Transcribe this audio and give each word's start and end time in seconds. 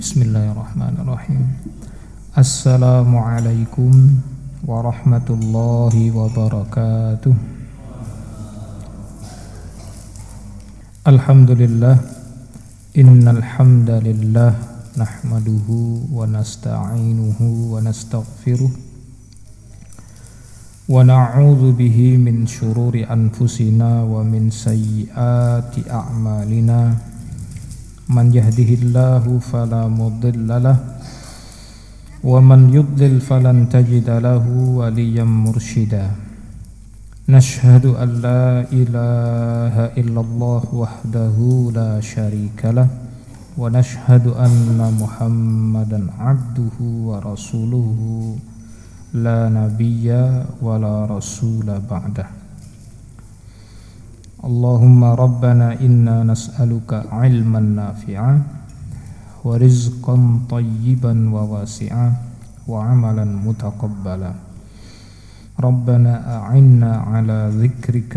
Bismillahirrahmanirrahim. 0.00 1.60
Assalamualaikum 2.32 4.16
warahmatullahi 4.64 6.08
wabarakatuh. 6.08 7.36
Alhamdulillah 11.04 12.00
Innal 12.96 13.44
hamdalillah 13.44 14.56
nahmaduhu 14.96 16.08
wa 16.08 16.24
nasta'inuhu 16.24 17.76
wa 17.76 17.84
nastaghfiruh 17.84 18.72
wa 20.88 21.04
na'udzu 21.04 21.76
bihi 21.76 22.16
min 22.16 22.48
shururi 22.48 23.04
anfusina 23.04 24.08
wa 24.08 24.24
min 24.24 24.48
sayyiati 24.48 25.92
a'malina 25.92 27.09
من 28.10 28.34
يهده 28.34 28.70
الله 28.82 29.24
فلا 29.38 29.86
مضل 29.86 30.48
له 30.62 30.78
ومن 32.24 32.60
يضلل 32.74 33.20
فلن 33.20 33.68
تجد 33.70 34.08
له 34.10 34.44
وليا 34.78 35.24
مرشدا 35.24 36.06
نشهد 37.28 37.86
أن 37.86 38.10
لا 38.26 38.66
إله 38.72 39.74
إلا 40.00 40.20
الله 40.20 40.62
وحده 40.74 41.36
لا 41.74 42.00
شريك 42.02 42.60
له 42.64 42.88
ونشهد 43.58 44.26
أن 44.26 44.78
محمدا 45.00 46.00
عبده 46.18 46.76
ورسوله 46.80 47.98
لا 49.14 49.48
نبي 49.48 50.10
ولا 50.62 50.94
رسول 51.06 51.68
بعده 51.90 52.39
اللهم 54.45 55.01
ربنا 55.03 55.81
إنا 55.81 56.23
نسألك 56.23 56.91
علما 57.09 57.59
نافعا 57.59 58.33
ورزقا 59.45 60.15
طيبا 60.49 61.13
وواسعا 61.33 62.07
وعملا 62.67 63.25
متقبلا 63.25 64.31
ربنا 65.59 66.13
أعنا 66.37 66.91
على 67.09 67.39
ذكرك 67.61 68.15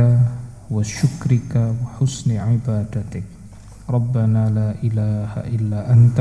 وشكرك 0.70 1.52
وحسن 1.54 2.28
عبادتك 2.36 3.24
ربنا 3.88 4.42
لا 4.52 4.68
إله 4.84 5.32
إلا 5.56 5.80
أنت 5.92 6.18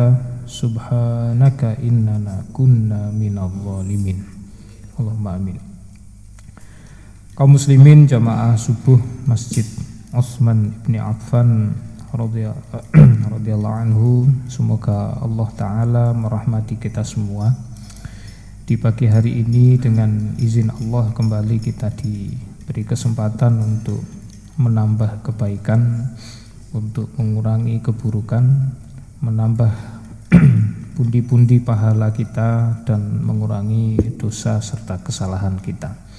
سبحانك 0.48 1.62
إننا 1.84 2.36
كنا 2.56 3.12
من 3.12 3.36
الظالمين 3.36 4.18
اللهم 5.00 5.28
آمين 5.28 5.60
kaum 7.38 7.54
muslimin 7.54 8.10
jamaah 8.10 8.58
subuh 8.58 8.98
masjid 9.30 9.62
Utsman 10.13 10.77
bin 10.85 11.01
Affan 11.01 11.73
radhiyallahu 13.33 13.77
anhu. 13.81 14.29
Semoga 14.45 15.17
Allah 15.17 15.49
taala 15.57 16.05
merahmati 16.13 16.77
kita 16.77 17.01
semua. 17.01 17.57
Di 18.69 18.77
pagi 18.77 19.09
hari 19.09 19.41
ini 19.41 19.81
dengan 19.81 20.37
izin 20.37 20.69
Allah 20.69 21.17
kembali 21.17 21.57
kita 21.65 21.89
diberi 21.97 22.85
kesempatan 22.85 23.57
untuk 23.57 24.05
menambah 24.61 25.25
kebaikan 25.25 26.13
untuk 26.77 27.09
mengurangi 27.17 27.81
keburukan 27.81 28.45
menambah 29.25 29.73
pundi-pundi 31.01 31.65
pahala 31.65 32.13
kita 32.13 32.85
dan 32.85 33.25
mengurangi 33.25 33.97
dosa 34.21 34.61
serta 34.61 35.01
kesalahan 35.01 35.57
kita 35.57 36.12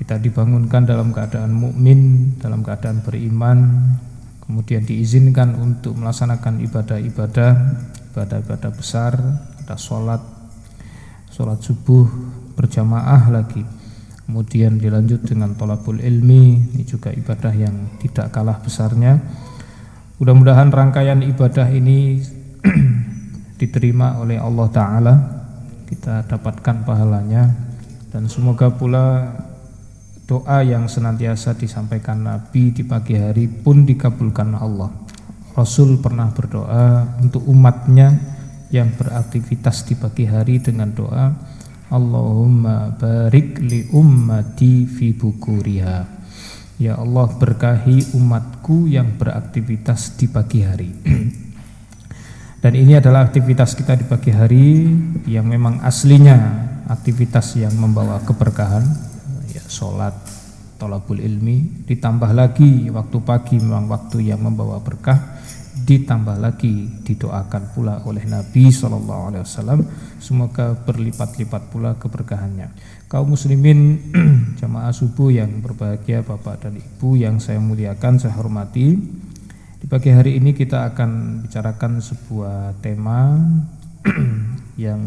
kita 0.00 0.16
dibangunkan 0.16 0.88
dalam 0.88 1.12
keadaan 1.12 1.52
mukmin, 1.52 2.32
dalam 2.40 2.64
keadaan 2.64 3.04
beriman, 3.04 3.68
kemudian 4.40 4.80
diizinkan 4.88 5.52
untuk 5.60 5.92
melaksanakan 6.00 6.64
ibadah-ibadah, 6.64 7.52
ibadah-ibadah 8.16 8.70
besar, 8.72 9.12
ada 9.60 9.76
sholat, 9.76 10.24
sholat 11.28 11.60
subuh 11.60 12.08
berjamaah 12.56 13.28
lagi, 13.28 13.60
kemudian 14.24 14.80
dilanjut 14.80 15.20
dengan 15.20 15.52
tolabul 15.52 16.00
ilmi, 16.00 16.72
ini 16.72 16.82
juga 16.88 17.12
ibadah 17.12 17.52
yang 17.52 18.00
tidak 18.00 18.32
kalah 18.32 18.56
besarnya. 18.56 19.20
Mudah-mudahan 20.16 20.72
rangkaian 20.72 21.20
ibadah 21.28 21.68
ini 21.68 22.24
diterima 23.60 24.16
oleh 24.16 24.40
Allah 24.40 24.68
Ta'ala, 24.72 25.14
kita 25.92 26.24
dapatkan 26.24 26.88
pahalanya, 26.88 27.52
dan 28.08 28.32
semoga 28.32 28.72
pula 28.72 29.28
Doa 30.30 30.62
yang 30.62 30.86
senantiasa 30.86 31.58
disampaikan 31.58 32.22
Nabi 32.22 32.70
di 32.70 32.86
pagi 32.86 33.18
hari 33.18 33.50
pun 33.50 33.82
dikabulkan 33.82 34.54
Allah. 34.54 34.86
Rasul 35.58 35.98
pernah 35.98 36.30
berdoa 36.30 37.18
untuk 37.18 37.42
umatnya 37.50 38.14
yang 38.70 38.94
beraktivitas 38.94 39.90
di 39.90 39.98
pagi 39.98 40.30
hari 40.30 40.62
dengan 40.62 40.94
doa 40.94 41.34
Allahumma 41.90 42.94
barik 42.94 43.58
li 43.58 43.90
ummati 43.90 44.86
fi 44.86 45.10
bukuriha. 45.10 45.98
Ya 46.78 46.94
Allah 46.94 47.26
berkahi 47.34 48.14
umatku 48.14 48.86
yang 48.86 49.18
beraktivitas 49.18 50.14
di 50.14 50.30
pagi 50.30 50.62
hari. 50.62 50.94
Dan 52.62 52.72
ini 52.78 52.94
adalah 52.94 53.26
aktivitas 53.26 53.74
kita 53.74 53.98
di 53.98 54.06
pagi 54.06 54.30
hari 54.30 54.94
yang 55.26 55.50
memang 55.50 55.82
aslinya 55.82 56.38
aktivitas 56.86 57.58
yang 57.58 57.74
membawa 57.74 58.22
keberkahan 58.22 59.10
sholat 59.70 60.12
tolabul 60.82 61.22
ilmi 61.22 61.86
ditambah 61.86 62.34
lagi 62.34 62.90
waktu 62.90 63.18
pagi 63.22 63.62
memang 63.62 63.86
waktu 63.86 64.34
yang 64.34 64.42
membawa 64.42 64.82
berkah 64.82 65.40
ditambah 65.80 66.36
lagi 66.38 66.86
didoakan 67.02 67.74
pula 67.74 68.04
oleh 68.04 68.22
Nabi 68.28 68.68
Shallallahu 68.68 69.22
Alaihi 69.32 69.42
Wasallam. 69.42 69.80
Semoga 70.20 70.76
berlipat-lipat 70.76 71.72
pula 71.72 71.96
keberkahannya. 71.96 72.70
Kaum 73.08 73.34
muslimin 73.34 73.98
jamaah 74.60 74.92
subuh 74.92 75.32
yang 75.32 75.50
berbahagia 75.64 76.22
bapak 76.22 76.68
dan 76.68 76.78
ibu 76.78 77.16
yang 77.16 77.42
saya 77.42 77.58
muliakan 77.58 78.20
saya 78.20 78.36
hormati. 78.36 78.94
Di 79.80 79.86
pagi 79.88 80.12
hari 80.12 80.36
ini 80.36 80.52
kita 80.52 80.92
akan 80.92 81.42
bicarakan 81.48 82.04
sebuah 82.04 82.78
tema 82.84 83.40
yang 84.84 85.00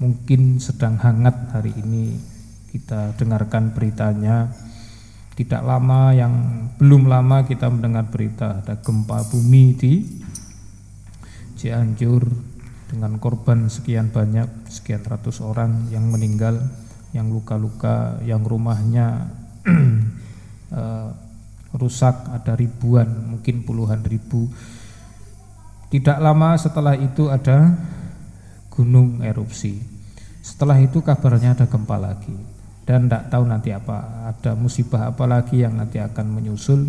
mungkin 0.00 0.58
sedang 0.58 0.96
hangat 0.96 1.52
hari 1.52 1.70
ini 1.76 2.35
kita 2.76 3.16
dengarkan 3.16 3.72
beritanya. 3.72 4.52
Tidak 5.32 5.64
lama 5.64 6.12
yang 6.12 6.32
belum 6.76 7.08
lama 7.08 7.44
kita 7.44 7.68
mendengar 7.72 8.08
berita 8.08 8.60
ada 8.60 8.80
gempa 8.84 9.24
bumi 9.32 9.64
di 9.72 9.94
Cianjur. 11.56 12.52
Dengan 12.86 13.18
korban 13.18 13.66
sekian 13.66 14.14
banyak 14.14 14.70
sekian 14.70 15.02
ratus 15.02 15.42
orang 15.42 15.90
yang 15.90 16.06
meninggal 16.06 16.62
yang 17.10 17.34
luka-luka 17.34 18.22
yang 18.22 18.46
rumahnya 18.46 19.34
uh, 20.70 21.10
rusak 21.80 22.14
ada 22.30 22.54
ribuan 22.54 23.36
mungkin 23.36 23.66
puluhan 23.66 24.06
ribu. 24.06 24.46
Tidak 25.90 26.22
lama 26.22 26.54
setelah 26.60 26.94
itu 26.94 27.26
ada 27.32 27.74
gunung 28.70 29.24
erupsi. 29.24 29.82
Setelah 30.40 30.78
itu 30.78 31.02
kabarnya 31.02 31.58
ada 31.58 31.66
gempa 31.66 31.98
lagi 31.98 32.55
dan 32.86 33.10
tidak 33.10 33.34
tahu 33.34 33.44
nanti 33.50 33.74
apa 33.74 34.30
ada 34.30 34.54
musibah 34.54 35.10
apa 35.10 35.26
lagi 35.26 35.66
yang 35.66 35.74
nanti 35.74 35.98
akan 35.98 36.26
menyusul. 36.30 36.86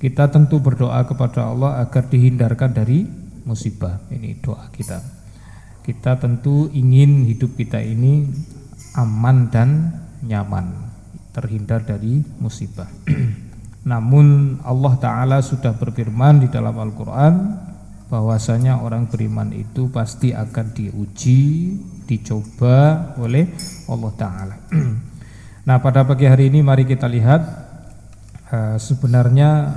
Kita 0.00 0.28
tentu 0.32 0.60
berdoa 0.60 1.04
kepada 1.04 1.52
Allah 1.52 1.84
agar 1.84 2.08
dihindarkan 2.08 2.72
dari 2.72 3.04
musibah. 3.44 4.00
Ini 4.08 4.40
doa 4.40 4.72
kita. 4.72 5.00
Kita 5.84 6.16
tentu 6.16 6.72
ingin 6.72 7.28
hidup 7.28 7.54
kita 7.54 7.80
ini 7.80 8.24
aman 8.96 9.52
dan 9.52 9.70
nyaman 10.24 10.72
terhindar 11.36 11.84
dari 11.84 12.24
musibah. 12.40 12.88
Namun 13.90 14.58
Allah 14.66 14.94
Ta'ala 14.98 15.38
sudah 15.44 15.76
berfirman 15.76 16.42
di 16.42 16.48
dalam 16.50 16.74
Al-Quran 16.74 17.34
bahwasanya 18.08 18.82
orang 18.82 19.06
beriman 19.06 19.52
itu 19.54 19.92
pasti 19.92 20.34
akan 20.34 20.66
diuji 20.74 21.42
dicoba 22.06 23.12
oleh 23.18 23.50
Allah 23.88 24.12
Ta'ala. 24.14 24.56
Nah 25.66 25.82
pada 25.82 26.06
pagi 26.06 26.30
hari 26.30 26.46
ini 26.46 26.62
mari 26.62 26.86
kita 26.86 27.10
lihat 27.10 27.42
uh, 28.54 28.78
Sebenarnya 28.78 29.74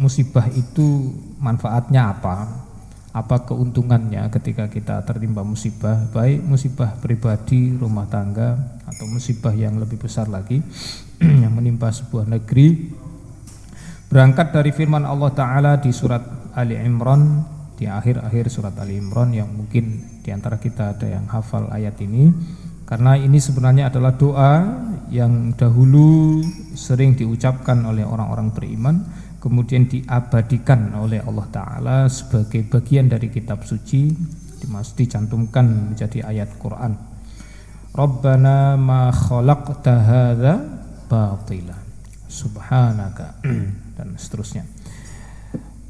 musibah 0.00 0.48
itu 0.48 1.12
manfaatnya 1.36 2.16
apa? 2.16 2.64
Apa 3.12 3.44
keuntungannya 3.44 4.24
ketika 4.32 4.72
kita 4.72 5.04
tertimpa 5.04 5.44
musibah? 5.44 6.00
Baik 6.16 6.40
musibah 6.40 6.96
pribadi, 6.96 7.76
rumah 7.76 8.08
tangga 8.08 8.80
Atau 8.88 9.04
musibah 9.04 9.52
yang 9.52 9.76
lebih 9.76 10.00
besar 10.00 10.32
lagi 10.32 10.64
Yang 11.44 11.52
menimpa 11.52 11.92
sebuah 11.92 12.24
negeri. 12.24 12.88
Berangkat 14.08 14.56
dari 14.56 14.72
firman 14.72 15.04
Allah 15.04 15.28
Ta'ala 15.36 15.72
di 15.76 15.92
surat 15.92 16.24
Ali 16.56 16.80
Imran 16.80 17.44
di 17.78 17.86
akhir-akhir 17.86 18.50
surat 18.50 18.74
Ali 18.82 18.98
Imran 18.98 19.30
yang 19.30 19.52
mungkin 19.54 20.18
di 20.24 20.34
antara 20.34 20.58
kita 20.58 20.98
ada 20.98 21.06
yang 21.06 21.30
hafal 21.30 21.70
ayat 21.70 21.94
ini 22.02 22.34
karena 22.88 23.20
ini 23.20 23.36
sebenarnya 23.36 23.92
adalah 23.92 24.16
doa 24.16 24.52
yang 25.12 25.52
dahulu 25.52 26.40
sering 26.72 27.12
diucapkan 27.12 27.84
oleh 27.84 28.08
orang-orang 28.08 28.48
beriman 28.56 29.04
kemudian 29.44 29.84
diabadikan 29.84 30.96
oleh 30.96 31.20
Allah 31.20 31.46
taala 31.52 31.98
sebagai 32.08 32.64
bagian 32.64 33.12
dari 33.12 33.28
kitab 33.28 33.68
suci 33.68 34.16
Mesti 34.66 35.06
dicantumkan 35.06 35.94
menjadi 35.94 36.26
ayat 36.26 36.58
Quran. 36.58 36.98
Rabbana 37.94 38.74
ma 38.74 39.14
khalaqta 39.14 39.94
hadza 40.02 40.54
batila. 41.06 41.78
Subhanaka 42.26 43.38
dan 43.96 44.18
seterusnya. 44.18 44.66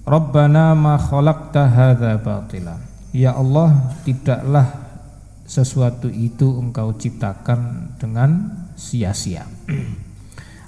Rabbana 0.04 0.76
ma 0.76 1.00
khalaqta 1.00 1.64
hadza 1.64 2.20
batila. 2.20 2.76
Ya 3.16 3.32
Allah, 3.32 3.96
tidaklah 4.04 4.87
sesuatu 5.48 6.12
itu 6.12 6.60
engkau 6.60 6.92
ciptakan 6.92 7.92
dengan 7.96 8.52
sia-sia. 8.76 9.48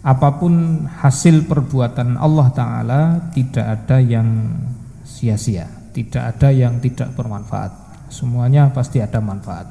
Apa 0.00 0.40
pun 0.40 0.88
hasil 0.88 1.44
perbuatan 1.44 2.16
Allah 2.16 2.48
Ta'ala 2.56 3.02
tidak 3.36 3.66
ada 3.84 4.00
yang 4.00 4.56
sia-sia, 5.04 5.68
tidak 5.92 6.34
ada 6.34 6.48
yang 6.48 6.80
tidak 6.80 7.12
bermanfaat 7.12 7.90
semuanya 8.10 8.68
pasti 8.74 8.98
ada 8.98 9.22
manfaat. 9.22 9.70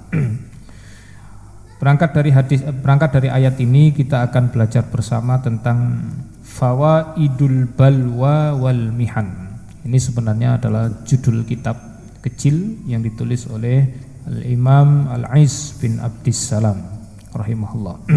berangkat 1.79 2.11
dari 2.11 2.31
hadis 2.31 2.59
berangkat 2.63 3.19
dari 3.19 3.29
ayat 3.31 3.55
ini 3.59 3.95
kita 3.95 4.27
akan 4.31 4.51
belajar 4.51 4.87
bersama 4.87 5.39
tentang 5.39 6.11
fawaidul 6.43 7.69
balwa 7.75 8.55
wal 8.55 8.89
mihan. 8.95 9.59
Ini 9.83 9.95
sebenarnya 9.95 10.59
adalah 10.59 10.91
judul 11.07 11.47
kitab 11.47 11.77
kecil 12.19 12.83
yang 12.83 12.99
ditulis 12.99 13.47
oleh 13.47 13.87
Al 14.29 14.45
Imam 14.45 15.09
Al 15.09 15.25
Ais 15.33 15.73
bin 15.81 15.97
Abdissalam 15.97 16.77
rahimahullah. 17.33 17.97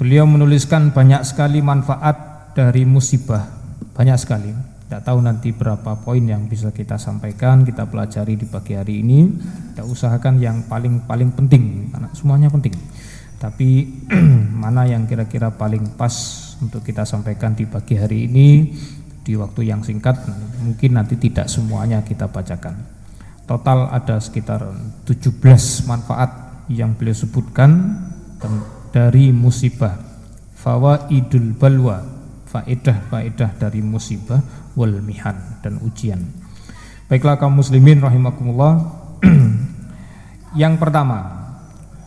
Beliau 0.00 0.24
menuliskan 0.24 0.96
banyak 0.96 1.20
sekali 1.28 1.60
manfaat 1.60 2.56
dari 2.56 2.88
musibah, 2.88 3.44
banyak 3.92 4.16
sekali 4.16 4.76
tidak 4.86 5.02
tahu 5.02 5.18
nanti 5.18 5.50
berapa 5.50 5.98
poin 5.98 6.22
yang 6.22 6.46
bisa 6.46 6.70
kita 6.70 6.94
sampaikan, 6.94 7.66
kita 7.66 7.90
pelajari 7.90 8.38
di 8.38 8.46
pagi 8.46 8.78
hari 8.78 9.02
ini. 9.02 9.26
Kita 9.74 9.82
usahakan 9.82 10.38
yang 10.38 10.62
paling 10.70 11.02
paling 11.10 11.34
penting 11.34 11.90
karena 11.90 12.06
semuanya 12.14 12.46
penting. 12.54 12.70
Tapi 13.42 13.82
mana 14.62 14.86
yang 14.86 15.10
kira-kira 15.10 15.50
paling 15.50 15.98
pas 15.98 16.14
untuk 16.62 16.86
kita 16.86 17.02
sampaikan 17.02 17.58
di 17.58 17.66
pagi 17.66 17.98
hari 17.98 18.30
ini 18.30 18.78
di 19.26 19.34
waktu 19.34 19.66
yang 19.66 19.82
singkat 19.82 20.22
mungkin 20.62 20.94
nanti 20.94 21.18
tidak 21.18 21.50
semuanya 21.50 22.06
kita 22.06 22.30
bacakan. 22.30 22.95
Total 23.46 23.86
ada 23.94 24.18
sekitar 24.18 24.66
17 25.06 25.38
manfaat 25.86 26.66
yang 26.66 26.98
beliau 26.98 27.14
sebutkan 27.14 27.94
dari 28.90 29.30
musibah 29.30 29.94
fawaidul 30.58 31.54
balwa 31.54 32.02
faedah-faedah 32.50 33.54
dari 33.54 33.86
musibah 33.86 34.42
wal 34.74 34.98
mihan 34.98 35.62
dan 35.62 35.78
ujian. 35.78 36.26
Baiklah 37.06 37.38
kaum 37.38 37.54
muslimin 37.54 38.02
rahimakumullah. 38.02 38.82
yang 40.62 40.74
pertama, 40.74 41.22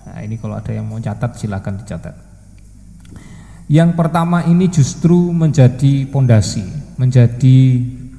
nah 0.03 0.19
ini 0.19 0.36
kalau 0.36 0.59
ada 0.59 0.75
yang 0.75 0.91
mau 0.91 1.00
catat 1.00 1.39
silakan 1.39 1.80
dicatat. 1.80 2.15
Yang 3.71 3.95
pertama 3.95 4.44
ini 4.44 4.68
justru 4.68 5.31
menjadi 5.31 6.03
pondasi, 6.12 6.68
menjadi 7.00 7.57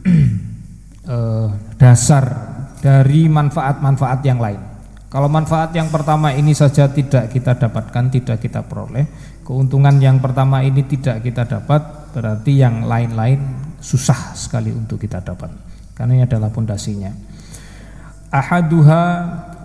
eh, 1.13 1.49
dasar 1.77 2.50
dari 2.81 3.29
manfaat-manfaat 3.29 4.21
yang 4.25 4.41
lain. 4.41 4.61
Kalau 5.11 5.27
manfaat 5.27 5.75
yang 5.75 5.91
pertama 5.91 6.31
ini 6.33 6.55
saja 6.55 6.87
tidak 6.89 7.35
kita 7.35 7.59
dapatkan, 7.59 8.05
tidak 8.15 8.39
kita 8.41 8.63
peroleh, 8.63 9.05
keuntungan 9.43 9.99
yang 9.99 10.23
pertama 10.23 10.63
ini 10.63 10.87
tidak 10.87 11.21
kita 11.21 11.45
dapat, 11.45 12.13
berarti 12.15 12.63
yang 12.63 12.87
lain-lain 12.87 13.43
susah 13.83 14.39
sekali 14.39 14.71
untuk 14.71 15.03
kita 15.03 15.19
dapat. 15.19 15.51
Karena 15.99 16.15
ini 16.15 16.23
adalah 16.25 16.49
pondasinya. 16.55 17.11
Ahaduha 18.31 19.03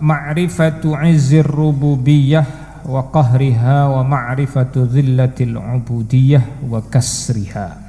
ma'rifatu 0.02 0.98
izzir 1.06 1.46
rububiyah 1.46 2.66
wa 2.82 3.06
qahriha 3.14 3.86
wa 3.86 4.02
ma'rifatu 4.02 4.90
zillatil 4.90 5.54
ubudiyah 5.54 6.66
wa 6.66 6.82
kasriha. 6.82 7.86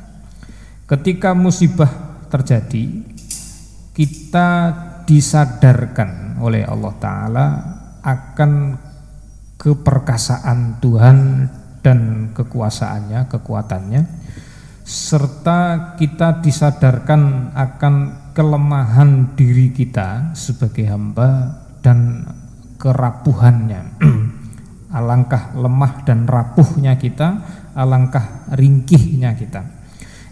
Ketika 0.85 1.33
musibah 1.33 1.89
terjadi 2.29 3.01
kita 3.97 4.49
disadarkan 5.07 6.37
oleh 6.43 6.67
Allah 6.67 6.93
taala 6.99 7.47
akan 8.03 8.51
keperkasaan 9.57 10.83
Tuhan 10.83 11.17
dan 11.81 12.29
kekuasaannya, 12.35 13.31
kekuatannya 13.31 14.01
serta 14.87 15.93
kita 15.99 16.39
disadarkan 16.39 17.51
akan 17.51 17.95
kelemahan 18.31 19.35
diri 19.35 19.75
kita 19.75 20.31
sebagai 20.31 20.87
hamba 20.87 21.59
dan 21.83 22.23
kerapuhannya. 22.79 23.99
alangkah 24.97 25.51
lemah 25.59 26.07
dan 26.07 26.23
rapuhnya 26.23 26.95
kita, 26.95 27.43
alangkah 27.75 28.47
ringkihnya 28.55 29.35
kita. 29.35 29.67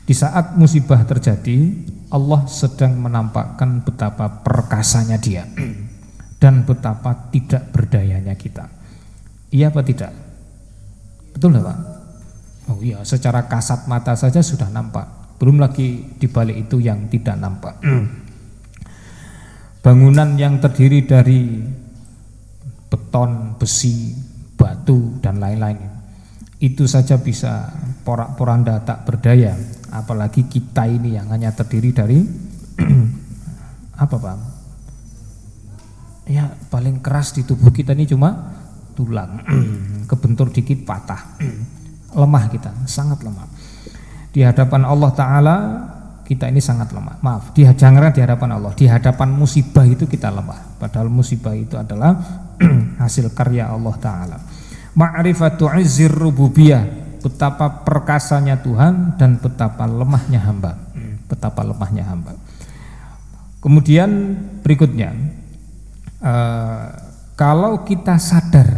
Di 0.08 0.16
saat 0.16 0.56
musibah 0.56 1.04
terjadi, 1.04 1.76
Allah 2.14 2.46
sedang 2.46 3.02
menampakkan 3.02 3.82
betapa 3.82 4.46
perkasanya 4.46 5.18
Dia 5.18 5.50
dan 6.42 6.68
betapa 6.68 7.32
tidak 7.34 7.74
berdayanya 7.74 8.38
kita. 8.38 8.70
Iya 9.50 9.74
apa 9.74 9.82
tidak? 9.82 10.14
Betul 11.34 11.56
nggak 11.56 11.66
Pak? 11.66 11.80
Oh 12.66 12.82
iya, 12.82 13.02
secara 13.06 13.46
kasat 13.46 13.86
mata 13.86 14.18
saja 14.18 14.42
sudah 14.42 14.70
nampak. 14.70 15.38
Belum 15.38 15.62
lagi 15.62 16.18
di 16.18 16.28
balik 16.30 16.70
itu 16.70 16.82
yang 16.82 17.10
tidak 17.10 17.38
nampak. 17.38 17.78
Bangunan 19.86 20.34
yang 20.38 20.58
terdiri 20.58 21.06
dari 21.06 21.62
beton, 22.90 23.54
besi, 23.62 24.18
batu 24.58 25.22
dan 25.22 25.38
lain-lain 25.38 25.96
itu 26.64 26.88
saja 26.88 27.20
bisa 27.20 27.68
porak-poranda 28.08 28.80
tak 28.88 29.04
berdaya, 29.04 29.52
apalagi 29.96 30.48
kita 30.52 30.88
ini 30.88 31.16
yang 31.16 31.32
hanya 31.32 31.56
terdiri 31.56 31.96
dari 31.96 32.20
apa 34.04 34.16
Pak? 34.16 34.38
Ya 36.26 36.52
paling 36.74 37.00
keras 37.00 37.38
di 37.38 37.46
tubuh 37.46 37.70
kita 37.70 37.94
ini 37.94 38.10
cuma 38.10 38.56
tulang, 38.98 39.40
kebentur 40.10 40.52
dikit 40.52 40.84
patah 40.84 41.38
lemah 42.20 42.46
kita, 42.52 42.72
sangat 42.88 43.22
lemah. 43.24 43.48
Di 44.36 44.44
hadapan 44.44 44.84
Allah 44.84 45.12
Ta'ala 45.16 45.56
kita 46.26 46.50
ini 46.50 46.60
sangat 46.60 46.92
lemah. 46.92 47.22
Maaf, 47.22 47.54
di 47.54 47.64
jangan 47.64 48.10
di 48.10 48.20
hadapan 48.20 48.50
Allah, 48.58 48.74
di 48.74 48.90
hadapan 48.90 49.30
musibah 49.32 49.86
itu 49.86 50.10
kita 50.10 50.34
lemah. 50.34 50.82
Padahal 50.82 51.08
musibah 51.08 51.54
itu 51.54 51.78
adalah 51.78 52.18
hasil 53.04 53.32
karya 53.32 53.70
Allah 53.70 53.96
Ta'ala. 54.02 54.38
Ma'rifatu 54.96 55.70
izzir 55.76 56.10
rububiyah, 56.10 57.05
betapa 57.26 57.82
perkasanya 57.82 58.62
Tuhan 58.62 59.18
dan 59.18 59.42
betapa 59.42 59.90
lemahnya 59.90 60.46
hamba. 60.46 60.78
Betapa 61.26 61.66
lemahnya 61.66 62.06
hamba. 62.06 62.38
Kemudian 63.66 64.38
berikutnya, 64.62 65.10
uh, 66.22 66.86
kalau 67.34 67.82
kita 67.82 68.22
sadar 68.22 68.70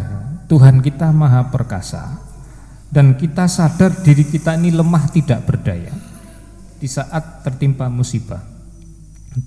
Tuhan 0.48 0.80
kita 0.80 1.12
maha 1.12 1.52
perkasa, 1.52 2.24
dan 2.88 3.20
kita 3.20 3.52
sadar 3.52 3.92
diri 4.00 4.24
kita 4.24 4.56
ini 4.56 4.72
lemah 4.72 5.12
tidak 5.12 5.44
berdaya 5.44 5.92
di 6.80 6.88
saat 6.88 7.44
tertimpa 7.44 7.92
musibah. 7.92 8.40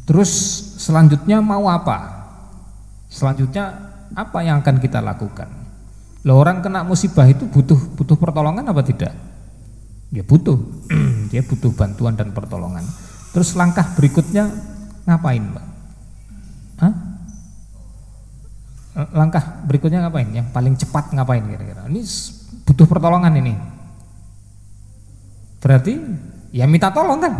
Terus 0.05 0.29
selanjutnya 0.77 1.41
mau 1.41 1.73
apa? 1.73 2.21
Selanjutnya 3.09 3.97
apa 4.13 4.45
yang 4.45 4.61
akan 4.61 4.77
kita 4.77 5.01
lakukan? 5.01 5.60
Loh 6.21 6.37
orang 6.37 6.61
kena 6.61 6.85
musibah 6.85 7.25
itu 7.25 7.49
butuh 7.49 7.79
butuh 7.97 8.17
pertolongan 8.21 8.65
apa 8.69 8.85
tidak? 8.85 9.13
Ya 10.13 10.21
butuh. 10.21 10.59
Dia 11.33 11.41
butuh 11.47 11.73
bantuan 11.73 12.19
dan 12.19 12.35
pertolongan. 12.35 12.85
Terus 13.31 13.55
langkah 13.55 13.87
berikutnya 13.95 14.51
ngapain, 15.07 15.41
Mbak? 15.41 15.67
Hah? 16.83 16.95
Langkah 19.15 19.63
berikutnya 19.65 20.03
ngapain? 20.03 20.29
Yang 20.35 20.49
paling 20.51 20.75
cepat 20.75 21.15
ngapain 21.15 21.47
kira-kira? 21.47 21.87
Ini 21.87 22.03
butuh 22.67 22.87
pertolongan 22.91 23.33
ini. 23.39 23.55
Berarti 25.63 25.95
ya 26.51 26.67
minta 26.67 26.91
tolong 26.91 27.23
kan? 27.23 27.33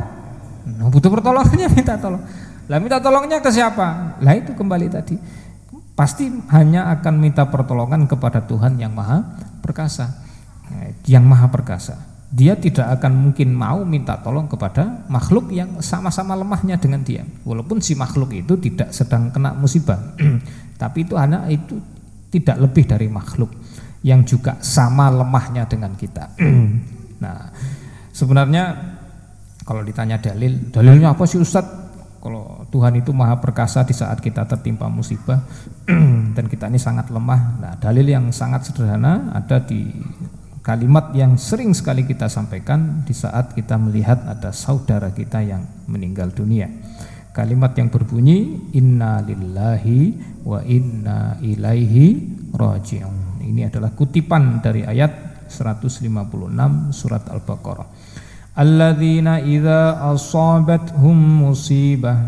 Nah, 0.71 0.89
butuh 0.89 1.11
pertolongannya 1.11 1.69
minta 1.77 1.99
tolong. 1.99 2.23
Lah 2.71 2.79
minta 2.79 3.03
tolongnya 3.03 3.43
ke 3.43 3.51
siapa? 3.51 4.17
Lah 4.23 4.33
itu 4.39 4.55
kembali 4.55 4.87
tadi. 4.87 5.19
Pasti 6.01 6.33
hanya 6.49 6.89
akan 6.97 7.21
minta 7.21 7.45
pertolongan 7.45 8.09
kepada 8.09 8.41
Tuhan 8.49 8.81
yang 8.81 8.97
Maha 8.97 9.21
Perkasa. 9.61 10.09
Yang 11.05 11.25
Maha 11.29 11.53
Perkasa. 11.53 12.01
Dia 12.33 12.57
tidak 12.57 12.89
akan 12.97 13.29
mungkin 13.29 13.53
mau 13.53 13.85
minta 13.85 14.17
tolong 14.17 14.49
kepada 14.49 15.05
makhluk 15.13 15.53
yang 15.53 15.85
sama-sama 15.85 16.33
lemahnya 16.41 16.81
dengan 16.81 17.05
dia. 17.05 17.21
Walaupun 17.45 17.85
si 17.85 17.93
makhluk 18.01 18.33
itu 18.33 18.57
tidak 18.57 18.97
sedang 18.97 19.29
kena 19.29 19.53
musibah. 19.53 20.17
Tapi 20.81 21.05
itu 21.05 21.21
anak 21.21 21.53
itu 21.53 21.77
tidak 22.33 22.57
lebih 22.65 22.89
dari 22.89 23.13
makhluk 23.13 23.53
yang 24.01 24.25
juga 24.25 24.57
sama 24.65 25.13
lemahnya 25.13 25.69
dengan 25.69 25.93
kita. 26.01 26.33
nah, 27.29 27.53
sebenarnya 28.09 28.73
kalau 29.69 29.85
ditanya 29.85 30.17
dalil, 30.17 30.73
dalilnya 30.73 31.13
apa 31.13 31.29
sih 31.29 31.37
Ustadz? 31.37 31.90
Kalau 32.21 32.69
Tuhan 32.69 33.01
itu 33.01 33.17
maha 33.17 33.41
perkasa 33.41 33.81
di 33.89 33.97
saat 33.97 34.21
kita 34.21 34.45
tertimpa 34.45 34.93
musibah 34.93 35.41
dan 36.37 36.45
kita 36.45 36.69
ini 36.69 36.77
sangat 36.77 37.09
lemah. 37.09 37.41
Nah, 37.57 37.73
dalil 37.81 38.05
yang 38.05 38.29
sangat 38.29 38.69
sederhana 38.69 39.33
ada 39.33 39.65
di 39.65 39.89
kalimat 40.61 41.17
yang 41.17 41.41
sering 41.41 41.73
sekali 41.73 42.05
kita 42.05 42.29
sampaikan 42.29 43.09
di 43.09 43.17
saat 43.17 43.57
kita 43.57 43.81
melihat 43.81 44.21
ada 44.29 44.53
saudara 44.53 45.09
kita 45.17 45.41
yang 45.41 45.65
meninggal 45.89 46.29
dunia. 46.29 46.69
Kalimat 47.33 47.73
yang 47.81 47.89
berbunyi 47.89 48.69
inna 48.77 49.25
lillahi 49.25 50.13
wa 50.45 50.61
inna 50.61 51.41
ilaihi 51.41 52.07
raji'un. 52.53 53.41
Ini 53.41 53.73
adalah 53.73 53.97
kutipan 53.97 54.61
dari 54.61 54.85
ayat 54.85 55.49
156 55.49 56.05
surat 56.93 57.25
Al-Baqarah 57.33 58.00
alladzina 58.61 59.41
idza 59.41 60.05
asabathum 60.13 61.17
musibah. 61.49 62.21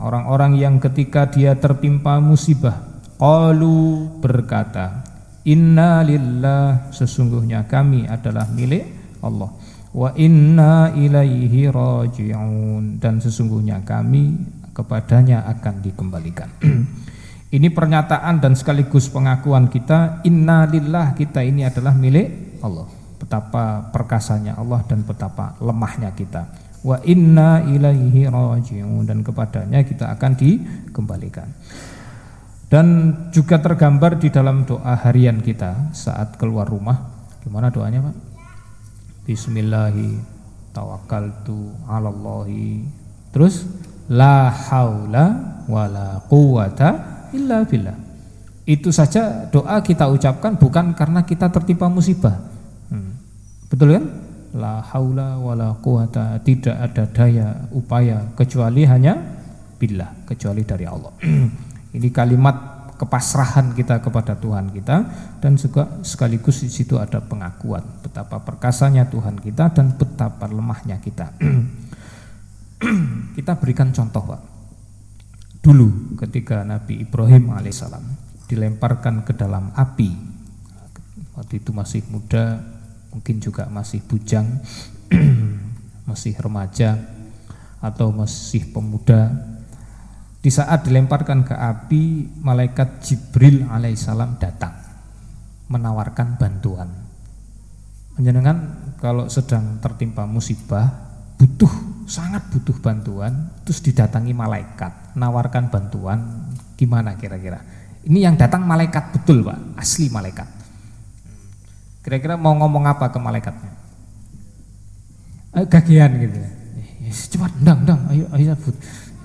Orang-orang 0.00 0.56
yang 0.56 0.80
ketika 0.80 1.28
dia 1.28 1.56
tertimpa 1.56 2.18
musibah 2.20 3.04
qalu 3.20 4.08
berkata 4.20 5.04
inna 5.44 6.02
lillah 6.02 6.88
sesungguhnya 6.92 7.68
kami 7.68 8.08
adalah 8.08 8.48
milik 8.48 8.84
Allah. 9.20 9.52
Wa 9.94 10.10
inna 10.18 10.90
ilaihi 10.90 11.70
raji'un 11.70 12.98
dan 12.98 13.22
sesungguhnya 13.22 13.86
kami 13.86 14.34
kepadanya 14.74 15.46
akan 15.46 15.74
dikembalikan. 15.84 16.50
Ini 17.54 17.70
pernyataan 17.70 18.42
dan 18.42 18.58
sekaligus 18.58 19.06
pengakuan 19.06 19.70
kita 19.70 20.26
inna 20.26 20.66
lillah 20.66 21.14
kita 21.14 21.38
ini 21.38 21.62
adalah 21.62 21.94
milik 21.94 22.58
Allah 22.58 22.90
betapa 23.24 23.88
perkasanya 23.88 24.60
Allah 24.60 24.84
dan 24.84 25.00
betapa 25.00 25.56
lemahnya 25.64 26.12
kita. 26.12 26.44
Wa 26.84 27.00
inna 27.08 27.64
ilaihi 27.64 28.28
raji'un 28.28 29.08
dan 29.08 29.24
kepadanya 29.24 29.80
kita 29.80 30.12
akan 30.12 30.36
dikembalikan. 30.36 31.48
Dan 32.68 33.16
juga 33.32 33.56
tergambar 33.64 34.20
di 34.20 34.28
dalam 34.28 34.68
doa 34.68 34.92
harian 35.08 35.40
kita 35.40 35.96
saat 35.96 36.36
keluar 36.36 36.68
rumah. 36.68 37.00
Gimana 37.40 37.72
doanya, 37.72 38.04
Pak? 38.04 38.16
Bismillahi 39.24 40.20
tawakkaltu 40.76 41.88
'alallahi. 41.88 42.84
Terus 43.32 43.64
la 44.12 44.52
haula 44.52 45.24
wala 45.64 46.20
quwata 46.28 46.88
illa 47.32 47.64
billah. 47.64 47.96
Itu 48.64 48.92
saja 48.92 49.48
doa 49.48 49.80
kita 49.80 50.08
ucapkan 50.08 50.56
bukan 50.56 50.96
karena 50.96 51.24
kita 51.24 51.52
tertimpa 51.52 51.88
musibah, 51.88 52.36
Betul 53.74 53.98
kan? 53.98 54.06
La 54.54 54.78
haula 54.94 55.34
wala 55.42 55.74
quwata 55.82 56.38
tidak 56.46 56.78
ada 56.78 57.10
daya 57.10 57.66
upaya 57.74 58.22
kecuali 58.38 58.86
hanya 58.86 59.18
billah, 59.82 60.14
kecuali 60.30 60.62
dari 60.62 60.86
Allah. 60.86 61.10
Ini 61.98 62.08
kalimat 62.14 62.86
kepasrahan 62.94 63.74
kita 63.74 63.98
kepada 63.98 64.38
Tuhan 64.38 64.70
kita 64.70 64.96
dan 65.42 65.58
juga 65.58 65.98
sekaligus 66.06 66.62
di 66.62 66.70
situ 66.70 67.02
ada 67.02 67.18
pengakuan 67.18 67.82
betapa 67.98 68.46
perkasanya 68.46 69.10
Tuhan 69.10 69.42
kita 69.42 69.74
dan 69.74 69.98
betapa 69.98 70.46
lemahnya 70.46 71.02
kita. 71.02 71.34
kita 73.42 73.58
berikan 73.58 73.90
contoh, 73.90 74.22
Pak. 74.22 74.42
Dulu 75.66 76.14
ketika 76.22 76.62
Nabi 76.62 77.02
Ibrahim 77.02 77.50
alaihissalam 77.50 78.06
dilemparkan 78.46 79.26
ke 79.26 79.34
dalam 79.34 79.74
api, 79.74 80.14
waktu 81.34 81.58
itu 81.58 81.74
masih 81.74 82.06
muda, 82.14 82.73
mungkin 83.14 83.38
juga 83.38 83.70
masih 83.70 84.02
bujang, 84.02 84.58
masih 86.10 86.34
remaja 86.34 86.98
atau 87.78 88.10
masih 88.10 88.74
pemuda. 88.74 89.30
Di 90.42 90.52
saat 90.52 90.84
dilemparkan 90.84 91.46
ke 91.46 91.54
api, 91.56 92.36
malaikat 92.42 93.00
Jibril 93.00 93.64
alaihissalam 93.64 94.36
datang 94.36 94.76
menawarkan 95.72 96.36
bantuan. 96.36 96.90
Menjenengan 98.18 98.92
kalau 99.00 99.32
sedang 99.32 99.80
tertimpa 99.80 100.28
musibah, 100.28 100.84
butuh 101.40 101.72
sangat 102.04 102.44
butuh 102.52 102.76
bantuan, 102.84 103.48
terus 103.64 103.80
didatangi 103.80 104.36
malaikat, 104.36 105.16
nawarkan 105.16 105.72
bantuan, 105.72 106.52
gimana 106.76 107.16
kira-kira? 107.16 107.64
Ini 108.04 108.28
yang 108.28 108.36
datang 108.36 108.68
malaikat 108.68 109.16
betul, 109.16 109.40
Pak, 109.48 109.80
asli 109.80 110.12
malaikat 110.12 110.53
Kira-kira 112.04 112.36
mau 112.36 112.52
ngomong 112.52 112.84
apa 112.84 113.08
ke 113.08 113.16
malaikatnya? 113.16 113.72
Ayo 115.56 115.64
gagian 115.72 116.12
gitu. 116.20 116.36
cepat, 117.14 117.52
ndang, 117.64 117.80
ndang, 117.88 118.00
ayo, 118.12 118.28
ayo 118.36 118.52
sabut. 118.52 118.76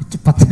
Cepat. 0.07 0.35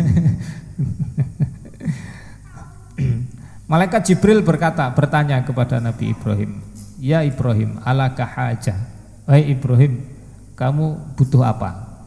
Malaikat 3.71 4.11
Jibril 4.11 4.43
berkata, 4.43 4.91
bertanya 4.91 5.39
kepada 5.43 5.79
Nabi 5.79 6.11
Ibrahim, 6.11 6.59
"Ya 6.99 7.23
Ibrahim, 7.23 7.79
alakah 7.83 8.27
hajah?" 8.27 8.79
Wahai 9.27 9.51
Ibrahim, 9.51 10.07
kamu 10.55 11.15
butuh 11.19 11.43
apa? 11.43 11.99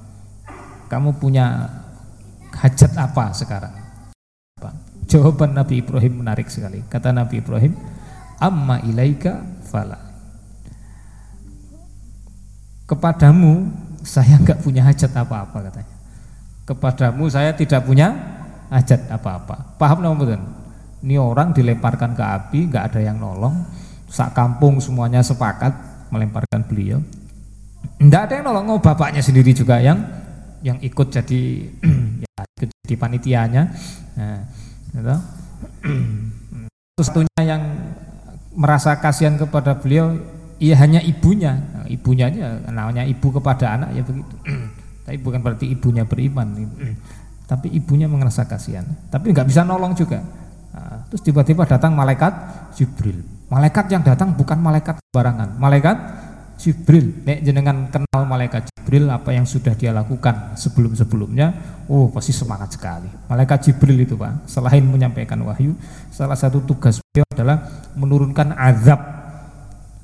Kamu 0.88 1.20
punya 1.20 1.68
hajat 2.56 2.96
apa 2.96 3.32
sekarang? 3.36 3.76
Jawaban 5.04 5.52
Nabi 5.52 5.84
Ibrahim 5.84 6.24
menarik 6.24 6.48
sekali. 6.48 6.80
Kata 6.88 7.12
Nabi 7.12 7.44
Ibrahim, 7.44 7.76
"Amma 8.40 8.80
ilaika 8.82 9.44
fala." 9.68 10.09
Kepadamu 12.90 13.70
saya 14.02 14.34
enggak 14.34 14.66
punya 14.66 14.82
hajat 14.82 15.14
apa-apa 15.14 15.70
katanya. 15.70 15.94
Kepadamu 16.66 17.30
saya 17.30 17.54
tidak 17.54 17.86
punya 17.86 18.10
hajat 18.66 19.06
apa-apa. 19.06 19.78
Paham 19.78 20.02
nomor 20.02 20.34
Ini 21.00 21.16
orang 21.16 21.54
dilemparkan 21.54 22.18
ke 22.18 22.24
api, 22.26 22.58
enggak 22.66 22.90
ada 22.90 23.00
yang 23.00 23.22
nolong. 23.22 23.62
Sak 24.10 24.34
kampung 24.34 24.82
semuanya 24.82 25.22
sepakat 25.22 25.70
melemparkan 26.10 26.66
beliau. 26.66 26.98
Enggak 28.02 28.26
ada 28.26 28.32
yang 28.42 28.44
nolong, 28.50 28.66
oh, 28.74 28.80
bapaknya 28.82 29.22
sendiri 29.22 29.54
juga 29.54 29.78
yang 29.78 30.02
yang 30.60 30.82
ikut 30.82 31.14
jadi 31.14 31.42
ya 32.26 32.42
ikut 32.58 32.68
jadi 32.74 32.94
panitianya. 32.98 33.62
Nah, 34.18 34.40
gitu. 34.90 35.16
Satunya 37.00 37.42
yang 37.46 37.62
merasa 38.50 38.98
kasihan 38.98 39.38
kepada 39.38 39.78
beliau 39.78 40.18
Iya 40.60 40.76
hanya 40.76 41.00
ibunya, 41.00 41.56
ibunya 41.90 42.30
aja 42.30 42.62
namanya 42.70 43.02
ibu 43.02 43.28
kepada 43.34 43.76
anak 43.76 43.90
ya 43.98 44.02
begitu. 44.06 44.34
Tapi 45.04 45.16
bukan 45.18 45.40
berarti 45.42 45.66
ibunya 45.66 46.06
beriman. 46.06 46.46
Tapi 47.50 47.66
ibunya 47.74 48.06
merasa 48.06 48.46
kasihan. 48.46 48.86
Tapi 49.10 49.34
nggak 49.34 49.48
bisa 49.50 49.66
nolong 49.66 49.98
juga. 49.98 50.22
Nah, 50.70 51.02
terus 51.10 51.22
tiba-tiba 51.26 51.66
datang 51.66 51.98
malaikat 51.98 52.30
Jibril. 52.78 53.26
Malaikat 53.50 53.90
yang 53.90 54.06
datang 54.06 54.30
bukan 54.38 54.62
malaikat 54.62 55.02
barangan, 55.10 55.58
malaikat 55.58 55.98
Jibril. 56.62 57.26
Nek 57.26 57.42
jenengan 57.42 57.90
kenal 57.90 58.22
malaikat 58.22 58.70
Jibril 58.70 59.10
apa 59.10 59.34
yang 59.34 59.42
sudah 59.42 59.74
dia 59.74 59.90
lakukan 59.90 60.54
sebelum-sebelumnya, 60.54 61.50
oh 61.90 62.06
pasti 62.14 62.30
semangat 62.30 62.78
sekali. 62.78 63.10
Malaikat 63.26 63.66
Jibril 63.66 64.06
itu 64.06 64.14
Pak, 64.14 64.46
selain 64.46 64.86
menyampaikan 64.86 65.42
wahyu, 65.42 65.74
salah 66.14 66.38
satu 66.38 66.62
tugas 66.62 67.02
beliau 67.02 67.26
adalah 67.34 67.66
menurunkan 67.98 68.54
azab 68.54 69.00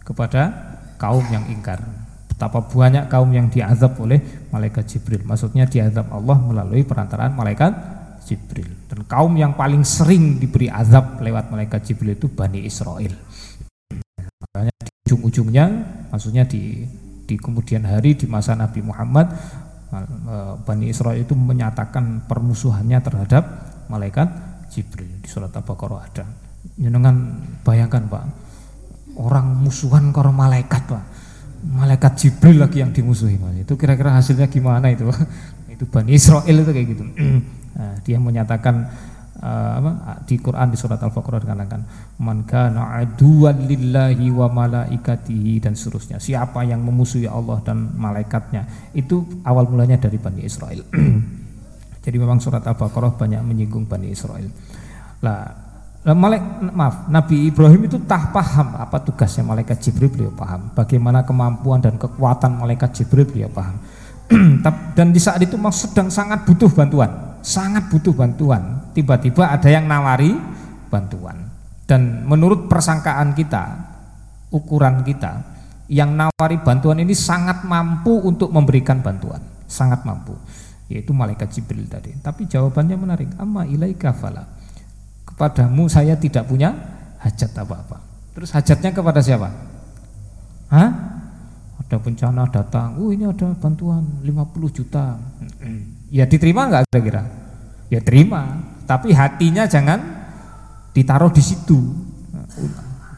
kepada 0.02 0.65
kaum 0.98 1.24
yang 1.32 1.44
ingkar. 1.48 1.80
Betapa 2.28 2.60
banyak 2.60 3.08
kaum 3.08 3.32
yang 3.32 3.48
diazab 3.48 3.96
oleh 3.96 4.20
malaikat 4.52 4.84
Jibril. 4.84 5.24
Maksudnya 5.24 5.64
diazab 5.64 6.12
Allah 6.12 6.36
melalui 6.36 6.84
perantaraan 6.84 7.32
malaikat 7.32 7.72
Jibril. 8.28 8.68
Dan 8.90 9.08
kaum 9.08 9.32
yang 9.38 9.56
paling 9.56 9.86
sering 9.86 10.36
diberi 10.36 10.68
azab 10.68 11.22
lewat 11.22 11.48
malaikat 11.48 11.80
Jibril 11.86 12.18
itu 12.18 12.28
Bani 12.28 12.66
Israel. 12.66 13.14
Makanya 14.42 14.74
di 14.84 14.92
ujung-ujungnya, 15.08 15.64
maksudnya 16.12 16.44
di 16.44 16.84
di 17.26 17.34
kemudian 17.34 17.82
hari 17.82 18.14
di 18.14 18.26
masa 18.30 18.54
Nabi 18.54 18.82
Muhammad, 18.84 19.32
eh, 19.94 20.54
Bani 20.60 20.86
Israel 20.90 21.18
itu 21.18 21.32
menyatakan 21.32 22.26
permusuhannya 22.28 22.98
terhadap 23.02 23.44
malaikat 23.88 24.28
Jibril 24.70 25.22
di 25.22 25.28
surat 25.30 25.54
Al-Baqarah 25.54 26.00
ada. 26.02 26.24
Jenengan 26.76 27.38
bayangkan 27.62 28.04
Pak, 28.10 28.24
orang 29.16 29.56
musuhan 29.61 30.12
karo 30.12 30.30
malaikat 30.30 30.82
pak. 30.88 31.04
Malaikat 31.66 32.12
Jibril 32.20 32.62
lagi 32.62 32.78
yang 32.85 32.94
dimusuhi 32.94 33.40
pak. 33.40 33.66
itu 33.66 33.75
kira-kira 33.75 34.14
hasilnya 34.14 34.46
gimana 34.46 34.92
itu 34.92 35.08
itu 35.76 35.85
Bani 35.85 36.16
Israel 36.16 36.56
itu 36.64 36.70
kayak 36.73 36.88
gitu. 36.96 37.04
Nah, 37.76 37.92
dia 38.00 38.16
menyatakan 38.16 38.88
uh, 39.37 39.73
apa 39.76 39.92
di 40.25 40.40
Quran 40.40 40.73
di 40.73 40.80
surat 40.80 40.96
Al-Baqarah 40.96 41.44
dikatakan 41.44 41.80
man 42.25 42.49
kana 42.49 42.96
aduwan 43.04 43.68
lillahi 43.68 44.32
wa 44.32 44.49
malaikatihi 44.49 45.61
dan 45.61 45.76
seterusnya. 45.76 46.16
Siapa 46.16 46.64
yang 46.64 46.80
memusuhi 46.80 47.28
Allah 47.28 47.61
dan 47.61 47.92
malaikatnya? 48.00 48.64
Itu 48.96 49.44
awal 49.44 49.68
mulanya 49.68 50.00
dari 50.00 50.16
Bani 50.16 50.40
Israel. 50.40 50.88
Jadi 52.08 52.16
memang 52.16 52.40
surat 52.40 52.64
Al-Baqarah 52.64 53.12
banyak 53.12 53.44
menyinggung 53.44 53.85
Bani 53.85 54.08
Israel. 54.08 54.49
Lah 55.20 55.65
Malek, 56.06 56.70
maaf, 56.70 57.10
Nabi 57.10 57.50
Ibrahim 57.50 57.90
itu 57.90 57.98
tak 58.06 58.30
paham 58.30 58.78
apa 58.78 59.02
tugasnya 59.02 59.42
malaikat 59.42 59.82
Jibril 59.82 60.06
beliau 60.06 60.30
paham. 60.30 60.70
Bagaimana 60.70 61.26
kemampuan 61.26 61.82
dan 61.82 61.98
kekuatan 61.98 62.62
malaikat 62.62 62.94
Jibril 62.94 63.26
beliau 63.26 63.50
paham. 63.50 63.75
dan 64.96 65.10
di 65.10 65.18
saat 65.18 65.42
itu 65.42 65.58
sedang 65.75 66.06
sangat 66.06 66.46
butuh 66.46 66.70
bantuan, 66.70 67.42
sangat 67.42 67.90
butuh 67.90 68.14
bantuan. 68.14 68.86
Tiba-tiba 68.94 69.50
ada 69.50 69.66
yang 69.66 69.90
nawari 69.90 70.30
bantuan. 70.86 71.50
Dan 71.90 72.22
menurut 72.22 72.70
persangkaan 72.70 73.34
kita, 73.34 73.64
ukuran 74.54 75.02
kita, 75.02 75.42
yang 75.90 76.14
nawari 76.14 76.62
bantuan 76.62 77.02
ini 77.02 77.18
sangat 77.18 77.66
mampu 77.66 78.14
untuk 78.22 78.54
memberikan 78.54 79.02
bantuan, 79.02 79.42
sangat 79.66 80.06
mampu. 80.06 80.38
Yaitu 80.86 81.10
malaikat 81.10 81.50
Jibril 81.50 81.90
tadi. 81.90 82.14
Tapi 82.22 82.46
jawabannya 82.46 82.94
menarik. 82.94 83.30
Amma 83.42 83.66
ilaika 83.66 84.14
fala. 84.14 84.55
Kepadamu 85.36 85.84
saya 85.84 86.16
tidak 86.16 86.48
punya 86.48 86.72
hajat 87.20 87.52
apa-apa. 87.60 88.00
Terus 88.32 88.56
hajatnya 88.56 88.88
kepada 88.88 89.20
siapa? 89.20 89.52
Hah? 90.72 90.90
Ada 91.76 92.00
bencana 92.00 92.48
datang, 92.48 92.96
oh 92.96 93.12
ini 93.12 93.28
ada 93.28 93.52
bantuan 93.52 94.00
50 94.24 94.32
juta. 94.72 95.20
Ya 96.08 96.24
diterima 96.24 96.72
nggak 96.72 96.88
kira-kira? 96.88 97.22
Ya 97.92 98.00
terima, 98.00 98.64
tapi 98.88 99.12
hatinya 99.12 99.68
jangan 99.68 100.00
ditaruh 100.96 101.28
di 101.28 101.44
situ. 101.44 101.78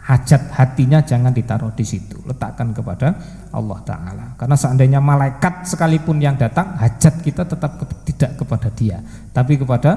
Hajat 0.05 0.53
hatinya 0.59 0.99
jangan 1.07 1.31
ditaruh 1.31 1.71
di 1.71 1.87
situ, 1.87 2.19
letakkan 2.27 2.75
kepada 2.75 3.15
Allah 3.55 3.79
Taala. 3.87 4.27
Karena 4.35 4.57
seandainya 4.59 4.99
malaikat 4.99 5.71
sekalipun 5.71 6.19
yang 6.19 6.35
datang, 6.35 6.75
hajat 6.83 7.23
kita 7.23 7.47
tetap 7.47 7.79
tidak 8.05 8.35
kepada 8.43 8.69
dia, 8.75 8.99
tapi 9.31 9.55
kepada 9.55 9.97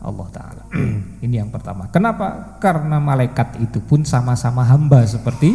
Allah 0.00 0.28
Taala. 0.30 0.55
Ini 1.24 1.44
yang 1.44 1.50
pertama. 1.50 1.88
Kenapa? 1.88 2.58
Karena 2.60 3.00
malaikat 3.00 3.60
itu 3.60 3.80
pun 3.82 4.04
sama-sama 4.04 4.62
hamba 4.64 5.02
seperti 5.04 5.52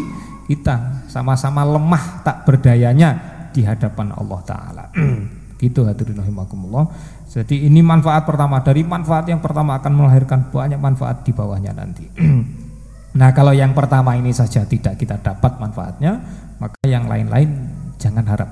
kita, 0.49 1.07
sama-sama 1.07 1.63
lemah 1.63 2.25
tak 2.25 2.43
berdayanya 2.43 3.15
di 3.55 3.63
hadapan 3.63 4.11
Allah 4.15 4.41
Taala. 4.43 4.85
gitu 5.61 5.85
hadirin 5.85 6.17
rahimakumullah. 6.17 6.89
Jadi 7.29 7.69
ini 7.69 7.79
manfaat 7.85 8.25
pertama 8.25 8.59
dari 8.65 8.81
manfaat 8.81 9.29
yang 9.29 9.39
pertama 9.39 9.77
akan 9.77 9.93
melahirkan 9.93 10.49
banyak 10.49 10.81
manfaat 10.81 11.23
di 11.23 11.31
bawahnya 11.31 11.71
nanti. 11.71 12.09
nah, 13.19 13.29
kalau 13.31 13.53
yang 13.53 13.71
pertama 13.77 14.17
ini 14.17 14.33
saja 14.33 14.65
tidak 14.65 14.97
kita 14.97 15.21
dapat 15.21 15.61
manfaatnya, 15.61 16.19
maka 16.57 16.75
yang 16.89 17.05
lain-lain 17.05 17.71
jangan 18.01 18.25
harap. 18.25 18.49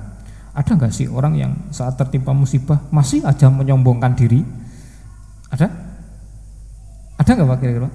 Ada 0.54 0.78
nggak 0.78 0.92
sih 0.94 1.06
orang 1.10 1.34
yang 1.36 1.52
saat 1.74 1.98
tertimpa 1.98 2.30
musibah 2.30 2.78
masih 2.94 3.26
aja 3.26 3.50
menyombongkan 3.50 4.14
diri? 4.14 4.42
Ada? 5.50 5.89
Ada 7.20 7.36
nggak 7.36 7.48
Pak 7.52 7.58
kira-kira? 7.60 7.88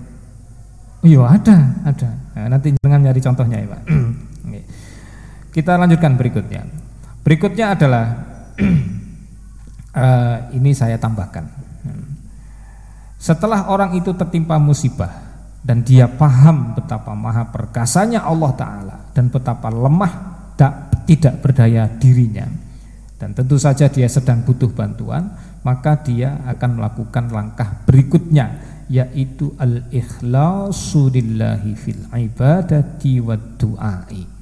Iya 1.01 1.21
ada, 1.25 1.57
ada. 1.81 2.09
Nah, 2.37 2.45
nanti 2.53 2.77
jangan 2.77 3.01
nyari 3.01 3.21
contohnya 3.21 3.57
ya 3.57 3.67
Pak. 3.73 3.81
Kita 5.55 5.81
lanjutkan 5.81 6.13
berikutnya. 6.13 6.61
Berikutnya 7.25 7.73
adalah 7.73 8.05
uh, 9.97 10.37
ini 10.57 10.71
saya 10.77 11.01
tambahkan. 11.01 11.65
Setelah 13.17 13.73
orang 13.73 13.97
itu 13.97 14.13
tertimpa 14.13 14.61
musibah 14.61 15.09
dan 15.65 15.81
dia 15.81 16.05
paham 16.05 16.77
betapa 16.77 17.17
maha 17.17 17.49
perkasanya 17.49 18.21
Allah 18.21 18.53
Ta'ala 18.53 18.95
dan 19.17 19.33
betapa 19.33 19.73
lemah 19.73 20.13
tak, 20.53 20.93
tidak 21.09 21.41
berdaya 21.41 21.89
dirinya 21.89 22.45
dan 23.17 23.33
tentu 23.33 23.57
saja 23.57 23.89
dia 23.89 24.05
sedang 24.05 24.45
butuh 24.45 24.69
bantuan 24.69 25.33
maka 25.65 25.97
dia 26.05 26.37
akan 26.45 26.77
melakukan 26.77 27.33
langkah 27.33 27.81
berikutnya 27.89 28.74
yaitu 28.87 29.53
al-ikhlasu 29.57 31.09
lillahi 31.09 31.73
fil 31.73 32.05
ibadati 32.13 33.17
wa 33.21 33.35
du'ai 33.35 34.35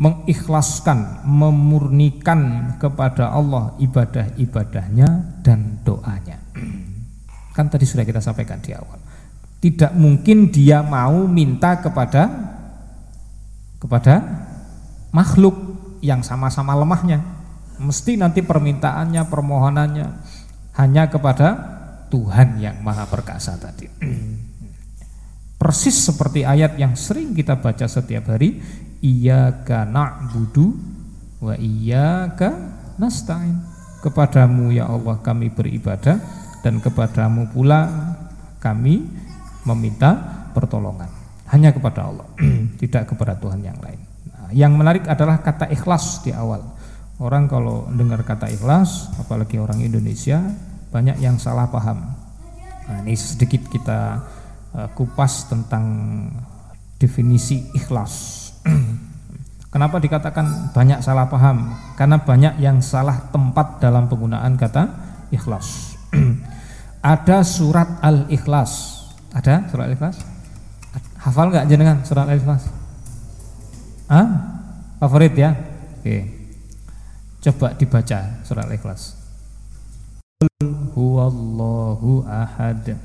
mengikhlaskan, 0.00 1.28
memurnikan 1.28 2.72
kepada 2.80 3.36
Allah 3.36 3.76
ibadah-ibadahnya 3.76 5.44
dan 5.44 5.84
doanya. 5.84 6.40
Kan 7.52 7.68
tadi 7.68 7.84
sudah 7.84 8.08
kita 8.08 8.24
sampaikan 8.24 8.64
di 8.64 8.72
awal. 8.72 8.96
Tidak 9.60 9.92
mungkin 9.92 10.48
dia 10.48 10.80
mau 10.80 11.28
minta 11.28 11.76
kepada 11.84 12.32
kepada 13.76 14.24
makhluk 15.12 15.52
yang 16.00 16.24
sama-sama 16.24 16.72
lemahnya. 16.80 17.20
Mesti 17.76 18.16
nanti 18.16 18.40
permintaannya, 18.40 19.28
permohonannya 19.28 20.08
hanya 20.80 21.12
kepada 21.12 21.48
Tuhan 22.10 22.58
yang 22.58 22.82
Maha 22.82 23.06
Perkasa 23.06 23.54
tadi. 23.56 23.86
Persis 25.60 25.96
seperti 25.96 26.42
ayat 26.42 26.74
yang 26.76 26.98
sering 26.98 27.32
kita 27.36 27.56
baca 27.60 27.86
setiap 27.86 28.34
hari 28.34 28.58
Iyyaka 29.00 29.88
na'budu 29.88 30.76
wa 31.40 31.56
iyyaka 31.56 32.52
nasta'in. 33.00 33.56
Kepadamu 34.00 34.72
ya 34.72 34.88
Allah 34.88 35.20
kami 35.20 35.52
beribadah 35.52 36.20
dan 36.60 36.80
kepadamu 36.80 37.52
pula 37.52 37.88
kami 38.60 39.08
meminta 39.64 40.16
pertolongan. 40.52 41.08
Hanya 41.48 41.72
kepada 41.72 42.08
Allah, 42.08 42.28
tidak 42.80 43.12
kepada 43.12 43.36
Tuhan 43.36 43.60
yang 43.64 43.76
lain. 43.80 44.00
Nah, 44.30 44.48
yang 44.52 44.72
menarik 44.76 45.04
adalah 45.08 45.40
kata 45.40 45.68
ikhlas 45.72 46.22
di 46.22 46.30
awal. 46.30 46.62
Orang 47.20 47.50
kalau 47.50 47.88
dengar 47.92 48.24
kata 48.24 48.48
ikhlas, 48.48 49.12
apalagi 49.20 49.60
orang 49.60 49.84
Indonesia, 49.84 50.40
banyak 50.90 51.22
yang 51.22 51.38
salah 51.38 51.70
paham. 51.70 52.02
Nah, 52.90 52.98
ini 53.06 53.14
sedikit 53.14 53.62
kita 53.70 54.18
uh, 54.74 54.88
kupas 54.98 55.46
tentang 55.46 55.86
definisi 56.98 57.70
ikhlas. 57.72 58.46
Kenapa 59.72 60.02
dikatakan 60.02 60.74
banyak 60.74 60.98
salah 60.98 61.30
paham? 61.30 61.70
Karena 61.94 62.18
banyak 62.18 62.58
yang 62.58 62.82
salah 62.82 63.30
tempat 63.30 63.78
dalam 63.78 64.10
penggunaan 64.10 64.58
kata 64.58 64.90
ikhlas. 65.30 65.94
Ada 67.00 67.46
surat 67.46 68.02
Al-Ikhlas. 68.02 68.98
Ada 69.30 69.70
surat 69.70 69.88
Al-Ikhlas? 69.88 70.20
Hafal 71.22 71.54
nggak 71.54 71.70
jenengan 71.70 72.02
surat 72.02 72.26
Al-Ikhlas? 72.26 72.66
Ah, 74.10 74.26
favorit 74.98 75.32
ya? 75.38 75.54
Oke. 76.02 76.26
Coba 77.40 77.72
dibaca 77.78 78.42
surat 78.42 78.66
Al-Ikhlas. 78.66 79.19
Huwallahu 80.96 82.24
ahad. 82.24 82.96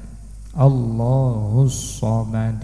Allahus 0.55 1.99
samad 1.99 2.63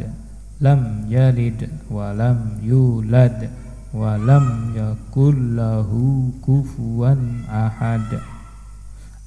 lam 0.64 1.12
yalid 1.12 1.68
wa 1.92 2.16
lam 2.16 2.56
yulad 2.64 3.52
wa 3.92 4.16
lam 4.16 4.72
yakul 4.72 5.36
lahu 5.60 6.32
kufuwan 6.40 7.44
ahad. 7.52 8.16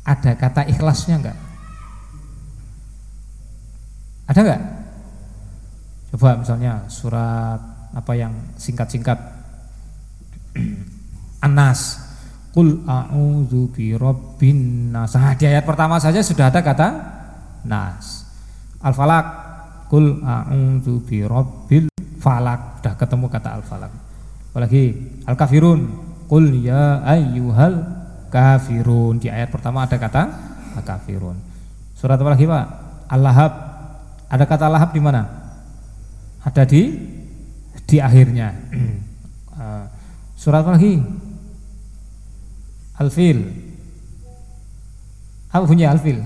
Ada 0.08 0.32
kata 0.32 0.64
ikhlasnya 0.64 1.20
enggak? 1.20 1.38
Ada 4.24 4.40
enggak? 4.40 4.62
Coba 6.08 6.40
misalnya 6.40 6.88
surat 6.88 7.60
apa 7.92 8.12
yang 8.16 8.32
singkat-singkat 8.56 9.20
Anas 11.46 12.03
Qul 12.54 12.86
a'udzu 12.86 13.74
birabbin 13.74 14.94
nas. 14.94 15.18
Nah, 15.18 15.34
di 15.34 15.50
ayat 15.50 15.66
pertama 15.66 15.98
saja 15.98 16.22
sudah 16.22 16.54
ada 16.54 16.62
kata 16.62 16.88
nas. 17.66 18.22
Al-Falaq 18.78 19.44
Kul 19.94 20.24
a'udzu 20.26 21.06
birabbil 21.06 21.86
falak. 22.18 22.80
Sudah 22.82 22.94
ketemu 22.98 23.26
kata 23.30 23.48
al-falak. 23.60 23.92
Apalagi 24.50 24.90
al-kafirun. 25.22 25.80
Kul 26.26 26.50
ya 26.64 27.04
ayyuhal 27.04 27.84
kafirun. 28.26 29.22
Di 29.22 29.28
ayat 29.28 29.54
pertama 29.54 29.84
ada 29.84 29.94
kata 29.94 30.22
al-kafirun. 30.80 31.38
Surat 31.94 32.18
apa 32.18 32.32
lagi 32.32 32.42
Pak? 32.48 32.66
Al-Lahab. 33.12 33.52
Ada 34.26 34.44
kata 34.50 34.66
lahab 34.66 34.90
di 34.90 34.98
mana? 34.98 35.22
Ada 36.42 36.66
di 36.66 36.82
di 37.86 37.96
akhirnya. 38.02 38.50
Eh, 39.54 39.86
surat 40.34 40.66
apa 40.66 40.74
lagi? 40.74 40.98
Al-Fil. 42.98 43.40
Apa 45.50 45.64
bunyi 45.66 45.86
Al-Fil? 45.86 46.18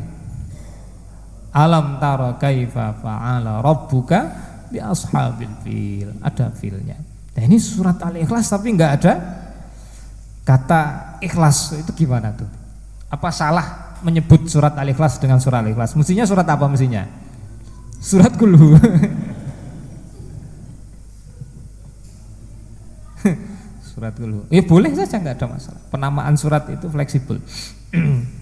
Alam 1.53 1.97
tara 1.97 2.37
kaifa 2.37 2.93
fa'ala 3.01 3.65
rabbuka 3.65 4.21
bi 4.69 4.79
ashabil 4.79 5.55
fil. 5.65 6.11
Ada 6.21 6.53
filnya. 6.53 6.97
Nah 7.35 7.43
ini 7.43 7.57
surat 7.57 7.97
Al-Ikhlas 8.05 8.53
tapi 8.53 8.77
enggak 8.77 9.01
ada 9.01 9.13
kata 10.45 10.81
ikhlas. 11.25 11.77
Itu 11.81 11.93
gimana 11.97 12.37
tuh? 12.37 12.49
Apa 13.09 13.33
salah 13.33 13.97
menyebut 14.05 14.49
surat 14.49 14.77
Al-Ikhlas 14.77 15.17
dengan 15.21 15.41
surat 15.41 15.65
Al-Ikhlas? 15.65 15.97
Mestinya 15.97 16.29
surat 16.29 16.45
apa 16.45 16.69
mestinya? 16.69 17.09
Surat 17.99 18.37
Kulhu. 18.37 18.77
surat 23.99 24.15
Kulhu. 24.15 24.47
Ya 24.55 24.63
boleh 24.63 24.95
saja 24.95 25.19
enggak 25.19 25.43
ada 25.43 25.47
masalah. 25.51 25.83
Penamaan 25.91 26.35
surat 26.39 26.71
itu 26.71 26.87
fleksibel. 26.87 27.43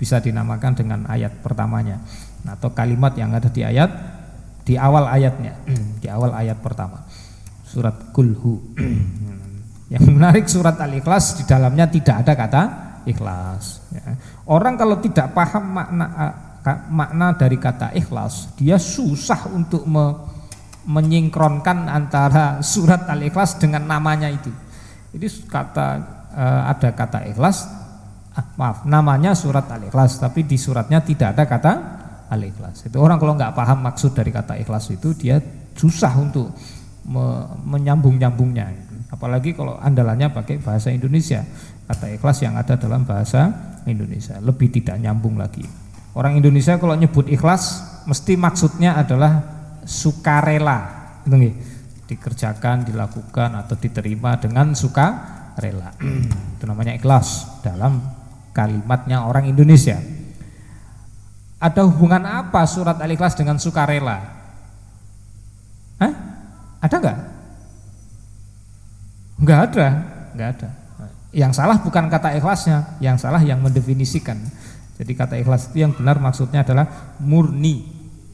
bisa 0.00 0.18
dinamakan 0.18 0.74
dengan 0.74 1.06
ayat 1.06 1.46
pertamanya 1.46 2.02
atau 2.42 2.74
kalimat 2.74 3.14
yang 3.14 3.30
ada 3.30 3.46
di 3.46 3.62
ayat 3.62 3.86
di 4.66 4.74
awal 4.74 5.06
ayatnya 5.06 5.62
di 6.02 6.10
awal 6.10 6.34
ayat 6.34 6.58
pertama 6.58 7.06
surat 7.62 8.10
kulhu 8.10 8.74
yang 9.94 10.02
menarik 10.10 10.50
surat 10.50 10.74
al-ikhlas 10.82 11.38
di 11.38 11.46
dalamnya 11.46 11.86
tidak 11.86 12.26
ada 12.26 12.32
kata 12.34 12.62
ikhlas. 13.06 13.82
Ya. 13.94 14.18
Orang 14.50 14.74
kalau 14.74 14.98
tidak 14.98 15.30
paham 15.34 15.70
makna 15.70 16.06
makna 16.90 17.34
dari 17.34 17.58
kata 17.58 17.90
ikhlas, 17.94 18.54
dia 18.54 18.78
susah 18.78 19.50
untuk 19.50 19.82
me, 19.86 20.14
menyingkronkan 20.86 21.86
antara 21.86 22.58
surat 22.64 23.06
al-ikhlas 23.06 23.58
dengan 23.58 23.86
namanya 23.86 24.26
itu. 24.26 24.50
Jadi 25.12 25.26
kata 25.46 25.88
uh, 26.32 26.62
ada 26.72 26.90
kata 26.96 27.28
ikhlas, 27.28 27.68
ah, 28.34 28.46
maaf, 28.56 28.88
namanya 28.88 29.36
surat 29.36 29.68
al-ikhlas, 29.70 30.18
tapi 30.18 30.48
di 30.48 30.56
suratnya 30.56 31.04
tidak 31.04 31.36
ada 31.38 31.44
kata 31.46 31.72
al-ikhlas. 32.32 32.88
Itu 32.88 32.98
orang 32.98 33.20
kalau 33.20 33.36
nggak 33.36 33.52
paham 33.52 33.84
maksud 33.84 34.16
dari 34.16 34.32
kata 34.32 34.56
ikhlas 34.58 34.88
itu 34.90 35.12
dia 35.14 35.38
susah 35.76 36.16
untuk 36.16 36.50
me, 37.06 37.46
menyambung-nyambungnya. 37.68 38.90
Apalagi 39.12 39.52
kalau 39.52 39.76
andalannya 39.76 40.32
pakai 40.32 40.58
bahasa 40.58 40.88
Indonesia. 40.88 41.44
Kata 41.82 42.08
ikhlas 42.08 42.40
yang 42.40 42.56
ada 42.56 42.80
dalam 42.80 43.04
bahasa 43.04 43.52
Indonesia 43.84 44.40
lebih 44.40 44.72
tidak 44.72 44.96
nyambung 44.96 45.36
lagi. 45.36 45.66
Orang 46.16 46.40
Indonesia 46.40 46.80
kalau 46.80 46.96
nyebut 46.96 47.28
ikhlas 47.28 47.84
mesti 48.08 48.36
maksudnya 48.40 48.96
adalah 48.96 49.61
sukarela. 49.84 51.02
Gitu 51.22 51.72
dikerjakan, 52.12 52.84
dilakukan 52.84 53.50
atau 53.56 53.74
diterima 53.78 54.36
dengan 54.36 54.76
suka 54.76 55.06
rela. 55.56 55.96
Itu 56.58 56.64
namanya 56.68 56.92
ikhlas 56.92 57.60
dalam 57.64 58.02
kalimatnya 58.52 59.24
orang 59.24 59.48
Indonesia. 59.48 59.96
Ada 61.62 61.86
hubungan 61.86 62.26
apa 62.26 62.66
surat 62.66 62.98
Al-Ikhlas 62.98 63.38
dengan 63.38 63.56
sukarela? 63.56 64.18
Hah? 66.02 66.12
Ada 66.82 66.96
enggak? 66.98 67.18
Enggak 69.38 69.60
ada, 69.70 69.88
enggak 70.34 70.48
ada. 70.58 70.68
Yang 71.32 71.52
salah 71.56 71.78
bukan 71.80 72.10
kata 72.10 72.34
ikhlasnya, 72.36 72.98
yang 72.98 73.16
salah 73.16 73.40
yang 73.40 73.62
mendefinisikan. 73.62 74.36
Jadi 74.98 75.12
kata 75.14 75.38
ikhlas 75.38 75.70
itu 75.70 75.86
yang 75.86 75.94
benar 75.94 76.18
maksudnya 76.18 76.66
adalah 76.66 77.14
murni. 77.22 77.86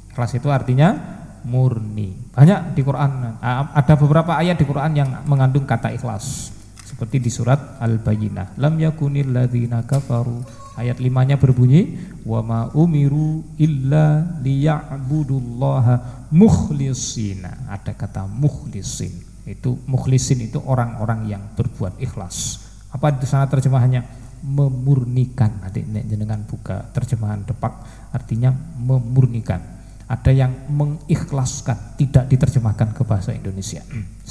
Ikhlas 0.09 0.35
itu 0.35 0.49
artinya 0.49 1.18
murni. 1.47 2.15
Banyak 2.35 2.75
di 2.75 2.83
Quran, 2.83 3.39
ada 3.43 3.95
beberapa 3.95 4.35
ayat 4.35 4.59
di 4.59 4.67
Quran 4.67 4.93
yang 4.97 5.11
mengandung 5.29 5.69
kata 5.69 5.95
ikhlas. 5.95 6.55
Seperti 6.83 7.23
di 7.23 7.31
surat 7.31 7.79
Al-Bayyinah. 7.79 8.59
Lam 8.59 8.75
yakunil 8.81 9.31
ladzina 9.31 9.87
kafaru. 9.87 10.43
Ayat 10.75 10.99
limanya 10.99 11.39
berbunyi, 11.39 11.95
"Wa 12.27 12.43
ma 12.43 12.71
umiru 12.75 13.47
illa 13.55 14.39
liya'budullaha 14.43 16.27
mukhlisina." 16.35 17.71
Ada 17.71 17.95
kata 17.95 18.27
mukhlisin. 18.27 19.15
Itu 19.47 19.79
mukhlisin 19.87 20.51
itu 20.51 20.59
orang-orang 20.65 21.31
yang 21.31 21.43
berbuat 21.55 22.03
ikhlas. 22.03 22.67
Apa 22.91 23.15
di 23.15 23.31
sana 23.31 23.47
terjemahannya? 23.47 24.03
Memurnikan. 24.43 25.63
Nanti 25.63 25.87
jenengan 25.87 26.43
buka 26.47 26.89
terjemahan 26.91 27.47
depak 27.47 27.75
artinya 28.11 28.51
memurnikan 28.79 29.78
ada 30.09 30.33
yang 30.33 30.73
mengikhlaskan, 30.73 32.01
tidak 32.01 32.33
diterjemahkan 32.33 32.97
ke 32.97 33.05
bahasa 33.05 33.37
Indonesia. 33.37 33.85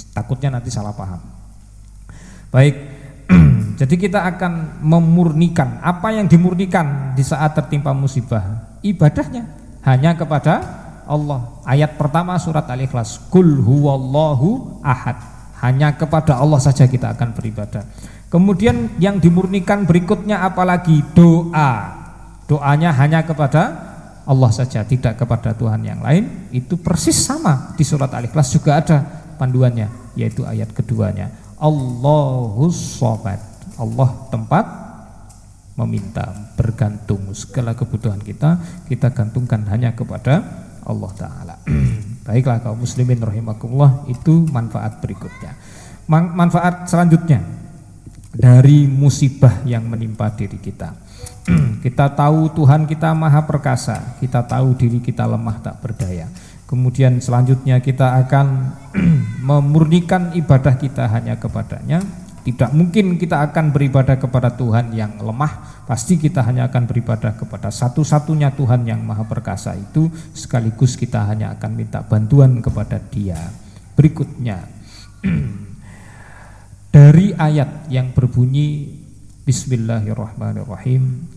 Takutnya 0.09 0.57
nanti 0.57 0.73
salah 0.73 0.97
paham. 0.97 1.21
Baik, 2.49 2.75
jadi 3.79 3.95
kita 3.95 4.25
akan 4.25 4.81
memurnikan 4.81 5.77
apa 5.85 6.17
yang 6.17 6.25
dimurnikan 6.25 7.13
di 7.13 7.21
saat 7.21 7.53
tertimpa 7.53 7.93
musibah. 7.93 8.73
Ibadahnya 8.81 9.45
hanya 9.85 10.17
kepada 10.17 10.65
Allah. 11.05 11.61
Ayat 11.61 11.93
pertama 11.93 12.33
surat 12.41 12.65
Al-Ikhlas, 12.65 13.29
Kul 13.29 13.61
huwallahu 13.61 14.81
ahad. 14.81 15.21
Hanya 15.61 15.93
kepada 15.93 16.37
Allah 16.37 16.61
saja 16.61 16.85
kita 16.85 17.13
akan 17.13 17.33
beribadah. 17.33 17.85
Kemudian 18.33 18.97
yang 18.97 19.17
dimurnikan 19.21 19.85
berikutnya 19.85 20.41
apalagi 20.41 21.05
doa. 21.13 21.95
Doanya 22.45 22.93
hanya 22.97 23.25
kepada 23.25 23.87
Allah 24.27 24.51
saja, 24.51 24.83
tidak 24.83 25.15
kepada 25.23 25.55
Tuhan 25.55 25.87
yang 25.87 26.03
lain, 26.03 26.51
itu 26.51 26.75
persis 26.75 27.15
sama 27.15 27.71
di 27.79 27.87
surat 27.87 28.11
Al-Ikhlas 28.11 28.51
juga 28.51 28.83
ada 28.83 28.97
panduannya, 29.39 29.87
yaitu 30.19 30.43
ayat 30.43 30.75
keduanya. 30.75 31.31
Allahus 31.55 32.75
sobat, 32.75 33.39
Allah 33.79 34.11
tempat 34.27 34.67
meminta, 35.79 36.27
bergantung 36.59 37.31
segala 37.31 37.71
kebutuhan 37.71 38.19
kita, 38.19 38.59
kita 38.91 39.15
gantungkan 39.15 39.63
hanya 39.71 39.95
kepada 39.95 40.43
Allah 40.83 41.11
Ta'ala. 41.15 41.55
Baiklah 42.27 42.59
kaum 42.59 42.83
muslimin 42.83 43.23
rahimakumullah, 43.23 44.11
itu 44.11 44.43
manfaat 44.51 44.99
berikutnya. 44.99 45.55
Manfaat 46.11 46.91
selanjutnya 46.91 47.39
dari 48.35 48.91
musibah 48.91 49.63
yang 49.63 49.87
menimpa 49.87 50.35
diri 50.35 50.59
kita 50.59 51.06
kita 51.79 52.12
tahu 52.12 52.51
Tuhan 52.51 52.83
kita 52.83 53.15
maha 53.15 53.47
perkasa, 53.47 54.19
kita 54.19 54.43
tahu 54.43 54.75
diri 54.75 54.99
kita 54.99 55.23
lemah 55.23 55.63
tak 55.63 55.79
berdaya. 55.79 56.27
Kemudian 56.67 57.23
selanjutnya 57.23 57.79
kita 57.79 58.19
akan 58.27 58.75
memurnikan 59.47 60.36
ibadah 60.36 60.75
kita 60.75 61.07
hanya 61.07 61.39
kepadanya. 61.39 62.03
Tidak 62.43 62.71
mungkin 62.71 63.19
kita 63.19 63.43
akan 63.51 63.75
beribadah 63.75 64.15
kepada 64.19 64.55
Tuhan 64.55 64.95
yang 64.95 65.19
lemah, 65.19 65.83
pasti 65.83 66.15
kita 66.15 66.43
hanya 66.47 66.71
akan 66.71 66.88
beribadah 66.88 67.36
kepada 67.36 67.67
satu-satunya 67.71 68.55
Tuhan 68.55 68.88
yang 68.88 69.03
maha 69.03 69.27
perkasa 69.27 69.75
itu, 69.75 70.07
sekaligus 70.31 70.95
kita 70.95 71.27
hanya 71.27 71.51
akan 71.60 71.71
minta 71.75 72.03
bantuan 72.07 72.63
kepada 72.63 73.03
dia. 73.03 73.39
Berikutnya, 73.99 74.63
dari 76.95 77.36
ayat 77.36 77.91
yang 77.91 78.15
berbunyi 78.15 78.95
Bismillahirrahmanirrahim 79.43 81.37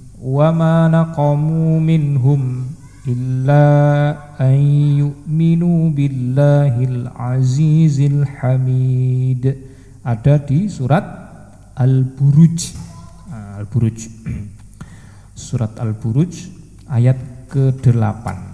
ma 0.52 0.86
naqamu 0.92 1.80
minhum 1.80 2.68
illa 3.08 3.66
an 4.36 4.58
yu'minu 5.00 5.88
billahil 5.96 7.08
azizil 7.16 8.28
hamid. 8.28 9.48
Ada 10.04 10.40
di 10.44 10.68
surat 10.68 11.04
Al-Buruj. 11.76 12.58
Ah, 13.32 13.60
Al-Buruj. 13.60 13.98
Surat 15.40 15.72
Al-Buruj 15.80 16.52
ayat 16.84 17.48
ke-8 17.48 18.50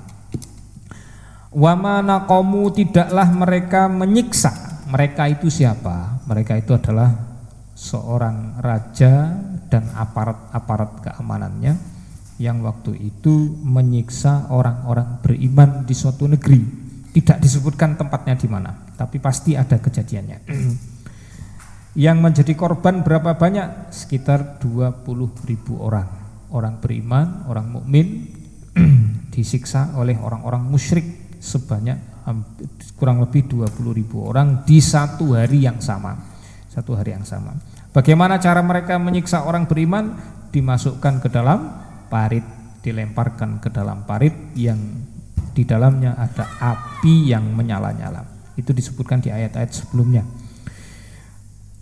wa 1.57 1.73
ma 1.73 2.05
naqamu 2.05 2.69
tidaklah 2.69 3.29
mereka 3.33 3.89
menyiksa. 3.89 4.53
Mereka 4.87 5.33
itu 5.33 5.49
siapa? 5.49 6.23
Mereka 6.29 6.61
itu 6.61 6.77
adalah 6.77 7.11
seorang 7.73 8.61
raja 8.61 9.35
dan 9.67 9.91
aparat-aparat 9.95 11.03
keamanannya 11.03 11.97
yang 12.37 12.61
waktu 12.61 12.97
itu 13.01 13.57
menyiksa 13.65 14.53
orang-orang 14.53 15.21
beriman 15.25 15.89
di 15.89 15.95
suatu 15.97 16.29
negeri. 16.29 16.85
Tidak 17.17 17.41
disebutkan 17.41 17.97
tempatnya 17.97 18.37
di 18.37 18.45
mana, 18.45 18.93
tapi 18.93 19.17
pasti 19.17 19.57
ada 19.57 19.81
kejadiannya. 19.81 20.39
yang 22.07 22.21
menjadi 22.21 22.53
korban 22.53 23.01
berapa 23.01 23.41
banyak? 23.41 23.89
Sekitar 23.89 24.61
20 24.61 25.49
ribu 25.49 25.81
orang. 25.81 26.09
Orang 26.53 26.85
beriman, 26.85 27.49
orang 27.49 27.73
mukmin 27.73 28.37
disiksa 29.35 29.97
oleh 29.97 30.21
orang-orang 30.21 30.61
musyrik 30.61 31.41
sebanyak 31.41 32.17
kurang 32.99 33.23
lebih 33.23 33.47
20 33.47 33.71
ribu 33.97 34.27
orang 34.27 34.67
di 34.67 34.83
satu 34.83 35.37
hari 35.37 35.63
yang 35.65 35.79
sama. 35.79 36.17
Satu 36.69 36.93
hari 36.99 37.17
yang 37.17 37.25
sama. 37.25 37.57
Bagaimana 37.97 38.37
cara 38.37 38.61
mereka 38.61 39.01
menyiksa 39.01 39.49
orang 39.49 39.65
beriman? 39.65 40.13
Dimasukkan 40.53 41.25
ke 41.25 41.33
dalam 41.33 41.73
parit, 42.13 42.45
dilemparkan 42.85 43.57
ke 43.57 43.73
dalam 43.73 44.05
parit 44.05 44.37
yang 44.53 44.77
di 45.57 45.65
dalamnya 45.65 46.13
ada 46.13 46.45
api 46.61 47.33
yang 47.33 47.49
menyala-nyala. 47.57 48.53
Itu 48.53 48.77
disebutkan 48.77 49.25
di 49.25 49.33
ayat-ayat 49.33 49.73
sebelumnya. 49.73 50.29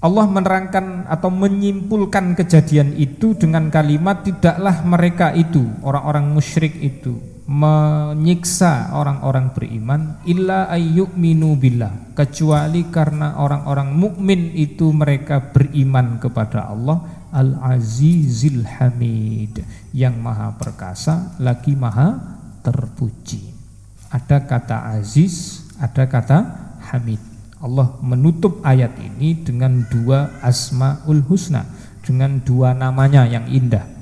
Allah 0.07 0.31
menerangkan 0.31 1.11
atau 1.11 1.35
menyimpulkan 1.35 2.39
kejadian 2.39 2.95
itu 2.95 3.35
dengan 3.35 3.67
kalimat 3.67 4.23
tidaklah 4.23 4.87
mereka 4.87 5.35
itu 5.35 5.67
orang-orang 5.83 6.31
musyrik 6.31 6.79
itu 6.79 7.34
menyiksa 7.45 8.97
orang-orang 8.97 9.53
beriman 9.53 10.17
illa 10.25 10.65
ayyuminu 10.73 11.61
billah. 11.61 12.17
Kecuali 12.17 12.89
karena 12.89 13.37
orang-orang 13.37 13.93
mukmin 13.93 14.57
itu 14.57 14.89
mereka 14.97 15.53
beriman 15.53 16.17
kepada 16.17 16.73
Allah 16.73 17.05
Al-Azizil 17.35 18.65
Hamid 18.65 19.61
yang 19.93 20.17
maha 20.25 20.57
perkasa 20.57 21.37
lagi 21.37 21.77
maha 21.77 22.17
terpuji. 22.65 23.53
Ada 24.09 24.47
kata 24.47 24.95
aziz 24.95 25.67
ada 25.77 26.07
kata 26.07 26.39
hamid. 26.87 27.19
Allah 27.59 27.97
menutup 28.01 28.63
ayat 28.63 28.95
ini 29.01 29.35
dengan 29.41 29.85
dua 29.89 30.39
asmaul 30.41 31.25
husna 31.27 31.65
dengan 32.05 32.39
dua 32.45 32.77
namanya 32.77 33.25
yang 33.25 33.49
indah 33.49 33.94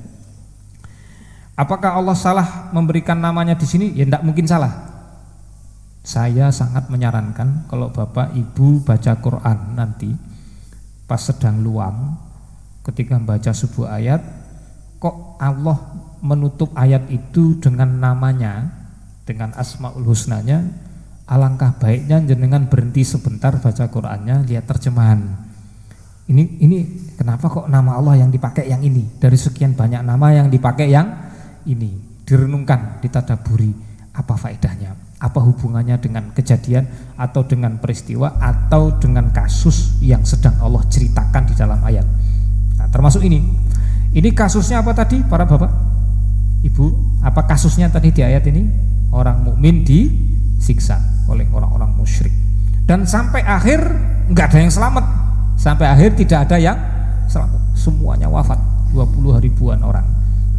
Apakah 1.62 1.94
Allah 1.94 2.18
salah 2.18 2.74
memberikan 2.74 3.14
namanya 3.14 3.54
di 3.54 3.62
sini? 3.62 3.94
Ya 3.94 4.02
tidak 4.02 4.26
mungkin 4.26 4.50
salah. 4.50 4.90
Saya 6.02 6.50
sangat 6.50 6.90
menyarankan 6.90 7.70
kalau 7.70 7.94
Bapak 7.94 8.34
Ibu 8.34 8.82
baca 8.82 9.14
Quran 9.22 9.78
nanti 9.78 10.10
pas 11.06 11.22
sedang 11.22 11.62
luang 11.62 12.18
ketika 12.82 13.14
membaca 13.14 13.54
sebuah 13.54 14.02
ayat 14.02 14.18
kok 14.98 15.38
Allah 15.38 15.78
menutup 16.18 16.74
ayat 16.74 17.06
itu 17.14 17.54
dengan 17.62 17.94
namanya, 17.94 18.66
dengan 19.22 19.54
asmaul 19.54 20.02
husnanya, 20.02 20.66
alangkah 21.30 21.78
baiknya 21.78 22.26
jenengan 22.26 22.66
berhenti 22.66 23.06
sebentar 23.06 23.54
baca 23.62 23.86
Qur'annya, 23.86 24.42
lihat 24.50 24.66
terjemahan. 24.66 25.22
Ini 26.26 26.58
ini 26.58 26.78
kenapa 27.14 27.46
kok 27.46 27.70
nama 27.70 27.98
Allah 28.02 28.26
yang 28.26 28.34
dipakai 28.34 28.66
yang 28.66 28.82
ini? 28.82 29.06
Dari 29.22 29.38
sekian 29.38 29.78
banyak 29.78 30.02
nama 30.02 30.26
yang 30.34 30.50
dipakai 30.50 30.90
yang 30.90 31.30
ini, 31.66 32.22
direnungkan, 32.26 33.02
ditadaburi, 33.02 33.72
apa 34.12 34.34
faedahnya? 34.36 34.92
Apa 35.22 35.38
hubungannya 35.38 35.96
dengan 36.02 36.34
kejadian 36.34 37.14
atau 37.14 37.46
dengan 37.46 37.78
peristiwa 37.78 38.42
atau 38.42 38.98
dengan 38.98 39.30
kasus 39.30 40.02
yang 40.02 40.26
sedang 40.26 40.58
Allah 40.58 40.82
ceritakan 40.90 41.46
di 41.46 41.54
dalam 41.54 41.78
ayat? 41.86 42.04
Nah, 42.78 42.90
termasuk 42.90 43.22
ini. 43.22 43.40
Ini 44.12 44.28
kasusnya 44.36 44.82
apa 44.82 44.92
tadi 44.92 45.22
para 45.24 45.48
Bapak? 45.48 45.72
Ibu, 46.62 46.86
apa 47.24 47.46
kasusnya 47.48 47.88
tadi 47.88 48.12
di 48.12 48.20
ayat 48.20 48.44
ini? 48.50 48.66
Orang 49.14 49.46
mukmin 49.46 49.86
disiksa 49.86 51.00
oleh 51.30 51.46
orang-orang 51.48 51.94
musyrik. 51.96 52.34
Dan 52.84 53.06
sampai 53.06 53.40
akhir 53.46 53.80
nggak 54.28 54.46
ada 54.52 54.58
yang 54.58 54.72
selamat. 54.74 55.04
Sampai 55.56 55.86
akhir 55.86 56.18
tidak 56.18 56.50
ada 56.50 56.56
yang 56.58 56.78
selamat. 57.30 57.60
Semuanya 57.78 58.28
wafat. 58.28 58.58
20 58.92 59.40
ribuan 59.40 59.80
orang. 59.80 60.04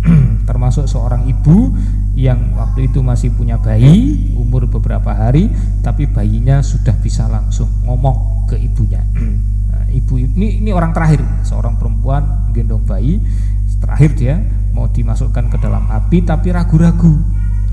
Termasuk 0.49 0.85
seorang 0.85 1.27
ibu 1.27 1.73
yang 2.13 2.53
waktu 2.59 2.91
itu 2.91 3.01
masih 3.01 3.33
punya 3.33 3.57
bayi 3.57 4.31
umur 4.37 4.69
beberapa 4.69 5.09
hari 5.09 5.49
tapi 5.81 6.05
bayinya 6.05 6.61
sudah 6.61 6.93
bisa 7.01 7.25
langsung 7.31 7.69
ngomong 7.87 8.47
ke 8.47 8.59
ibunya. 8.59 9.01
Nah, 9.73 9.89
ibu 9.89 10.21
ini 10.21 10.61
ini 10.61 10.69
orang 10.69 10.93
terakhir, 10.93 11.25
seorang 11.41 11.81
perempuan 11.81 12.53
gendong 12.53 12.85
bayi. 12.85 13.17
Terakhir 13.81 14.13
dia 14.13 14.37
mau 14.69 14.85
dimasukkan 14.85 15.49
ke 15.49 15.57
dalam 15.57 15.89
api 15.89 16.21
tapi 16.21 16.53
ragu-ragu. 16.53 17.09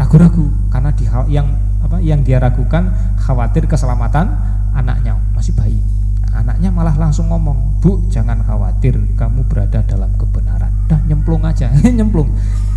Ragu-ragu 0.01 0.49
karena 0.73 0.97
di 0.97 1.05
yang 1.29 1.45
apa 1.85 2.01
yang 2.01 2.25
dia 2.25 2.40
ragukan 2.40 2.88
khawatir 3.21 3.69
keselamatan 3.69 4.33
anaknya 4.73 5.19
masih 5.37 5.53
bayi 5.57 5.81
anaknya 6.35 6.71
malah 6.71 6.95
langsung 6.95 7.27
ngomong 7.29 7.83
bu 7.83 8.07
jangan 8.12 8.40
khawatir 8.47 8.97
kamu 9.19 9.43
berada 9.51 9.83
dalam 9.83 10.12
kebenaran 10.14 10.49
nyemplung 11.31 11.47
aja 11.47 11.71
nyemplung. 11.99 12.31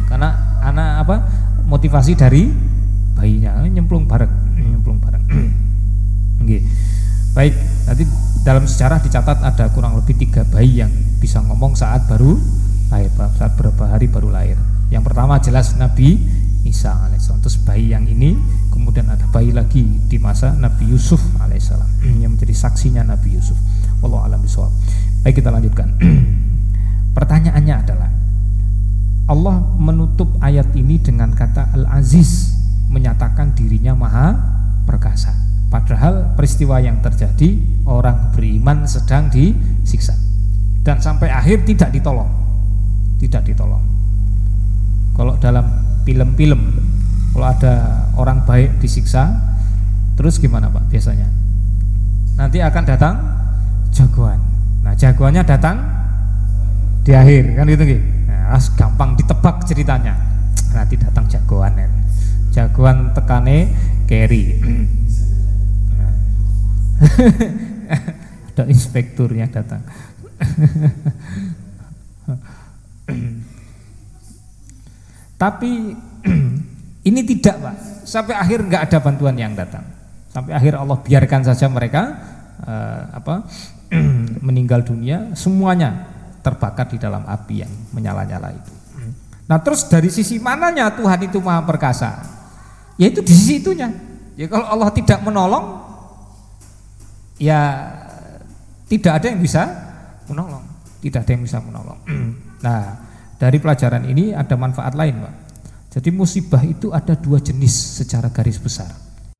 Karena 0.05 0.29
anak 0.61 0.89
apa 1.09 1.15
motivasi 1.65 2.13
dari 2.13 2.45
bayinya. 3.17 3.57
Nyemplung 3.65 4.05
bareng 4.05 4.29
nyemplung 4.61 5.01
bareng. 5.01 5.23
Oke. 6.45 6.59
baik 7.33 7.57
nanti 7.89 8.05
dalam 8.45 8.69
sejarah 8.69 9.01
dicatat 9.01 9.41
ada 9.41 9.65
kurang 9.73 9.97
lebih 9.97 10.13
tiga 10.21 10.45
bayi 10.45 10.85
yang 10.85 10.93
bisa 11.17 11.41
ngomong 11.41 11.73
saat 11.73 12.05
baru 12.05 12.37
lahir 12.93 13.09
saat 13.33 13.57
beberapa 13.57 13.89
hari 13.89 14.05
baru 14.05 14.29
lahir. 14.29 14.53
Yang 14.93 15.09
pertama 15.09 15.41
jelas 15.41 15.73
Nabi 15.73 16.21
Isa 16.61 16.93
alaihissalam. 16.93 17.41
Terus 17.41 17.57
bayi 17.65 17.89
yang 17.89 18.05
ini 18.05 18.37
kemudian 18.69 19.09
ada 19.09 19.25
bayi 19.33 19.49
lagi 19.49 19.81
di 19.81 20.21
masa 20.21 20.53
Nabi 20.53 20.93
Yusuf 20.93 21.17
alaihissalam. 21.41 22.05
Yang 22.21 22.37
menjadi 22.37 22.53
saksinya 22.53 23.01
Nabi 23.01 23.33
Yusuf. 23.33 23.57
Allah 24.05 24.29
alam 24.29 24.45
baik 25.23 25.41
kita 25.41 25.49
lanjutkan. 25.49 25.95
Pertanyaannya 27.17 27.75
adalah 27.81 28.13
Allah 29.23 29.55
menutup 29.79 30.27
ayat 30.43 30.75
ini 30.75 30.99
dengan 30.99 31.31
kata 31.31 31.71
Al-Aziz 31.71 32.59
menyatakan 32.91 33.55
dirinya 33.55 33.95
maha 33.95 34.35
perkasa. 34.83 35.31
Padahal 35.71 36.35
peristiwa 36.35 36.77
yang 36.83 36.99
terjadi 36.99 37.57
orang 37.87 38.35
beriman 38.35 38.83
sedang 38.83 39.31
disiksa. 39.31 40.13
Dan 40.83 40.99
sampai 40.99 41.31
akhir 41.31 41.63
tidak 41.63 41.95
ditolong. 41.95 42.27
Tidak 43.17 43.41
ditolong. 43.47 43.83
Kalau 45.15 45.39
dalam 45.39 45.65
film-film 46.03 46.61
kalau 47.31 47.47
ada 47.47 48.05
orang 48.19 48.43
baik 48.43 48.77
disiksa 48.83 49.33
terus 50.19 50.37
gimana 50.37 50.67
Pak 50.67 50.91
biasanya? 50.91 51.31
Nanti 52.35 52.59
akan 52.59 52.83
datang 52.83 53.15
jagoan. 53.95 54.37
Nah 54.83 54.93
jagoannya 54.99 55.47
datang 55.47 55.79
di 57.07 57.15
akhir 57.15 57.55
kan 57.55 57.65
gitu 57.71 57.83
gitu 57.87 58.12
nah, 58.43 58.59
gampang 58.75 59.15
ditebak 59.15 59.63
ceritanya 59.63 60.19
nanti 60.73 60.99
datang 60.99 61.25
jagoan 61.29 61.73
ya. 61.77 61.87
jagoan 62.51 63.15
tekane 63.15 63.71
carry 64.09 64.59
nah. 65.95 66.13
ada 68.53 68.63
inspekturnya 68.69 69.49
datang 69.49 69.81
Tapi 75.43 75.71
ini 77.11 77.21
tidak 77.27 77.55
pak, 77.59 77.75
sampai 78.07 78.31
akhir 78.39 78.63
nggak 78.63 78.83
ada 78.87 78.97
bantuan 79.03 79.35
yang 79.35 79.51
datang. 79.51 79.83
Sampai 80.31 80.55
akhir 80.55 80.79
Allah 80.79 80.97
biarkan 81.03 81.41
saja 81.43 81.67
mereka 81.67 82.15
uh, 82.63 83.11
apa 83.11 83.43
meninggal 84.47 84.87
dunia, 84.87 85.35
semuanya 85.35 86.12
terbakar 86.43 86.91
di 86.91 86.99
dalam 86.99 87.23
api 87.23 87.55
yang 87.63 87.71
menyala-nyala 87.95 88.51
itu. 88.51 88.73
Nah 89.47 89.59
terus 89.63 89.87
dari 89.87 90.11
sisi 90.11 90.39
mananya 90.39 90.91
Tuhan 90.91 91.19
itu 91.23 91.39
maha 91.39 91.63
perkasa? 91.63 92.19
Yaitu 92.99 93.23
di 93.23 93.31
sisi 93.31 93.63
itunya. 93.63 93.89
Ya 94.35 94.51
kalau 94.51 94.67
Allah 94.67 94.89
tidak 94.91 95.23
menolong, 95.23 95.83
ya 97.39 97.91
tidak 98.91 99.23
ada 99.23 99.25
yang 99.31 99.39
bisa 99.39 99.63
menolong. 100.27 100.63
Tidak 101.03 101.19
ada 101.19 101.31
yang 101.31 101.43
bisa 101.43 101.57
menolong. 101.59 101.99
Nah 102.63 102.81
dari 103.35 103.57
pelajaran 103.59 104.03
ini 104.07 104.31
ada 104.31 104.55
manfaat 104.55 104.95
lain, 104.95 105.19
Pak. 105.19 105.33
Jadi 105.93 106.09
musibah 106.09 106.63
itu 106.63 106.89
ada 106.89 107.13
dua 107.13 107.37
jenis 107.43 107.99
secara 107.99 108.31
garis 108.31 108.57
besar. 108.57 108.89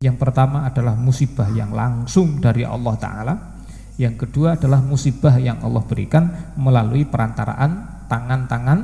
Yang 0.04 0.20
pertama 0.20 0.68
adalah 0.68 1.00
musibah 1.00 1.48
yang 1.56 1.72
langsung 1.72 2.44
dari 2.44 2.68
Allah 2.68 2.96
Ta'ala 3.00 3.34
Yang 3.94 4.26
kedua 4.26 4.58
adalah 4.58 4.82
musibah 4.82 5.38
yang 5.38 5.62
Allah 5.62 5.86
berikan 5.86 6.54
melalui 6.58 7.06
perantaraan 7.06 8.06
tangan-tangan 8.10 8.80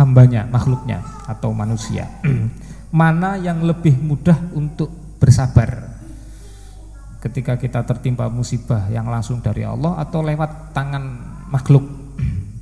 hambanya, 0.00 0.48
makhluknya 0.48 1.04
atau 1.28 1.52
manusia 1.52 2.08
Mana 2.94 3.36
yang 3.36 3.62
lebih 3.62 3.94
mudah 4.00 4.36
untuk 4.56 4.88
bersabar 5.20 5.92
Ketika 7.20 7.60
kita 7.60 7.84
tertimpa 7.84 8.28
musibah 8.32 8.88
yang 8.88 9.08
langsung 9.08 9.44
dari 9.44 9.64
Allah 9.64 10.00
atau 10.00 10.24
lewat 10.24 10.72
tangan 10.72 11.04
makhluk 11.52 11.84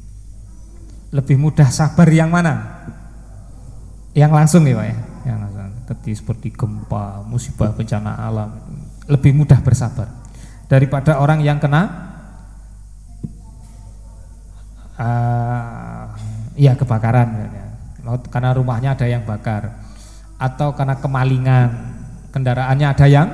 lebih 1.16 1.38
mudah 1.38 1.70
sabar 1.70 2.10
yang 2.10 2.30
mana? 2.30 2.82
Yang 4.18 4.32
langsung 4.32 4.62
ya 4.66 4.76
Pak 4.76 4.86
ya? 4.86 4.96
Yang 5.30 5.38
langsung. 5.38 5.60
Seperti 5.92 6.48
gempa, 6.56 7.20
musibah, 7.28 7.68
bencana 7.76 8.16
alam, 8.16 8.48
lebih 9.12 9.36
mudah 9.36 9.60
bersabar 9.60 10.21
daripada 10.72 11.20
orang 11.20 11.44
yang 11.44 11.60
kena 11.60 11.84
uh, 14.96 16.08
ya 16.56 16.72
kebakaran 16.72 17.52
karena 18.32 18.50
rumahnya 18.56 18.96
ada 18.96 19.04
yang 19.04 19.28
bakar 19.28 19.68
atau 20.40 20.72
karena 20.72 20.96
kemalingan 20.96 21.68
kendaraannya 22.32 22.88
ada 22.88 23.04
yang 23.04 23.28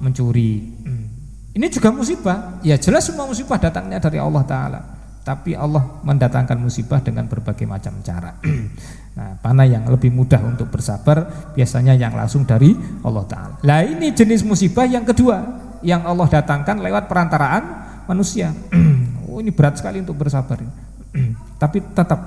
mencuri. 0.00 0.72
Hmm. 0.88 1.04
Ini 1.52 1.66
juga 1.68 1.92
musibah. 1.92 2.64
Ya 2.64 2.80
jelas 2.80 3.04
semua 3.04 3.28
musibah 3.28 3.60
datangnya 3.60 4.00
dari 4.00 4.16
Allah 4.16 4.42
Taala 4.48 4.80
tapi 5.28 5.52
Allah 5.52 6.00
mendatangkan 6.00 6.56
musibah 6.56 7.04
dengan 7.04 7.28
berbagai 7.28 7.68
macam 7.68 8.00
cara. 8.00 8.40
nah, 9.20 9.36
mana 9.44 9.68
yang 9.68 9.84
lebih 9.84 10.08
mudah 10.08 10.40
untuk 10.40 10.72
bersabar? 10.72 11.52
Biasanya 11.52 11.92
yang 11.92 12.16
langsung 12.16 12.48
dari 12.48 12.72
Allah 13.04 13.24
Taala. 13.28 13.54
Nah 13.60 13.84
ini 13.84 14.16
jenis 14.16 14.40
musibah 14.48 14.88
yang 14.88 15.04
kedua 15.04 15.67
yang 15.82 16.04
Allah 16.04 16.26
datangkan 16.26 16.80
lewat 16.82 17.06
perantaraan 17.06 17.62
manusia. 18.08 18.54
oh 19.28 19.38
ini 19.38 19.50
berat 19.52 19.78
sekali 19.78 20.02
untuk 20.02 20.18
bersabar. 20.18 20.58
tapi 21.62 21.82
tetap 21.94 22.20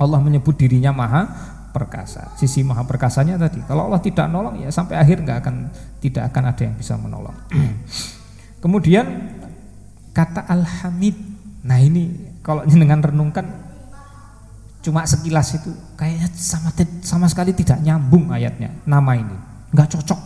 Allah 0.00 0.20
menyebut 0.20 0.56
dirinya 0.56 0.90
maha 0.90 1.22
perkasa. 1.70 2.34
Sisi 2.40 2.64
maha 2.66 2.82
perkasanya 2.82 3.38
tadi. 3.38 3.62
Kalau 3.64 3.86
Allah 3.90 4.02
tidak 4.02 4.26
nolong 4.26 4.64
ya 4.64 4.70
sampai 4.72 4.98
akhir 4.98 5.22
nggak 5.22 5.38
akan 5.44 5.54
tidak 6.00 6.32
akan 6.32 6.42
ada 6.50 6.62
yang 6.64 6.74
bisa 6.74 6.96
menolong. 6.96 7.36
Kemudian 8.62 9.06
kata 10.10 10.44
Alhamid 10.50 11.30
Nah 11.64 11.78
ini 11.80 12.08
kalau 12.40 12.64
dengan 12.64 13.04
renungkan 13.04 13.44
cuma 14.80 15.04
sekilas 15.04 15.60
itu 15.60 15.76
kayaknya 15.92 16.28
sama 16.32 16.72
sama 17.04 17.26
sekali 17.28 17.52
tidak 17.52 17.84
nyambung 17.84 18.32
ayatnya 18.32 18.72
nama 18.88 19.12
ini 19.12 19.36
nggak 19.76 19.92
cocok 19.92 20.20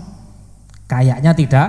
kayaknya 0.86 1.34
tidak 1.34 1.66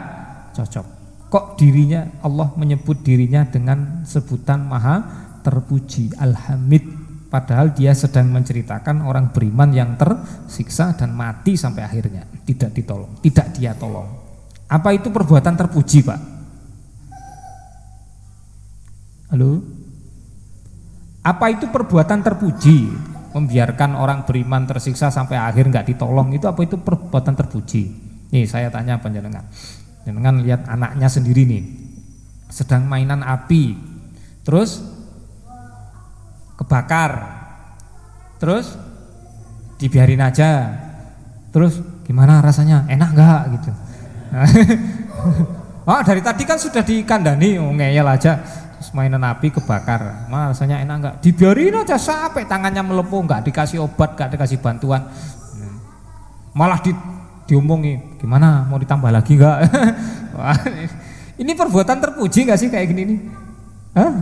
cocok 0.56 0.86
kok 1.28 1.46
dirinya 1.60 2.24
Allah 2.24 2.56
menyebut 2.56 3.04
dirinya 3.04 3.44
dengan 3.44 4.08
sebutan 4.08 4.64
maha 4.64 5.04
terpuji 5.44 6.16
alhamid 6.16 6.88
padahal 7.28 7.76
dia 7.76 7.92
sedang 7.92 8.32
menceritakan 8.32 9.04
orang 9.04 9.36
beriman 9.36 9.76
yang 9.76 10.00
tersiksa 10.00 10.96
dan 10.96 11.12
mati 11.12 11.60
sampai 11.60 11.84
akhirnya 11.84 12.24
tidak 12.48 12.72
ditolong 12.72 13.20
tidak 13.20 13.52
dia 13.52 13.76
tolong 13.76 14.08
apa 14.72 14.90
itu 14.96 15.12
perbuatan 15.12 15.54
terpuji 15.60 16.00
Pak 16.02 16.36
Halo? 19.36 19.58
Apa 21.26 21.52
itu 21.52 21.68
perbuatan 21.68 22.22
terpuji? 22.22 22.88
Membiarkan 23.36 24.00
orang 24.00 24.24
beriman 24.24 24.64
tersiksa 24.64 25.12
sampai 25.12 25.36
akhir 25.36 25.68
nggak 25.68 25.92
ditolong 25.92 26.32
itu 26.32 26.48
apa 26.48 26.64
itu 26.64 26.80
perbuatan 26.80 27.36
terpuji? 27.36 27.84
Nih 28.32 28.48
saya 28.48 28.72
tanya 28.72 28.96
panjenengan. 28.96 29.44
Jenengan 30.06 30.46
lihat 30.46 30.70
anaknya 30.70 31.10
sendiri 31.10 31.50
nih 31.50 31.64
sedang 32.46 32.86
mainan 32.86 33.26
api, 33.26 33.74
terus 34.46 34.80
kebakar, 36.56 37.12
terus 38.38 38.78
dibiarin 39.82 40.22
aja, 40.22 40.72
terus 41.50 41.82
gimana 42.06 42.40
rasanya? 42.40 42.86
Enak 42.86 43.10
nggak? 43.18 43.42
Gitu? 43.58 43.72
oh 45.90 46.02
dari 46.06 46.22
tadi 46.22 46.44
kan 46.46 46.62
sudah 46.62 46.86
dikandani, 46.86 47.58
oh, 47.58 47.74
ngeyel 47.74 48.06
aja. 48.06 48.40
Terus 48.76 48.92
mainan 48.94 49.26
api 49.26 49.50
kebakar. 49.50 50.30
Nah, 50.30 50.54
rasanya 50.54 50.84
enak 50.84 50.96
enggak 51.02 51.16
dibiarin 51.26 51.82
aja 51.82 51.98
sampai 51.98 52.46
tangannya 52.46 52.86
melepuh 52.86 53.26
enggak 53.26 53.42
dikasih 53.50 53.82
obat 53.82 54.14
enggak 54.14 54.38
dikasih 54.38 54.62
bantuan. 54.62 55.10
Malah 56.54 56.80
di 56.86 56.94
diomongi 57.46 58.18
gimana? 58.20 58.66
Mau 58.66 58.78
ditambah 58.78 59.10
lagi 59.10 59.38
enggak 59.38 59.58
ini 61.42 61.52
perbuatan 61.54 61.98
terpuji 62.02 62.46
enggak 62.46 62.60
sih 62.60 62.70
kayak 62.70 62.88
gini 62.92 63.02
nih? 63.06 63.20
Hah? 63.96 64.14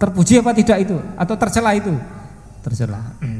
terpuji 0.00 0.40
apa 0.40 0.56
tidak 0.56 0.78
itu? 0.88 0.96
Atau 1.20 1.36
tercela 1.36 1.76
itu? 1.76 1.92
Tercela. 2.64 2.98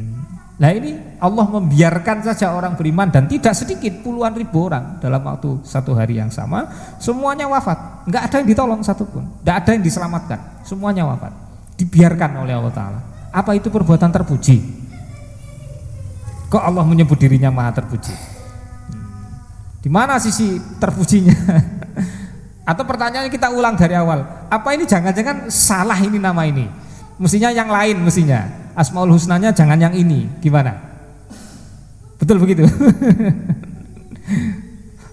Nah 0.61 0.77
ini 0.77 0.93
Allah 1.17 1.49
membiarkan 1.49 2.21
saja 2.21 2.53
orang 2.53 2.77
beriman 2.77 3.09
dan 3.09 3.25
tidak 3.25 3.57
sedikit 3.57 4.05
puluhan 4.05 4.37
ribu 4.37 4.69
orang 4.69 5.01
dalam 5.01 5.25
waktu 5.25 5.57
satu 5.65 5.97
hari 5.97 6.21
yang 6.21 6.29
sama 6.29 6.69
semuanya 7.01 7.49
wafat, 7.49 8.05
nggak 8.05 8.23
ada 8.29 8.35
yang 8.45 8.49
ditolong 8.53 8.85
satupun, 8.85 9.25
nggak 9.41 9.57
ada 9.57 9.71
yang 9.73 9.81
diselamatkan, 9.81 10.61
semuanya 10.61 11.09
wafat, 11.09 11.33
dibiarkan 11.81 12.45
oleh 12.45 12.53
Allah 12.53 12.77
Taala. 12.77 13.01
Apa 13.33 13.57
itu 13.57 13.73
perbuatan 13.73 14.13
terpuji? 14.13 14.61
Kok 16.53 16.61
Allah 16.61 16.85
menyebut 16.85 17.17
dirinya 17.17 17.49
maha 17.49 17.81
terpuji? 17.81 18.13
Di 19.81 19.89
mana 19.89 20.21
sisi 20.21 20.61
terpujinya? 20.77 21.33
Atau 22.71 22.85
pertanyaannya 22.85 23.33
kita 23.33 23.51
ulang 23.51 23.75
dari 23.75 23.97
awal, 23.97 24.47
apa 24.47 24.69
ini 24.77 24.85
jangan-jangan 24.87 25.49
salah 25.51 25.97
ini 25.99 26.21
nama 26.21 26.45
ini? 26.45 26.69
Mestinya 27.17 27.51
yang 27.53 27.69
lain 27.69 28.01
mestinya. 28.05 28.47
Asmaul 28.77 29.13
Husnanya 29.13 29.51
jangan 29.51 29.77
yang 29.81 29.93
ini. 29.93 30.29
Gimana? 30.39 30.73
Betul 32.21 32.39
begitu? 32.41 32.65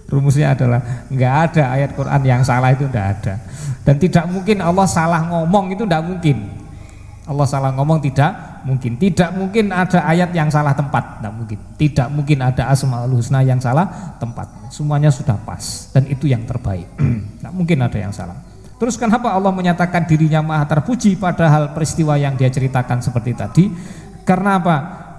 Rumusnya 0.08 0.56
adalah 0.56 0.80
nggak 1.12 1.34
ada 1.52 1.64
ayat 1.76 1.92
Quran 1.92 2.22
yang 2.24 2.40
salah 2.40 2.72
itu 2.72 2.88
nggak 2.88 3.06
ada. 3.20 3.34
Dan 3.84 4.00
tidak 4.00 4.24
mungkin 4.28 4.64
Allah 4.64 4.88
salah 4.88 5.20
ngomong 5.28 5.76
itu 5.76 5.84
nggak 5.84 6.04
mungkin. 6.04 6.48
Allah 7.28 7.44
salah 7.44 7.72
ngomong 7.76 8.00
tidak 8.00 8.57
mungkin. 8.64 8.96
Tidak 8.96 9.34
mungkin 9.36 9.70
ada 9.70 10.02
ayat 10.06 10.30
yang 10.34 10.48
salah 10.48 10.74
tempat, 10.74 11.20
tidak 11.20 11.32
mungkin. 11.34 11.58
Tidak 11.78 12.08
mungkin 12.10 12.38
ada 12.42 12.70
Asmaul 12.72 13.14
Husna 13.14 13.44
yang 13.44 13.58
salah 13.58 14.16
tempat. 14.18 14.70
Semuanya 14.72 15.10
sudah 15.10 15.36
pas 15.42 15.92
dan 15.94 16.06
itu 16.06 16.26
yang 16.30 16.42
terbaik. 16.46 16.86
Tidak 17.38 17.52
mungkin 17.54 17.78
ada 17.80 17.98
yang 17.98 18.12
salah. 18.12 18.36
Terus 18.78 18.94
kenapa 18.94 19.34
Allah 19.34 19.50
menyatakan 19.50 20.06
dirinya 20.06 20.38
maha 20.38 20.70
terpuji 20.70 21.18
padahal 21.18 21.74
peristiwa 21.74 22.14
yang 22.14 22.38
dia 22.38 22.46
ceritakan 22.46 23.02
seperti 23.02 23.32
tadi? 23.34 23.64
Karena 24.22 24.62
apa? 24.62 24.76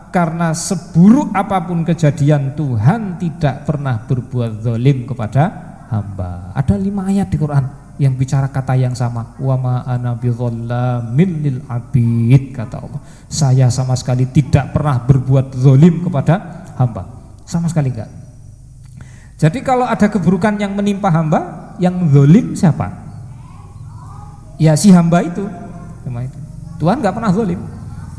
Karena 0.10 0.56
seburuk 0.56 1.36
apa 1.36 1.68
pun 1.68 1.84
kejadian 1.84 2.56
Tuhan 2.56 3.20
tidak 3.20 3.68
pernah 3.68 4.00
berbuat 4.08 4.64
zalim 4.64 5.04
kepada 5.04 5.44
hamba. 5.92 6.56
Ada 6.56 6.80
lima 6.80 7.12
ayat 7.12 7.28
di 7.28 7.38
Quran 7.38 7.89
yang 8.00 8.16
bicara 8.16 8.48
kata 8.50 8.80
yang 8.80 8.96
sama. 8.96 9.36
Wa 9.38 9.60
ma 9.60 9.84
ana 9.84 10.16
lil 10.18 11.60
abid 11.68 12.44
kata 12.56 12.80
Allah. 12.80 13.02
Saya 13.28 13.68
sama 13.70 13.94
sekali 14.00 14.26
tidak 14.32 14.72
pernah 14.72 15.04
berbuat 15.04 15.54
zalim 15.54 16.02
kepada 16.02 16.66
hamba. 16.80 17.06
Sama 17.46 17.68
sekali 17.70 17.92
enggak. 17.92 18.10
Jadi 19.40 19.60
kalau 19.62 19.84
ada 19.84 20.08
keburukan 20.08 20.56
yang 20.58 20.74
menimpa 20.76 21.12
hamba, 21.12 21.76
yang 21.80 21.96
zalim 22.12 22.56
siapa? 22.56 23.10
ya 24.60 24.76
si 24.76 24.92
hamba 24.92 25.24
itu 25.24 25.48
Tuhan 26.78 27.00
nggak 27.00 27.16
pernah 27.16 27.32
zalim 27.32 27.64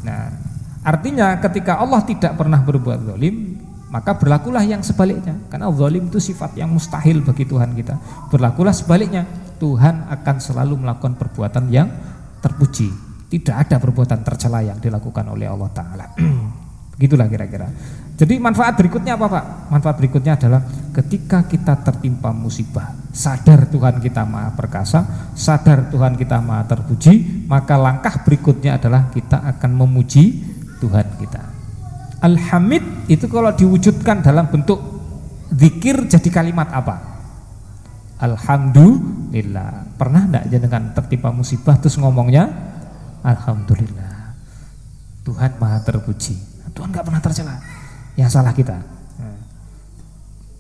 nah 0.01 0.33
artinya 0.81 1.37
ketika 1.45 1.77
Allah 1.77 2.01
tidak 2.09 2.33
pernah 2.41 2.65
berbuat 2.65 3.05
zalim 3.05 3.61
maka 3.93 4.17
berlakulah 4.17 4.65
yang 4.65 4.81
sebaliknya 4.81 5.37
karena 5.53 5.69
zalim 5.69 6.09
itu 6.09 6.17
sifat 6.17 6.57
yang 6.57 6.73
mustahil 6.73 7.21
bagi 7.21 7.45
Tuhan 7.45 7.77
kita 7.77 8.01
berlakulah 8.33 8.73
sebaliknya 8.73 9.29
Tuhan 9.61 10.09
akan 10.09 10.37
selalu 10.41 10.81
melakukan 10.81 11.21
perbuatan 11.21 11.69
yang 11.69 11.89
terpuji 12.41 12.89
tidak 13.29 13.69
ada 13.69 13.77
perbuatan 13.77 14.25
tercela 14.25 14.65
yang 14.65 14.81
dilakukan 14.81 15.29
oleh 15.29 15.47
Allah 15.47 15.71
Ta'ala 15.71 16.07
begitulah 16.97 17.29
kira-kira 17.29 17.69
jadi 18.21 18.37
manfaat 18.37 18.77
berikutnya 18.77 19.17
apa 19.17 19.33
Pak? 19.33 19.45
Manfaat 19.73 19.97
berikutnya 19.97 20.37
adalah 20.37 20.61
ketika 20.93 21.49
kita 21.49 21.81
tertimpa 21.81 22.37
musibah, 22.37 22.93
sadar 23.17 23.65
Tuhan 23.73 23.97
kita 23.97 24.29
maha 24.29 24.53
perkasa, 24.53 25.33
sadar 25.33 25.89
Tuhan 25.89 26.21
kita 26.21 26.37
maha 26.45 26.69
terpuji, 26.69 27.49
maka 27.49 27.81
langkah 27.81 28.21
berikutnya 28.21 28.77
adalah 28.77 29.09
kita 29.09 29.41
akan 29.41 29.73
memuji 29.73 30.37
Tuhan 30.85 31.17
kita. 31.17 31.43
Alhamid 32.21 33.09
itu 33.09 33.25
kalau 33.25 33.57
diwujudkan 33.57 34.21
dalam 34.21 34.53
bentuk 34.53 34.85
zikir 35.49 36.05
jadi 36.05 36.29
kalimat 36.29 36.69
apa? 36.77 37.01
Alhamdulillah. 38.21 39.20
Pernah 39.97 40.23
enggak 40.27 40.45
dengan 40.51 40.91
tertimpa 40.93 41.31
musibah 41.31 41.79
terus 41.79 41.97
ngomongnya 41.97 42.51
Alhamdulillah. 43.23 44.35
Tuhan 45.23 45.61
maha 45.61 45.79
terpuji. 45.85 46.35
Tuhan 46.73 46.89
nggak 46.91 47.05
pernah 47.05 47.23
tercela 47.23 47.55
yang 48.17 48.31
salah 48.33 48.57
kita. 48.57 48.81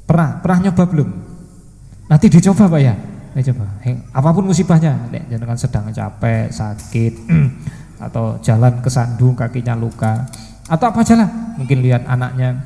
Pernah, 0.05 0.43
pernah 0.43 0.59
nyoba 0.69 0.85
belum? 0.91 1.09
Nanti 2.11 2.27
dicoba 2.27 2.67
Pak 2.67 2.81
ya. 2.83 2.95
Nih 3.31 3.47
coba. 3.47 3.67
apa 4.11 4.29
pun 4.35 4.43
musibahnya, 4.51 5.07
nek 5.07 5.31
jangan 5.31 5.55
sedang 5.55 5.87
capek, 5.95 6.51
sakit, 6.51 7.15
atau 8.11 8.43
jalan 8.43 8.83
kesandung, 8.83 9.39
kakinya 9.39 9.79
luka, 9.79 10.27
atau 10.67 10.91
apa 10.91 11.07
aja 11.07 11.15
lah. 11.15 11.31
Mungkin 11.55 11.79
lihat 11.79 12.11
anaknya 12.11 12.59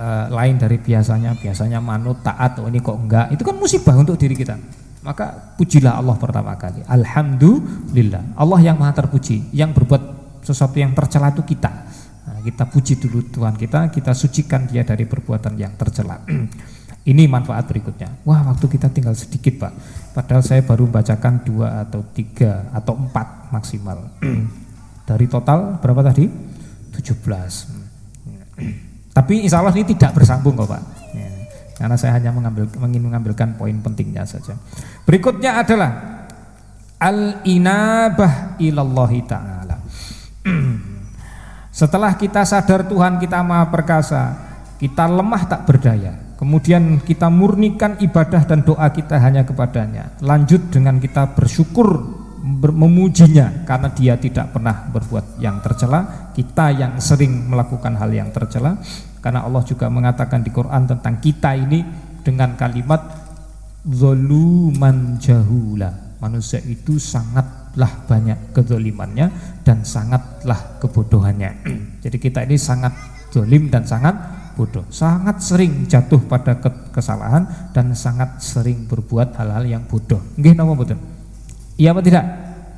uh, 0.00 0.32
lain 0.32 0.56
dari 0.56 0.80
biasanya, 0.80 1.36
biasanya 1.36 1.84
manut, 1.84 2.24
taat, 2.24 2.56
oh 2.56 2.72
ini 2.72 2.80
kok 2.80 2.96
enggak. 2.96 3.36
Itu 3.36 3.44
kan 3.44 3.60
musibah 3.60 3.92
untuk 4.00 4.16
diri 4.16 4.32
kita. 4.32 4.56
Maka 5.02 5.58
pujilah 5.58 5.98
Allah 5.98 6.14
pertama 6.14 6.54
kali. 6.54 6.86
Alhamdulillah. 6.86 8.38
Allah 8.38 8.60
yang 8.62 8.78
maha 8.78 8.94
terpuji, 8.94 9.50
yang 9.50 9.74
berbuat 9.74 10.22
sesuatu 10.46 10.78
yang 10.78 10.94
tercela 10.94 11.30
itu 11.30 11.42
kita 11.42 11.70
kita 12.42 12.66
puji 12.66 12.98
dulu 12.98 13.22
Tuhan 13.30 13.54
kita, 13.54 13.88
kita 13.94 14.12
sucikan 14.12 14.66
dia 14.66 14.82
dari 14.82 15.06
perbuatan 15.06 15.54
yang 15.54 15.78
tercela. 15.78 16.18
Ini 17.10 17.26
manfaat 17.26 17.66
berikutnya. 17.66 18.22
Wah, 18.22 18.46
waktu 18.46 18.70
kita 18.70 18.86
tinggal 18.94 19.18
sedikit, 19.18 19.58
Pak. 19.58 19.72
Padahal 20.14 20.42
saya 20.42 20.62
baru 20.62 20.86
bacakan 20.86 21.42
dua 21.42 21.82
atau 21.82 22.06
tiga 22.14 22.70
atau 22.70 22.94
empat 22.94 23.50
maksimal. 23.50 24.06
dari 25.10 25.26
total 25.26 25.82
berapa 25.82 25.98
tadi? 26.06 26.30
17. 26.94 27.02
Tapi 29.18 29.34
insya 29.42 29.58
Allah 29.58 29.74
ini 29.74 29.82
tidak 29.82 30.14
bersambung 30.14 30.54
kok, 30.54 30.70
Pak. 30.70 31.01
Karena 31.82 31.98
saya 31.98 32.14
hanya 32.14 32.30
mengambil, 32.30 32.70
ingin 32.70 33.02
mengambilkan 33.10 33.58
poin 33.58 33.74
pentingnya 33.82 34.22
saja. 34.22 34.54
Berikutnya 35.02 35.58
adalah 35.58 36.22
al-inabah 37.02 38.54
ilallahi 38.62 39.20
ta'ala. 39.26 39.76
Setelah 41.82 42.14
kita 42.14 42.46
sadar 42.46 42.86
Tuhan 42.86 43.18
kita 43.18 43.42
maha 43.42 43.66
perkasa, 43.66 44.30
kita 44.78 45.10
lemah 45.10 45.42
tak 45.50 45.66
berdaya. 45.66 46.14
Kemudian 46.38 47.02
kita 47.02 47.26
murnikan 47.26 47.98
ibadah 47.98 48.46
dan 48.46 48.62
doa 48.62 48.86
kita 48.94 49.18
hanya 49.18 49.42
kepadanya. 49.42 50.14
Lanjut 50.22 50.70
dengan 50.70 51.02
kita 51.02 51.34
bersyukur 51.34 51.98
memujinya 52.70 53.66
karena 53.66 53.90
dia 53.90 54.14
tidak 54.22 54.54
pernah 54.54 54.86
berbuat 54.86 55.42
yang 55.42 55.58
tercela. 55.58 56.30
Kita 56.30 56.70
yang 56.70 57.02
sering 57.02 57.50
melakukan 57.50 57.98
hal 57.98 58.10
yang 58.14 58.30
tercela. 58.30 58.78
Karena 59.22 59.46
Allah 59.46 59.62
juga 59.62 59.86
mengatakan 59.86 60.42
di 60.42 60.50
Quran 60.50 60.90
tentang 60.90 61.22
kita 61.22 61.54
ini 61.54 61.80
dengan 62.26 62.58
kalimat 62.58 63.00
zoluman 63.86 65.16
jahula. 65.22 66.18
Manusia 66.18 66.58
itu 66.62 66.98
sangat 66.98 67.62
sangatlah 67.72 68.04
banyak 68.04 68.38
kezolimannya 68.52 69.26
dan 69.64 69.80
sangatlah 69.80 70.76
kebodohannya. 70.76 71.64
Jadi 72.04 72.20
kita 72.20 72.44
ini 72.44 72.60
sangat 72.60 72.92
zolim 73.32 73.72
dan 73.72 73.88
sangat 73.88 74.12
bodoh. 74.52 74.84
Sangat 74.92 75.40
sering 75.40 75.88
jatuh 75.88 76.20
pada 76.28 76.60
kesalahan 76.92 77.72
dan 77.72 77.96
sangat 77.96 78.44
sering 78.44 78.84
berbuat 78.84 79.32
hal-hal 79.40 79.64
yang 79.64 79.82
bodoh. 79.88 80.20
Nggih 80.36 80.52
napa 80.52 80.76
betul? 80.76 81.00
Iya 81.80 81.96
apa 81.96 82.04
tidak? 82.04 82.24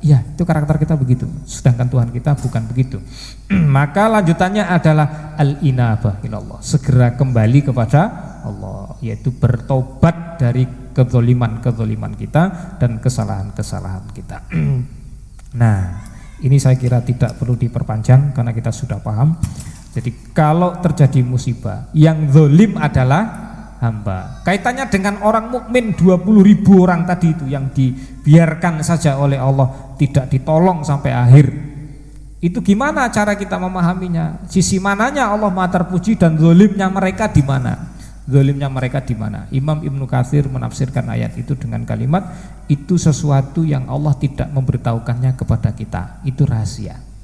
Iya, 0.05 0.21
itu 0.21 0.45
karakter 0.45 0.77
kita 0.77 0.93
begitu. 0.93 1.25
Sedangkan 1.49 1.89
Tuhan 1.89 2.13
kita 2.13 2.37
bukan 2.37 2.69
begitu. 2.69 3.01
Maka 3.75 4.05
lanjutannya 4.05 4.61
adalah 4.61 5.33
al-inabah 5.33 6.21
ilallah. 6.21 6.61
Segera 6.61 7.17
kembali 7.17 7.65
kepada 7.65 8.01
Allah, 8.45 8.93
yaitu 9.01 9.33
bertobat 9.33 10.37
dari 10.37 10.69
kezoliman-kezoliman 10.93 12.13
kita 12.13 12.77
dan 12.77 13.01
kesalahan-kesalahan 13.01 14.05
kita. 14.13 14.45
nah, 15.61 16.13
Ini 16.35 16.59
saya 16.59 16.75
kira 16.75 16.99
tidak 16.99 17.39
perlu 17.39 17.55
diperpanjang 17.55 18.35
karena 18.35 18.51
kita 18.51 18.67
sudah 18.69 18.99
paham. 18.99 19.39
Jadi 19.95 20.35
kalau 20.35 20.75
terjadi 20.83 21.23
musibah, 21.23 21.87
yang 21.95 22.27
zolim 22.27 22.75
adalah 22.75 23.44
hamba. 23.81 24.41
Kaitannya 24.47 24.87
dengan 24.87 25.19
orang 25.23 25.51
mukmin 25.51 25.95
20 25.95 26.21
ribu 26.43 26.83
orang 26.83 27.03
tadi 27.03 27.33
itu 27.35 27.45
yang 27.49 27.71
dibiarkan 27.71 28.83
saja 28.85 29.19
oleh 29.19 29.39
Allah 29.39 29.95
tidak 29.99 30.31
ditolong 30.31 30.83
sampai 30.85 31.11
akhir. 31.11 31.47
Itu 32.43 32.61
gimana 32.61 33.09
cara 33.09 33.33
kita 33.33 33.57
memahaminya? 33.57 34.45
Sisi 34.45 34.77
mananya 34.77 35.33
Allah 35.33 35.49
Maha 35.49 35.81
terpuji 35.81 36.13
dan 36.13 36.37
zolimnya 36.37 36.85
mereka 36.93 37.25
di 37.31 37.41
mana? 37.41 37.95
Zolimnya 38.25 38.69
mereka 38.69 39.01
di 39.01 39.17
mana? 39.17 39.49
Imam 39.49 39.81
Ibnu 39.81 40.05
Katsir 40.05 40.45
menafsirkan 40.45 41.09
ayat 41.09 41.33
itu 41.37 41.57
dengan 41.57 41.85
kalimat 41.85 42.25
itu 42.69 42.97
sesuatu 42.97 43.65
yang 43.65 43.89
Allah 43.89 44.13
tidak 44.17 44.49
memberitahukannya 44.53 45.33
kepada 45.33 45.73
kita. 45.73 46.21
Itu 46.25 46.45
rahasia. 46.45 47.14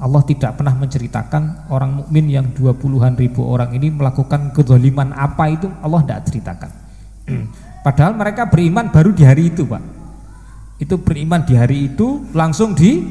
Allah 0.00 0.24
tidak 0.24 0.56
pernah 0.56 0.72
menceritakan 0.72 1.68
orang 1.68 2.00
mukmin 2.00 2.26
yang 2.32 2.56
dua 2.56 2.72
puluhan 2.72 3.14
ribu 3.20 3.44
orang 3.44 3.76
ini 3.76 3.92
melakukan 3.92 4.50
kezoliman 4.56 5.12
apa 5.12 5.44
itu 5.52 5.68
Allah 5.84 6.00
tidak 6.02 6.20
ceritakan. 6.32 6.70
Padahal 7.86 8.12
mereka 8.16 8.48
beriman 8.48 8.88
baru 8.88 9.12
di 9.12 9.24
hari 9.28 9.52
itu, 9.52 9.68
Pak. 9.68 9.82
Itu 10.80 10.96
beriman 11.04 11.44
di 11.44 11.54
hari 11.56 11.92
itu 11.92 12.24
langsung 12.32 12.72
di 12.72 13.04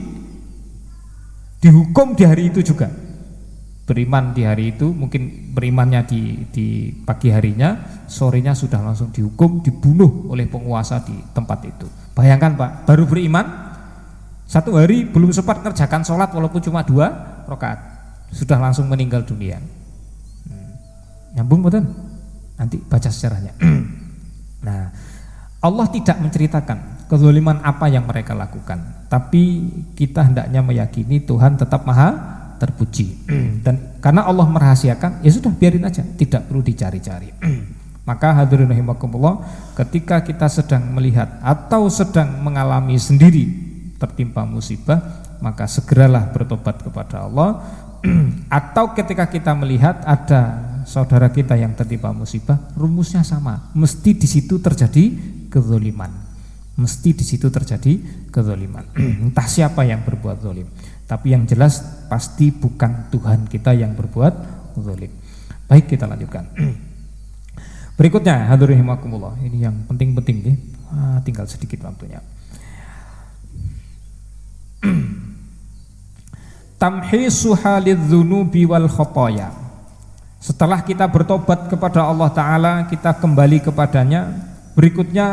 dihukum 1.62 2.18
di 2.18 2.24
hari 2.26 2.50
itu 2.50 2.66
juga 2.66 2.90
beriman 3.84 4.38
di 4.38 4.46
hari 4.46 4.78
itu 4.78 4.94
mungkin 4.94 5.52
berimannya 5.52 6.06
di, 6.06 6.22
di 6.54 6.68
pagi 7.04 7.34
harinya 7.34 8.06
sorenya 8.06 8.54
sudah 8.54 8.80
langsung 8.86 9.10
dihukum 9.10 9.66
dibunuh 9.66 10.30
oleh 10.30 10.46
penguasa 10.46 11.02
di 11.02 11.18
tempat 11.34 11.60
itu 11.66 11.90
bayangkan 12.14 12.54
pak 12.54 12.72
baru 12.86 13.10
beriman 13.10 13.68
satu 14.50 14.74
hari 14.74 15.06
belum 15.06 15.30
sempat 15.30 15.62
kerjakan 15.62 16.02
sholat 16.02 16.34
walaupun 16.34 16.58
cuma 16.58 16.82
dua 16.82 17.14
rakaat 17.45 17.78
sudah 18.34 18.58
langsung 18.58 18.89
meninggal 18.89 19.22
dunia. 19.22 19.62
Hmm. 20.50 20.74
nyambung 21.38 21.62
betul 21.62 21.86
nanti 22.58 22.82
baca 22.82 23.10
sejarahnya. 23.14 23.54
Nah 24.60 24.91
Allah 25.64 25.88
tidak 25.88 26.20
menceritakan 26.20 27.08
kezaliman 27.08 27.62
apa 27.64 27.88
yang 27.88 28.10
mereka 28.10 28.36
lakukan. 28.36 29.08
Tapi 29.08 29.72
kita 29.95 30.28
hendaknya 30.28 30.60
meyakini 30.60 31.24
Tuhan 31.24 31.56
tetap 31.56 31.86
maha 31.86 32.18
terpuji. 32.58 33.30
Dan 33.66 34.02
karena 34.02 34.26
Allah 34.26 34.50
merahasiakan 34.50 35.24
ya 35.24 35.32
sudah 35.32 35.54
biarin 35.54 35.86
aja. 35.86 36.02
Tidak 36.02 36.50
perlu 36.50 36.66
dicari-cari. 36.66 37.32
Maka 38.10 38.34
hadirin 38.34 38.68
rahimakumullah 38.68 39.45
ketika 39.78 40.26
kita 40.26 40.50
sedang 40.50 40.89
melihat 40.91 41.38
atau 41.45 41.86
sedang 41.88 42.41
mengalami 42.41 42.97
sendiri 42.97 43.68
tertimpa 44.00 44.47
musibah 44.47 45.28
maka 45.43 45.68
segeralah 45.68 46.32
bertobat 46.32 46.80
kepada 46.80 47.28
Allah 47.28 47.62
atau 48.64 48.95
ketika 48.95 49.28
kita 49.28 49.52
melihat 49.54 50.00
ada 50.08 50.41
saudara 50.88 51.30
kita 51.30 51.60
yang 51.60 51.76
tertimpa 51.76 52.16
musibah 52.16 52.58
rumusnya 52.80 53.22
sama 53.28 53.70
mesti 53.76 54.16
di 54.16 54.28
situ 54.28 54.64
terjadi 54.64 55.04
kezoliman 55.52 56.10
mesti 56.80 57.12
di 57.12 57.28
situ 57.28 57.52
terjadi 57.52 58.00
kezoliman 58.32 58.88
entah 59.30 59.45
siapa 59.45 59.84
yang 59.84 60.08
berbuat 60.08 60.39
zolim 60.39 60.66
tapi 61.10 61.34
yang 61.34 61.50
jelas 61.50 62.06
pasti 62.06 62.54
bukan 62.54 63.10
Tuhan 63.10 63.50
kita 63.50 63.74
yang 63.74 63.97
berbuat 63.97 64.34
zalim. 64.78 65.10
Baik 65.66 65.89
kita 65.89 66.06
lanjutkan. 66.06 66.45
Berikutnya 67.97 68.45
hadirin 68.45 68.86
Ini 68.86 69.58
yang 69.58 69.76
penting-penting 69.89 70.38
nih. 70.45 70.56
Ah, 70.93 71.18
tinggal 71.26 71.50
sedikit 71.50 71.82
waktunya. 71.82 72.22
Tamhisu 76.82 77.55
halidzunubi 77.55 78.65
wal 78.65 78.88
khotoya. 78.88 79.51
Setelah 80.39 80.88
kita 80.88 81.03
bertobat 81.11 81.67
kepada 81.67 82.07
Allah 82.07 82.32
Ta'ala 82.32 82.88
Kita 82.88 83.19
kembali 83.19 83.59
kepadanya 83.59 84.32
Berikutnya 84.80 85.27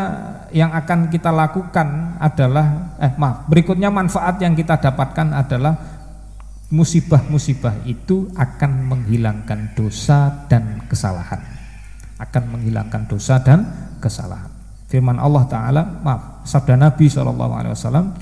yang 0.50 0.74
akan 0.74 1.06
kita 1.06 1.30
lakukan 1.30 2.18
adalah 2.18 2.98
eh 2.98 3.14
maaf, 3.14 3.46
berikutnya 3.46 3.94
manfaat 3.94 4.42
yang 4.42 4.58
kita 4.58 4.74
dapatkan 4.74 5.30
adalah 5.30 5.78
musibah-musibah 6.74 7.86
itu 7.86 8.26
akan 8.34 8.90
menghilangkan 8.90 9.78
dosa 9.78 10.50
dan 10.50 10.82
kesalahan. 10.90 11.38
Akan 12.18 12.50
menghilangkan 12.50 13.06
dosa 13.06 13.38
dan 13.38 13.70
kesalahan. 14.02 14.50
Firman 14.90 15.22
Allah 15.22 15.46
taala, 15.46 15.82
maaf, 16.02 16.42
sabda 16.42 16.74
Nabi 16.74 17.06
wasallam, 17.06 18.18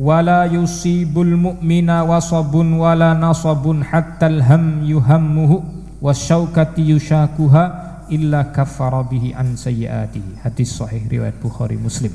"Wala 0.00 0.48
yusibul 0.48 1.36
mu'mina 1.36 2.04
wasabun 2.08 2.80
wala 2.80 3.12
nasabun 3.12 3.84
hatta 3.84 4.28
al-ham 4.28 4.84
yuhammuhu 4.84 5.60
wasyaukati 6.00 6.96
yushakuha 6.96 7.62
illa 8.08 8.52
kafara 8.52 9.04
bihi 9.04 9.36
an 9.36 9.56
sayyiatihi. 9.56 10.44
Hadis 10.44 10.76
sahih 10.76 11.04
riwayat 11.08 11.36
Bukhari 11.40 11.76
Muslim. 11.76 12.12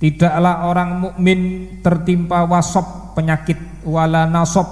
Tidaklah 0.00 0.68
orang 0.68 0.90
mukmin 1.00 1.40
tertimpa 1.80 2.44
wasop 2.44 3.16
penyakit 3.16 3.56
wala 3.88 4.28
nasab 4.28 4.66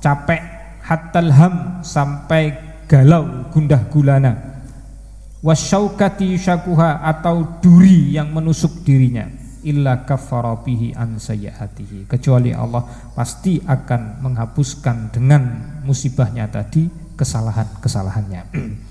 capek 0.00 0.40
hatal 0.80 1.28
ham 1.28 1.54
sampai 1.84 2.56
galau 2.88 3.46
gundah 3.52 3.84
gulana 3.92 4.34
wasyaukati 5.44 6.36
syakuha 6.36 7.04
atau 7.04 7.60
duri 7.60 8.16
yang 8.16 8.32
menusuk 8.32 8.82
dirinya 8.84 9.39
illa 9.66 10.06
kafara 10.08 10.60
bihi 10.60 10.96
an 10.96 11.20
sayyiatihi 11.20 12.08
kecuali 12.08 12.54
Allah 12.54 12.84
pasti 13.12 13.60
akan 13.60 14.22
menghapuskan 14.24 15.12
dengan 15.12 15.42
musibahnya 15.84 16.48
tadi 16.48 16.88
kesalahan-kesalahannya 17.16 18.42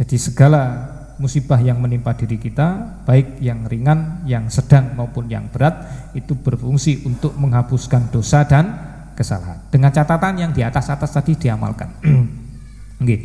Jadi 0.00 0.16
segala 0.16 0.88
musibah 1.20 1.60
yang 1.60 1.76
menimpa 1.76 2.16
diri 2.16 2.40
kita, 2.40 3.04
baik 3.04 3.36
yang 3.44 3.68
ringan, 3.68 4.24
yang 4.24 4.48
sedang 4.48 4.96
maupun 4.96 5.28
yang 5.28 5.52
berat, 5.52 6.08
itu 6.16 6.32
berfungsi 6.32 7.04
untuk 7.04 7.36
menghapuskan 7.36 8.08
dosa 8.08 8.48
dan 8.48 8.72
kesalahan. 9.12 9.60
Dengan 9.68 9.92
catatan 9.92 10.40
yang 10.40 10.56
di 10.56 10.64
atas-atas 10.64 11.12
tadi 11.12 11.36
diamalkan. 11.36 12.00
Oke. 13.04 13.16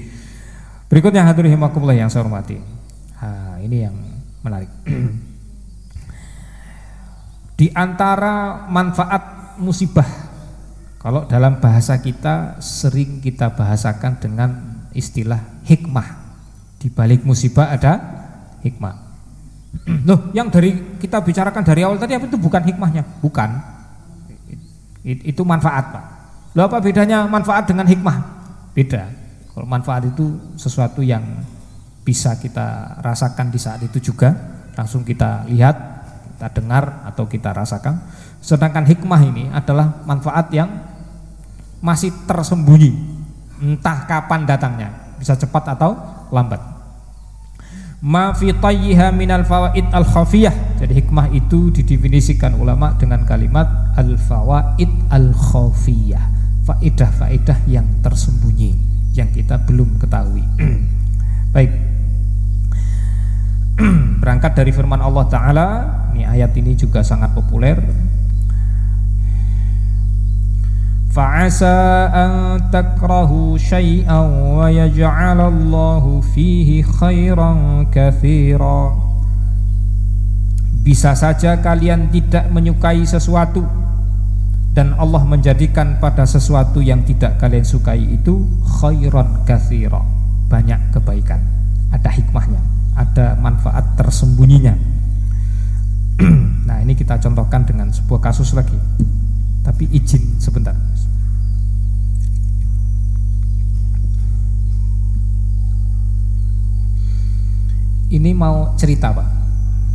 Berikutnya 0.92 1.24
hadirin 1.24 1.56
yang 1.56 2.12
saya 2.12 2.28
hormati. 2.28 2.60
Nah, 3.24 3.56
ini 3.64 3.78
yang 3.80 3.96
menarik. 4.44 4.68
di 7.56 7.72
antara 7.72 8.68
manfaat 8.68 9.56
musibah 9.60 10.08
kalau 11.00 11.24
dalam 11.30 11.62
bahasa 11.62 12.02
kita 12.02 12.60
sering 12.60 13.22
kita 13.22 13.54
bahasakan 13.54 14.20
dengan 14.20 14.50
istilah 14.96 15.62
hikmah 15.68 16.26
di 16.82 16.94
balik 16.94 17.26
musibah 17.26 17.74
ada 17.74 17.94
hikmah. 18.66 18.94
Loh, 20.08 20.34
yang 20.34 20.50
dari 20.50 20.98
kita 21.02 21.22
bicarakan 21.22 21.62
dari 21.62 21.86
awal 21.86 22.02
tadi 22.02 22.18
apa 22.18 22.26
itu 22.26 22.38
bukan 22.42 22.62
hikmahnya? 22.62 23.04
Bukan. 23.22 23.50
Itu 25.06 25.46
manfaat, 25.46 25.86
Pak. 25.94 26.06
Loh 26.58 26.66
apa 26.66 26.82
bedanya 26.82 27.30
manfaat 27.30 27.70
dengan 27.70 27.86
hikmah? 27.86 28.18
Beda. 28.74 29.06
Kalau 29.54 29.70
manfaat 29.70 30.10
itu 30.10 30.58
sesuatu 30.58 31.06
yang 31.06 31.22
bisa 32.02 32.34
kita 32.42 32.98
rasakan 33.06 33.54
di 33.54 33.60
saat 33.62 33.86
itu 33.86 34.02
juga, 34.02 34.34
langsung 34.74 35.06
kita 35.06 35.46
lihat, 35.46 35.95
kita 36.36 36.52
dengar 36.52 37.08
atau 37.08 37.26
kita 37.26 37.56
rasakan. 37.56 38.04
Sedangkan 38.44 38.84
hikmah 38.84 39.22
ini 39.24 39.50
adalah 39.50 40.04
manfaat 40.04 40.52
yang 40.52 40.70
masih 41.80 42.12
tersembunyi, 42.28 42.92
entah 43.64 44.06
kapan 44.06 44.44
datangnya, 44.46 45.16
bisa 45.18 45.34
cepat 45.34 45.74
atau 45.80 45.96
lambat 46.30 46.76
ma 48.06 48.30
fi 48.38 48.54
tayyiha 48.54 49.10
minal 49.10 49.42
fawaid 49.42 49.90
al 49.90 50.06
khafiyah. 50.06 50.78
Jadi 50.78 50.94
hikmah 51.02 51.34
itu 51.34 51.74
didefinisikan 51.74 52.54
ulama 52.54 52.94
dengan 52.94 53.26
kalimat 53.26 53.98
al 53.98 54.14
fawaid 54.22 55.10
al 55.10 55.34
khafiyah. 55.34 56.38
Faedah-faedah 56.66 57.66
yang 57.70 57.86
tersembunyi 58.06 58.74
yang 59.18 59.30
kita 59.34 59.58
belum 59.66 59.98
ketahui. 59.98 60.46
Baik. 61.56 61.72
Berangkat 64.22 64.54
dari 64.58 64.74
firman 64.74 65.02
Allah 65.02 65.26
taala, 65.30 65.68
ayat 66.36 66.52
ini 66.60 66.76
juga 66.76 67.00
sangat 67.00 67.32
populer. 67.32 67.80
Fa'asa 71.16 72.12
an 72.12 72.32
takrahu 72.76 73.56
syai'an 73.56 74.60
wa 74.60 74.68
yaj'alallahu 74.68 76.20
fihi 76.36 76.84
khairan 76.84 77.88
kathira. 77.88 78.92
Bisa 80.84 81.16
saja 81.16 81.64
kalian 81.64 82.12
tidak 82.12 82.52
menyukai 82.52 83.08
sesuatu 83.08 83.64
dan 84.76 84.92
Allah 85.00 85.24
menjadikan 85.24 86.04
pada 86.04 86.28
sesuatu 86.28 86.84
yang 86.84 87.08
tidak 87.08 87.40
kalian 87.40 87.64
sukai 87.64 88.04
itu 88.12 88.44
khairan 88.84 89.48
kathira. 89.48 90.04
Banyak 90.52 90.92
kebaikan. 90.92 91.40
Ada 91.96 92.12
hikmahnya. 92.12 92.60
Ada 93.00 93.40
manfaat 93.40 93.96
tersembunyinya. 93.96 94.95
nah 96.68 96.78
ini 96.80 96.96
kita 96.96 97.20
contohkan 97.20 97.68
dengan 97.68 97.92
sebuah 97.92 98.24
kasus 98.24 98.56
lagi 98.56 98.78
Tapi 99.66 99.90
izin 99.90 100.38
sebentar. 100.38 100.78
Ini 108.06 108.32
mau 108.32 108.78
cerita 108.78 109.10
pak, 109.12 109.28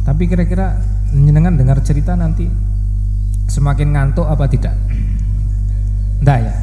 tapi 0.02 0.26
kira-kira 0.26 0.76
menyenangkan 1.14 1.54
dengar 1.56 1.78
cerita 1.86 2.18
nanti 2.18 2.44
semakin 3.46 3.94
ngantuk 3.94 4.26
apa 4.26 4.44
tidak? 4.50 4.74
Enggak 6.18 6.38
ya. 6.50 6.54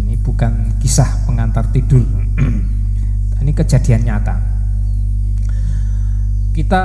Ini 0.00 0.14
bukan 0.22 0.78
kisah 0.78 1.26
pengantar 1.26 1.68
tidur. 1.74 2.06
ini 3.42 3.52
kejadian 3.52 4.06
nyata. 4.06 4.38
Kita 6.54 6.82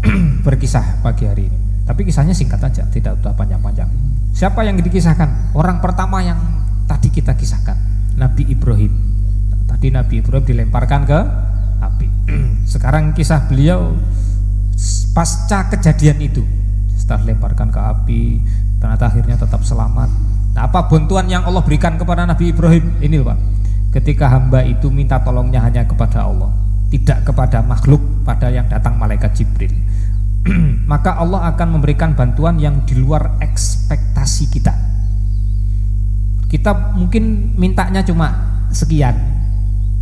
berkisah 0.46 1.04
pagi 1.04 1.28
hari 1.28 1.48
ini. 1.48 1.58
Tapi 1.84 2.06
kisahnya 2.06 2.32
singkat 2.32 2.62
aja, 2.62 2.86
tidak 2.88 3.18
usah 3.18 3.34
panjang-panjang. 3.34 3.90
Siapa 4.30 4.62
yang 4.62 4.78
dikisahkan? 4.78 5.52
Orang 5.58 5.82
pertama 5.82 6.22
yang 6.22 6.38
tadi 6.86 7.10
kita 7.10 7.34
kisahkan, 7.34 7.74
Nabi 8.14 8.46
Ibrahim. 8.46 8.92
Tadi 9.66 9.90
Nabi 9.90 10.22
Ibrahim 10.22 10.44
dilemparkan 10.46 11.00
ke 11.02 11.20
api. 11.82 12.08
Sekarang 12.72 13.10
kisah 13.10 13.50
beliau 13.50 13.98
pasca 15.12 15.66
kejadian 15.74 16.18
itu. 16.22 16.46
Setelah 16.94 17.26
dilemparkan 17.26 17.68
ke 17.74 17.80
api, 17.80 18.22
ternyata 18.78 19.10
akhirnya 19.10 19.34
tetap 19.34 19.66
selamat. 19.66 20.08
Nah, 20.54 20.62
apa 20.66 20.86
bantuan 20.86 21.26
yang 21.26 21.42
Allah 21.42 21.62
berikan 21.62 21.98
kepada 21.98 22.22
Nabi 22.22 22.54
Ibrahim? 22.54 23.02
Ini 23.02 23.22
Pak. 23.22 23.38
Ketika 23.90 24.30
hamba 24.30 24.62
itu 24.62 24.86
minta 24.86 25.18
tolongnya 25.18 25.58
hanya 25.58 25.82
kepada 25.82 26.22
Allah, 26.22 26.54
tidak 26.94 27.26
kepada 27.26 27.58
makhluk 27.66 27.98
pada 28.22 28.46
yang 28.46 28.70
datang 28.70 28.94
malaikat 28.94 29.34
Jibril. 29.34 29.74
maka 30.90 31.20
Allah 31.20 31.52
akan 31.52 31.80
memberikan 31.80 32.16
bantuan 32.16 32.56
yang 32.56 32.84
di 32.88 32.96
luar 32.96 33.36
ekspektasi 33.40 34.44
kita. 34.48 34.74
Kita 36.50 36.96
mungkin 36.98 37.54
mintanya 37.54 38.02
cuma 38.02 38.34
sekian, 38.74 39.14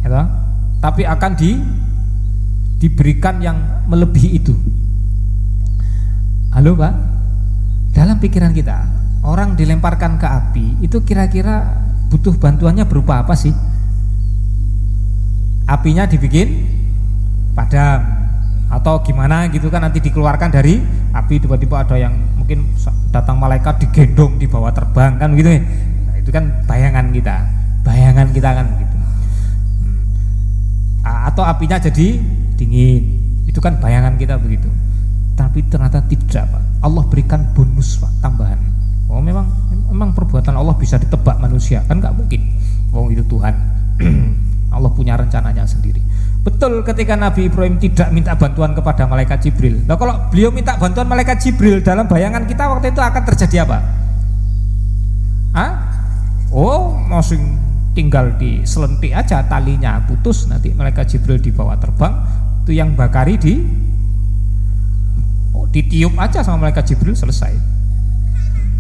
ya 0.00 0.24
tapi 0.80 1.04
akan 1.04 1.32
di 1.36 1.60
diberikan 2.78 3.42
yang 3.42 3.58
melebihi 3.90 4.30
itu. 4.38 4.54
Halo 6.54 6.72
Pak, 6.78 6.94
dalam 7.92 8.16
pikiran 8.16 8.54
kita 8.54 8.86
orang 9.26 9.58
dilemparkan 9.58 10.16
ke 10.16 10.24
api 10.24 10.66
itu 10.80 11.02
kira-kira 11.04 11.66
butuh 12.08 12.38
bantuannya 12.40 12.88
berupa 12.88 13.20
apa 13.20 13.36
sih? 13.36 13.52
Apinya 15.68 16.08
dibikin 16.08 16.64
padam, 17.52 18.27
atau 18.68 19.00
gimana 19.00 19.48
gitu 19.48 19.72
kan 19.72 19.80
nanti 19.80 19.98
dikeluarkan 20.04 20.52
dari 20.52 20.76
api 21.16 21.40
tiba-tiba 21.40 21.88
ada 21.88 21.96
yang 21.96 22.12
mungkin 22.36 22.68
datang 23.08 23.40
malaikat 23.40 23.80
digendong 23.80 24.36
di 24.36 24.44
bawah 24.44 24.68
terbang 24.68 25.16
kan 25.16 25.32
gitu 25.32 25.48
ya. 25.48 25.60
Nah, 26.04 26.16
itu 26.20 26.30
kan 26.30 26.44
bayangan 26.68 27.08
kita 27.08 27.36
bayangan 27.88 28.28
kita 28.36 28.50
kan 28.52 28.66
gitu. 28.76 28.96
Hmm. 29.80 29.98
atau 31.32 31.42
apinya 31.48 31.80
jadi 31.80 32.20
dingin. 32.60 33.02
Itu 33.48 33.64
kan 33.64 33.80
bayangan 33.80 34.20
kita 34.20 34.36
begitu. 34.36 34.68
Tapi 35.32 35.64
ternyata 35.72 36.04
tidak 36.04 36.44
Pak. 36.52 36.62
Allah 36.84 37.04
berikan 37.08 37.40
bonus 37.56 37.96
Pak 37.96 38.20
tambahan. 38.20 38.60
Oh 39.08 39.24
memang 39.24 39.48
memang 39.88 40.12
perbuatan 40.12 40.52
Allah 40.52 40.76
bisa 40.76 41.00
ditebak 41.00 41.40
manusia. 41.40 41.80
Kan 41.88 42.04
nggak 42.04 42.12
mungkin. 42.12 42.44
Oh 42.92 43.08
itu 43.08 43.24
Tuhan. 43.24 43.56
Allah 44.76 44.92
punya 44.92 45.16
rencananya 45.16 45.64
sendiri 45.64 46.07
Betul 46.48 46.80
ketika 46.80 47.12
Nabi 47.12 47.52
Ibrahim 47.52 47.76
tidak 47.76 48.08
minta 48.08 48.32
bantuan 48.32 48.72
kepada 48.72 49.04
malaikat 49.04 49.36
Jibril. 49.44 49.84
Nah 49.84 50.00
kalau 50.00 50.32
beliau 50.32 50.48
minta 50.48 50.80
bantuan 50.80 51.04
malaikat 51.04 51.44
Jibril 51.44 51.84
dalam 51.84 52.08
bayangan 52.08 52.48
kita 52.48 52.64
waktu 52.72 52.88
itu 52.88 53.04
akan 53.04 53.22
terjadi 53.28 53.68
apa? 53.68 53.78
Hah? 55.52 55.70
Oh, 56.48 56.96
masih 57.04 57.36
tinggal 57.92 58.32
di 58.40 58.64
selentik 58.64 59.12
aja 59.12 59.44
talinya 59.44 60.00
putus 60.08 60.48
nanti 60.48 60.72
malaikat 60.72 61.12
Jibril 61.12 61.36
dibawa 61.36 61.76
terbang 61.76 62.16
itu 62.64 62.72
yang 62.72 62.96
bakari 62.96 63.36
di 63.36 63.60
oh, 65.52 65.68
ditiup 65.68 66.16
aja 66.16 66.40
sama 66.40 66.64
malaikat 66.64 66.96
Jibril 66.96 67.12
selesai. 67.12 67.52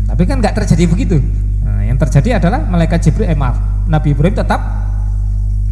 Tapi 0.08 0.22
kan 0.24 0.40
nggak 0.40 0.56
terjadi 0.64 0.88
begitu. 0.88 1.20
Nah, 1.68 1.84
yang 1.84 2.00
terjadi 2.00 2.40
adalah 2.40 2.64
malaikat 2.64 3.04
Jibril 3.04 3.28
eh 3.28 3.36
maaf 3.36 3.60
Nabi 3.92 4.16
Ibrahim 4.16 4.40
tetap 4.40 4.60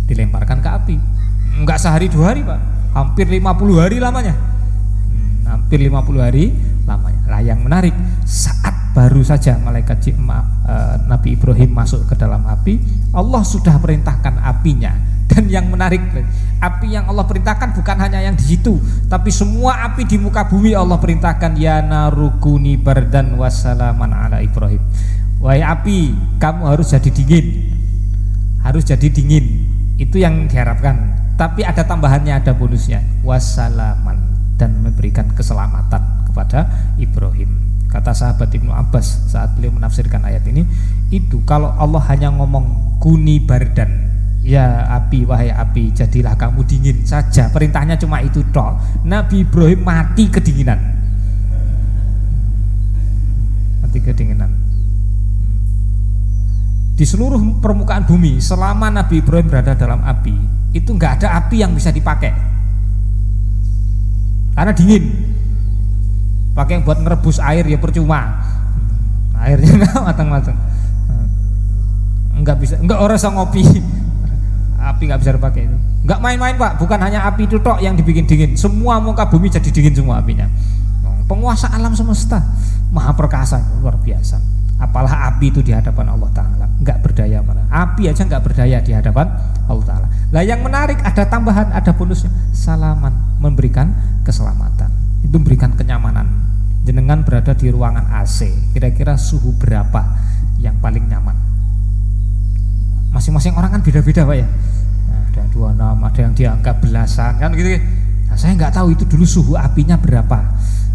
dilemparkan 0.05 0.61
ke 0.61 0.69
api 0.69 1.16
enggak 1.63 1.79
sehari 1.81 2.07
dua 2.13 2.33
hari 2.33 2.45
pak. 2.45 2.61
Hampir 2.97 3.29
50 3.29 3.83
hari 3.83 3.97
lamanya. 4.01 4.33
Hmm, 4.33 5.45
hampir 5.45 5.85
50 5.85 6.21
hari 6.21 6.45
lamanya. 6.89 7.23
Lah 7.29 7.41
yang 7.45 7.61
menarik 7.61 7.93
saat 8.25 8.97
baru 8.97 9.21
saja 9.21 9.61
malaikat 9.61 10.17
uh, 10.17 10.97
Nabi 11.05 11.37
Ibrahim 11.37 11.77
masuk 11.77 12.09
ke 12.09 12.17
dalam 12.17 12.49
api 12.49 12.81
Allah 13.13 13.45
sudah 13.45 13.77
perintahkan 13.77 14.41
apinya. 14.41 14.97
Dan 15.31 15.51
yang 15.51 15.69
menarik 15.69 16.01
api 16.63 16.87
yang 16.97 17.11
Allah 17.13 17.27
perintahkan 17.29 17.77
bukan 17.77 17.97
hanya 17.99 18.25
yang 18.25 18.39
di 18.39 18.57
situ 18.57 18.81
tapi 19.11 19.29
semua 19.29 19.85
api 19.85 20.09
di 20.09 20.17
muka 20.17 20.49
bumi 20.49 20.73
Allah 20.73 20.97
perintahkan 20.97 21.59
ya 21.61 21.85
narukuni 21.85 22.81
bardan 22.81 23.37
wassalaman 23.37 24.17
ala 24.17 24.41
Ibrahim. 24.41 24.81
Wahai 25.43 25.61
api 25.61 26.17
kamu 26.41 26.63
harus 26.73 26.95
jadi 26.95 27.11
dingin. 27.13 27.47
Harus 28.65 28.89
jadi 28.89 29.13
dingin. 29.13 29.69
Itu 30.01 30.17
yang 30.17 30.49
diharapkan 30.49 31.26
tapi 31.37 31.61
ada 31.63 31.85
tambahannya 31.85 32.33
ada 32.33 32.57
bonusnya. 32.57 33.05
Wassalaman. 33.21 34.35
Dan 34.57 34.81
memberikan 34.81 35.29
keselamatan 35.37 36.25
kepada 36.33 36.65
Ibrahim. 36.97 37.61
Kata 37.93 38.17
sahabat 38.17 38.49
Ibnu 38.49 38.73
Abbas 38.73 39.29
saat 39.29 39.53
beliau 39.53 39.77
menafsirkan 39.77 40.25
ayat 40.25 40.49
ini 40.49 40.65
itu 41.13 41.45
kalau 41.45 41.71
Allah 41.77 42.03
hanya 42.13 42.35
ngomong 42.35 42.99
kuni 42.99 43.39
bardan 43.39 44.11
ya 44.43 44.91
api 44.91 45.23
wahai 45.23 45.53
api 45.53 45.93
jadilah 45.93 46.33
kamu 46.41 46.65
dingin 46.65 47.05
saja. 47.05 47.53
Perintahnya 47.53 48.01
cuma 48.01 48.25
itu 48.25 48.41
toh 48.49 48.81
Nabi 49.05 49.45
Ibrahim 49.45 49.85
mati 49.85 50.25
kedinginan. 50.33 50.81
Mati 53.85 53.99
kedinginan. 54.01 54.51
Di 56.97 57.05
seluruh 57.05 57.61
permukaan 57.61 58.09
bumi 58.09 58.41
selama 58.41 58.89
Nabi 58.89 59.21
Ibrahim 59.21 59.53
berada 59.53 59.77
dalam 59.77 60.01
api 60.01 60.56
itu 60.77 60.91
nggak 60.93 61.23
ada 61.23 61.41
api 61.41 61.65
yang 61.65 61.73
bisa 61.73 61.89
dipakai. 61.89 62.33
Karena 64.57 64.73
dingin. 64.73 65.05
Pakai 66.57 66.81
buat 66.81 67.01
ngerebus 67.01 67.41
air 67.41 67.65
ya 67.69 67.77
percuma. 67.77 68.41
Airnya 69.37 69.73
nggak 69.85 70.01
matang-matang. 70.01 70.57
Nggak 72.37 72.57
bisa 72.61 72.75
nggak 72.81 72.99
orang 73.01 73.17
bisa 73.17 73.29
ngopi. 73.33 73.63
Api 74.81 75.03
nggak 75.09 75.21
bisa 75.21 75.33
dipakai 75.37 75.69
itu. 75.69 75.77
Nggak 76.09 76.19
main-main 76.21 76.55
pak. 76.57 76.81
Bukan 76.81 76.99
hanya 77.01 77.29
api 77.29 77.49
itu 77.49 77.61
tok 77.61 77.81
yang 77.81 77.97
dibikin 77.97 78.25
dingin. 78.25 78.57
Semua 78.57 79.01
muka 79.01 79.29
bumi 79.29 79.53
jadi 79.53 79.69
dingin 79.69 79.93
semua 79.97 80.21
apinya. 80.21 80.49
Penguasa 81.27 81.73
alam 81.73 81.93
semesta. 81.93 82.41
Maha 82.95 83.13
perkasa. 83.13 83.61
Luar 83.83 83.99
biasa 84.01 84.57
apalah 84.77 85.33
api 85.33 85.49
itu 85.53 85.61
di 85.65 85.73
hadapan 85.73 86.13
Allah 86.13 86.31
Ta'ala. 86.33 86.67
Nggak 86.81 86.99
berdaya 87.01 87.41
mana. 87.41 87.65
Api 87.69 88.13
aja 88.13 88.23
nggak 88.25 88.43
berdaya 88.45 88.79
di 88.85 88.93
hadapan 88.93 89.27
Allah 89.67 89.85
Ta'ala. 89.85 90.07
Lah 90.33 90.43
yang 90.45 90.61
menarik 90.61 91.01
ada 91.01 91.25
tambahan 91.27 91.73
ada 91.73 91.91
bonusnya. 91.97 92.29
Salaman 92.53 93.41
memberikan 93.41 93.93
keselamatan. 94.23 94.93
Itu 95.25 95.41
memberikan 95.41 95.73
kenyamanan. 95.75 96.29
Jenengan 96.87 97.27
berada 97.27 97.51
di 97.57 97.67
ruangan 97.73 98.07
AC 98.23 98.47
kira-kira 98.71 99.19
suhu 99.19 99.57
berapa 99.59 100.07
yang 100.63 100.79
paling 100.79 101.03
nyaman? 101.11 101.35
Masing-masing 103.11 103.59
orang 103.59 103.75
kan 103.75 103.83
beda-beda 103.83 104.23
pak 104.23 104.37
ya? 104.39 104.47
Nah, 105.11 105.21
ada 105.33 105.39
yang 105.41 105.51
26 105.51 106.07
ada 106.07 106.21
yang 106.21 106.33
di 106.37 106.45
angka 106.45 106.73
belasan 106.79 107.33
kan 107.41 107.51
gitu 107.57 107.69
nah, 108.29 108.37
saya 108.37 108.53
nggak 108.55 108.73
tahu 108.77 108.89
itu 108.93 109.05
dulu 109.09 109.25
suhu 109.25 109.53
apinya 109.57 109.97
berapa 109.97 110.39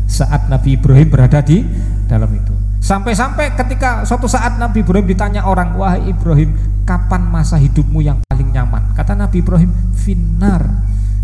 saat 0.06 0.52
Nabi 0.52 0.78
Ibrahim 0.78 1.08
berada 1.08 1.40
di 1.42 1.64
dalam 2.06 2.30
itu 2.36 2.51
Sampai-sampai 2.82 3.54
ketika 3.54 4.02
suatu 4.10 4.26
saat 4.26 4.58
Nabi 4.58 4.82
Ibrahim 4.82 5.06
ditanya 5.06 5.46
orang, 5.46 5.78
"Wahai 5.78 6.10
Ibrahim, 6.10 6.58
kapan 6.82 7.22
masa 7.30 7.62
hidupmu 7.62 8.02
yang 8.02 8.18
paling 8.26 8.50
nyaman?" 8.50 8.98
Kata 8.98 9.14
Nabi 9.14 9.46
Ibrahim, 9.46 9.70
"Finar." 9.94 10.66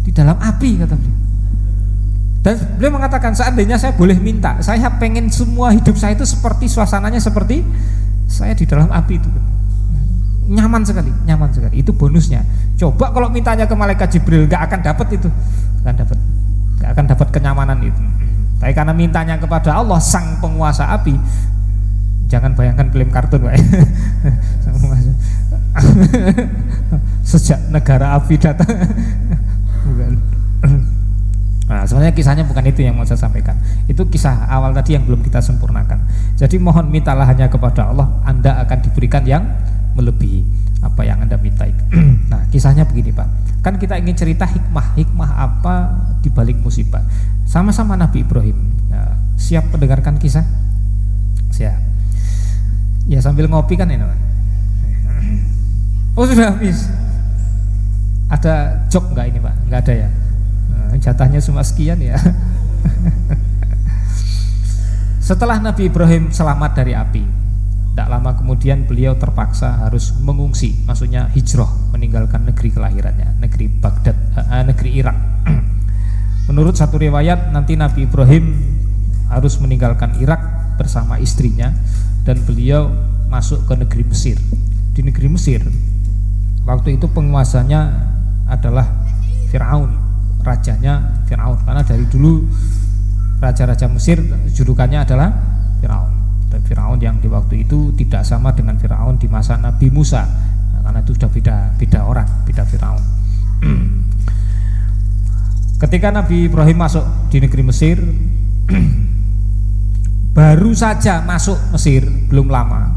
Di 0.05 0.14
dalam 0.14 0.38
api 0.38 0.78
kata 0.78 0.93
beliau. 0.93 1.18
Dan 2.45 2.55
beliau 2.78 2.93
mengatakan, 2.95 3.34
"Seandainya 3.34 3.76
saya 3.76 3.91
boleh 3.97 4.16
minta, 4.22 4.55
saya 4.62 4.88
pengen 5.01 5.28
semua 5.34 5.74
hidup 5.74 5.97
saya 5.97 6.16
itu 6.16 6.24
seperti 6.24 6.70
suasananya 6.70 7.20
seperti 7.20 7.66
saya 8.30 8.53
di 8.53 8.64
dalam 8.64 8.88
api 8.93 9.14
itu." 9.18 9.28
Nyaman 10.47 10.86
sekali, 10.86 11.12
nyaman 11.28 11.51
sekali. 11.51 11.84
Itu 11.84 11.91
bonusnya. 11.91 12.45
Coba 12.80 13.12
kalau 13.12 13.28
mintanya 13.28 13.68
ke 13.68 13.76
malaikat 13.76 14.16
Jibril, 14.16 14.47
gak 14.47 14.72
akan 14.72 14.80
dapat 14.80 15.20
itu. 15.20 15.28
Gak 15.84 16.05
dapat. 16.05 16.18
Gak 16.80 16.89
akan 16.95 17.05
dapat 17.10 17.28
kenyamanan 17.36 17.84
itu. 17.84 18.01
Tapi 18.58 18.74
karena 18.74 18.93
mintanya 18.93 19.38
kepada 19.38 19.78
Allah 19.78 20.01
sang 20.01 20.41
penguasa 20.41 20.89
api, 20.89 21.14
jangan 22.26 22.58
bayangkan 22.58 22.89
film 22.89 23.10
kartun, 23.14 23.45
Pak. 23.45 23.55
Sejak 27.30 27.60
negara 27.70 28.18
api 28.18 28.36
datang, 28.39 28.72
bukan. 29.86 30.12
Nah, 31.68 31.84
sebenarnya 31.84 32.16
kisahnya 32.16 32.47
bukan 32.47 32.64
itu 32.64 32.80
yang 32.80 32.95
mau 32.95 33.03
saya 33.03 33.20
sampaikan. 33.20 33.60
Itu 33.91 34.08
kisah 34.08 34.47
awal 34.47 34.72
tadi 34.72 34.95
yang 34.95 35.03
belum 35.03 35.20
kita 35.20 35.43
sempurnakan. 35.43 35.99
Jadi 36.39 36.55
mohon 36.64 36.88
mintalah 36.88 37.28
hanya 37.28 37.51
kepada 37.51 37.91
Allah, 37.91 38.08
Anda 38.24 38.64
akan 38.64 38.78
diberikan 38.88 39.28
yang 39.28 39.43
melebihi 39.98 40.45
apa 40.86 41.02
yang 41.02 41.26
Anda 41.26 41.41
minta 41.41 41.66
nah, 42.32 42.45
kisahnya 42.54 42.86
begini, 42.86 43.10
Pak. 43.10 43.28
Kan 43.66 43.82
kita 43.82 43.98
ingin 43.98 44.14
cerita 44.14 44.45
hikmah, 44.45 44.93
hikmah 44.93 45.30
apa 45.41 45.76
di 46.22 46.30
balik 46.30 46.62
musibah. 46.62 47.02
Sama-sama 47.50 47.98
Nabi 47.98 48.22
Ibrahim. 48.22 48.58
Nah, 48.93 49.18
siap 49.36 49.74
mendengarkan 49.74 50.22
kisah? 50.22 50.45
Siap. 51.52 51.80
Ya 53.10 53.20
sambil 53.20 53.50
ngopi 53.50 53.74
kan 53.74 53.89
ini, 53.89 54.06
Pak. 54.06 54.20
Oh, 56.14 56.26
sudah 56.30 56.54
habis. 56.54 56.86
Ada 58.30 58.86
job 58.93 59.10
nggak 59.12 59.26
ini, 59.34 59.39
Pak? 59.41 59.56
Nggak 59.66 59.82
ada 59.82 59.93
ya? 60.06 60.10
jatahnya 60.98 61.39
cuma 61.43 61.62
sekian 61.62 62.00
ya. 62.02 62.18
Setelah 65.28 65.60
Nabi 65.60 65.91
Ibrahim 65.91 66.32
selamat 66.32 66.72
dari 66.74 66.95
api, 66.95 67.24
tidak 67.98 68.14
lama 68.14 68.38
kemudian 68.38 68.86
beliau 68.86 69.18
terpaksa 69.18 69.82
harus 69.82 70.14
mengungsi, 70.22 70.86
maksudnya 70.86 71.34
hijrah, 71.34 71.89
meninggalkan 71.89 72.45
negeri 72.45 72.70
kelahirannya, 72.70 73.41
negeri 73.41 73.66
Baghdad, 73.74 74.14
uh, 74.38 74.62
negeri 74.70 75.02
Irak. 75.02 75.18
Menurut 76.54 76.78
satu 76.78 77.02
riwayat, 77.02 77.50
nanti 77.50 77.74
Nabi 77.74 78.06
Ibrahim 78.06 78.54
harus 79.34 79.58
meninggalkan 79.58 80.14
Irak 80.22 80.38
bersama 80.78 81.18
istrinya 81.18 81.74
dan 82.22 82.38
beliau 82.45 82.93
masuk 83.34 83.66
ke 83.66 83.74
negeri 83.74 84.06
Mesir. 84.06 84.38
Di 84.93 85.02
negeri 85.02 85.34
Mesir, 85.34 85.66
waktu 86.70 87.02
itu 87.02 87.10
penguasanya 87.10 88.14
adalah 88.45 88.86
Firaun 89.50 89.89
rajanya 90.45 91.26
Firaun 91.26 91.58
karena 91.66 91.82
dari 91.82 92.06
dulu 92.06 92.45
raja-raja 93.41 93.89
Mesir 93.89 94.22
julukannya 94.54 95.02
adalah 95.02 95.34
Firaun 95.82 96.16
Firaun 96.68 97.00
yang 97.00 97.24
di 97.24 97.32
waktu 97.32 97.64
itu 97.64 97.95
tidak 97.95 98.28
sama 98.28 98.52
dengan 98.52 98.76
Firaun 98.76 99.16
di 99.16 99.32
masa 99.32 99.56
Nabi 99.56 99.88
Musa. 99.88 100.28
Nah, 100.76 100.84
karena 100.84 101.00
itu 101.00 101.16
sudah 101.16 101.32
beda 101.32 101.56
beda 101.80 102.00
orang 102.04 102.28
beda 102.43 102.68
Firaun. 102.68 103.04
Ketika 105.82 106.12
Nabi 106.12 106.52
Ibrahim 106.52 106.76
masuk 106.76 107.32
di 107.32 107.39
negeri 107.39 107.64
Mesir 107.64 107.98
baru 110.38 110.76
saja 110.76 111.24
masuk 111.24 111.56
Mesir 111.72 112.04
belum 112.28 112.52
lama. 112.52 112.91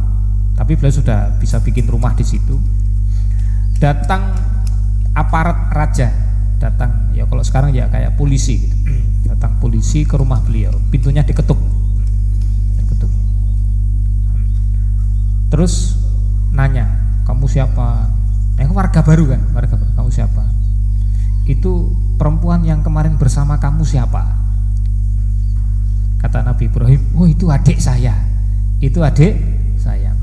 Tapi 0.58 0.76
beliau 0.76 0.92
sudah 0.92 1.40
bisa 1.40 1.62
bikin 1.62 1.86
rumah 1.86 2.12
di 2.12 2.26
situ. 2.26 2.58
Datang 3.78 4.34
aparat 5.14 5.72
raja. 5.72 6.10
Datang 6.60 7.16
ya 7.16 7.24
kalau 7.24 7.40
sekarang 7.40 7.70
ya 7.70 7.86
kayak 7.86 8.18
polisi 8.18 8.66
gitu. 8.66 8.76
Datang 9.30 9.62
polisi 9.62 10.02
ke 10.02 10.18
rumah 10.18 10.42
beliau. 10.42 10.74
Pintunya 10.90 11.22
diketuk 11.22 11.79
terus 15.50 15.98
nanya 16.54 16.86
kamu 17.26 17.46
siapa? 17.50 18.08
Eh 18.56 18.70
warga 18.70 19.04
baru 19.04 19.28
kan? 19.34 19.40
Warga 19.52 19.74
baru 19.76 19.92
kamu 19.98 20.10
siapa? 20.10 20.44
Itu 21.44 21.92
perempuan 22.16 22.62
yang 22.62 22.80
kemarin 22.80 23.18
bersama 23.20 23.58
kamu 23.58 23.82
siapa? 23.84 24.38
Kata 26.20 26.46
Nabi 26.46 26.70
Ibrahim 26.70 27.00
oh 27.18 27.26
itu 27.26 27.50
adik 27.50 27.82
saya. 27.82 28.14
Itu 28.80 29.04
adik 29.04 29.36
saya. 29.76 30.16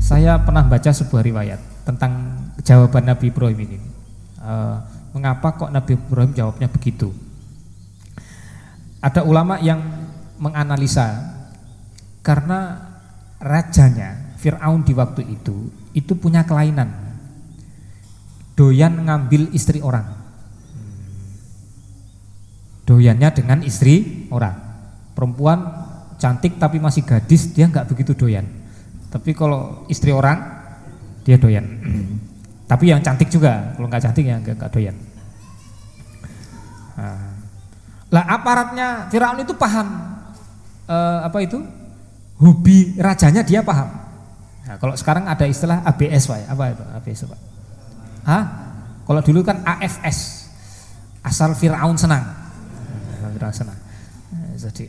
Saya 0.00 0.40
pernah 0.40 0.64
baca 0.64 0.90
sebuah 0.92 1.24
riwayat 1.24 1.60
tentang 1.84 2.12
jawaban 2.64 3.08
Nabi 3.08 3.28
Ibrahim 3.32 3.58
ini. 3.66 3.78
Uh, 4.40 4.76
Mengapa 5.14 5.54
kok 5.54 5.70
Nabi 5.70 5.94
Ibrahim 5.94 6.34
jawabnya 6.34 6.66
begitu? 6.66 7.14
Ada 8.98 9.22
ulama 9.22 9.62
yang 9.62 9.78
menganalisa 10.42 11.38
karena 12.18 12.82
rajanya 13.38 14.23
Fir'aun 14.44 14.84
di 14.84 14.92
waktu 14.92 15.24
itu 15.24 15.72
itu 15.96 16.12
punya 16.20 16.44
kelainan 16.44 16.92
doyan 18.52 19.00
ngambil 19.00 19.48
istri 19.56 19.80
orang 19.80 20.04
doyannya 22.84 23.32
dengan 23.32 23.64
istri 23.64 24.28
orang 24.28 24.52
perempuan 25.16 25.64
cantik 26.20 26.60
tapi 26.60 26.76
masih 26.76 27.08
gadis 27.08 27.56
dia 27.56 27.72
nggak 27.72 27.88
begitu 27.88 28.12
doyan 28.12 28.44
tapi 29.08 29.32
kalau 29.32 29.88
istri 29.88 30.12
orang 30.12 30.44
dia 31.24 31.40
doyan 31.40 31.64
tapi 32.64 32.88
yang 32.88 33.00
cantik 33.04 33.28
juga, 33.28 33.76
kalau 33.76 33.86
nggak 33.86 34.02
cantik 34.02 34.24
ya 34.24 34.36
nggak 34.40 34.70
doyan. 34.72 34.96
Nah. 36.96 37.32
Lah 38.12 38.24
aparatnya 38.30 39.10
Firaun 39.10 39.42
itu 39.42 39.52
paham 39.58 39.88
eh, 40.86 41.18
apa 41.26 41.38
itu? 41.42 41.60
Hobi 42.40 42.98
rajanya 42.98 43.42
dia 43.44 43.60
paham. 43.60 43.90
Nah, 44.64 44.76
kalau 44.80 44.94
sekarang 44.96 45.28
ada 45.28 45.44
istilah 45.44 45.84
ABS 45.84 46.24
Pak, 46.28 46.48
apa 46.48 46.64
itu 46.72 46.84
ABS 46.96 47.20
Pak? 47.28 47.40
Hah? 48.24 48.44
Kalau 49.04 49.20
dulu 49.20 49.44
kan 49.44 49.60
AFS, 49.60 50.48
asal 51.20 51.52
Firaun 51.52 52.00
senang. 52.00 52.24
Firaun 53.36 53.52
senang. 53.52 53.76
Nah, 54.32 54.56
jadi 54.56 54.84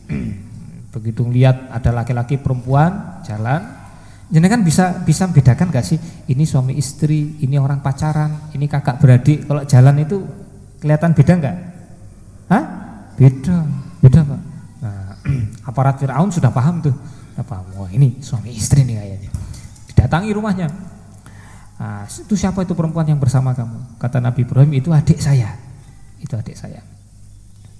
begitu 0.95 1.27
lihat 1.27 1.75
ada 1.75 1.91
laki-laki 1.91 2.39
perempuan 2.39 3.19
jalan 3.27 3.85
jadi 4.25 4.47
kan 4.49 4.65
bisa 4.65 5.05
bisa 5.05 5.29
membedakan 5.29 5.69
gak 5.69 5.85
sih 5.85 6.01
ini 6.33 6.49
suami 6.49 6.73
istri, 6.81 7.37
ini 7.45 7.61
orang 7.61 7.85
pacaran, 7.85 8.49
ini 8.57 8.65
kakak 8.65 8.97
beradik. 8.97 9.45
Kalau 9.45 9.61
jalan 9.69 10.01
itu 10.01 10.17
kelihatan 10.81 11.13
beda 11.13 11.33
nggak? 11.37 11.57
Hah? 12.49 12.63
Beda, 13.15 13.57
beda 14.01 14.19
pak. 14.25 14.41
Nah, 14.81 15.01
aparat 15.69 16.01
Fir'aun 16.01 16.33
sudah 16.33 16.49
paham 16.49 16.81
tuh. 16.81 16.95
Apa? 17.37 17.61
Wah 17.77 17.89
ini 17.93 18.17
suami 18.17 18.49
istri 18.49 18.81
nih 18.81 18.97
kayaknya. 18.97 19.29
Didatangi 20.05 20.37
rumahnya. 20.37 20.69
Nah, 21.81 22.05
itu 22.05 22.37
siapa 22.37 22.61
itu 22.61 22.77
perempuan 22.77 23.09
yang 23.09 23.17
bersama 23.17 23.57
kamu? 23.57 23.97
Kata 23.97 24.21
Nabi 24.21 24.45
Ibrahim 24.45 24.77
itu 24.77 24.93
adik 24.93 25.17
saya. 25.17 25.57
Itu 26.21 26.37
adik 26.37 26.53
saya. 26.53 26.85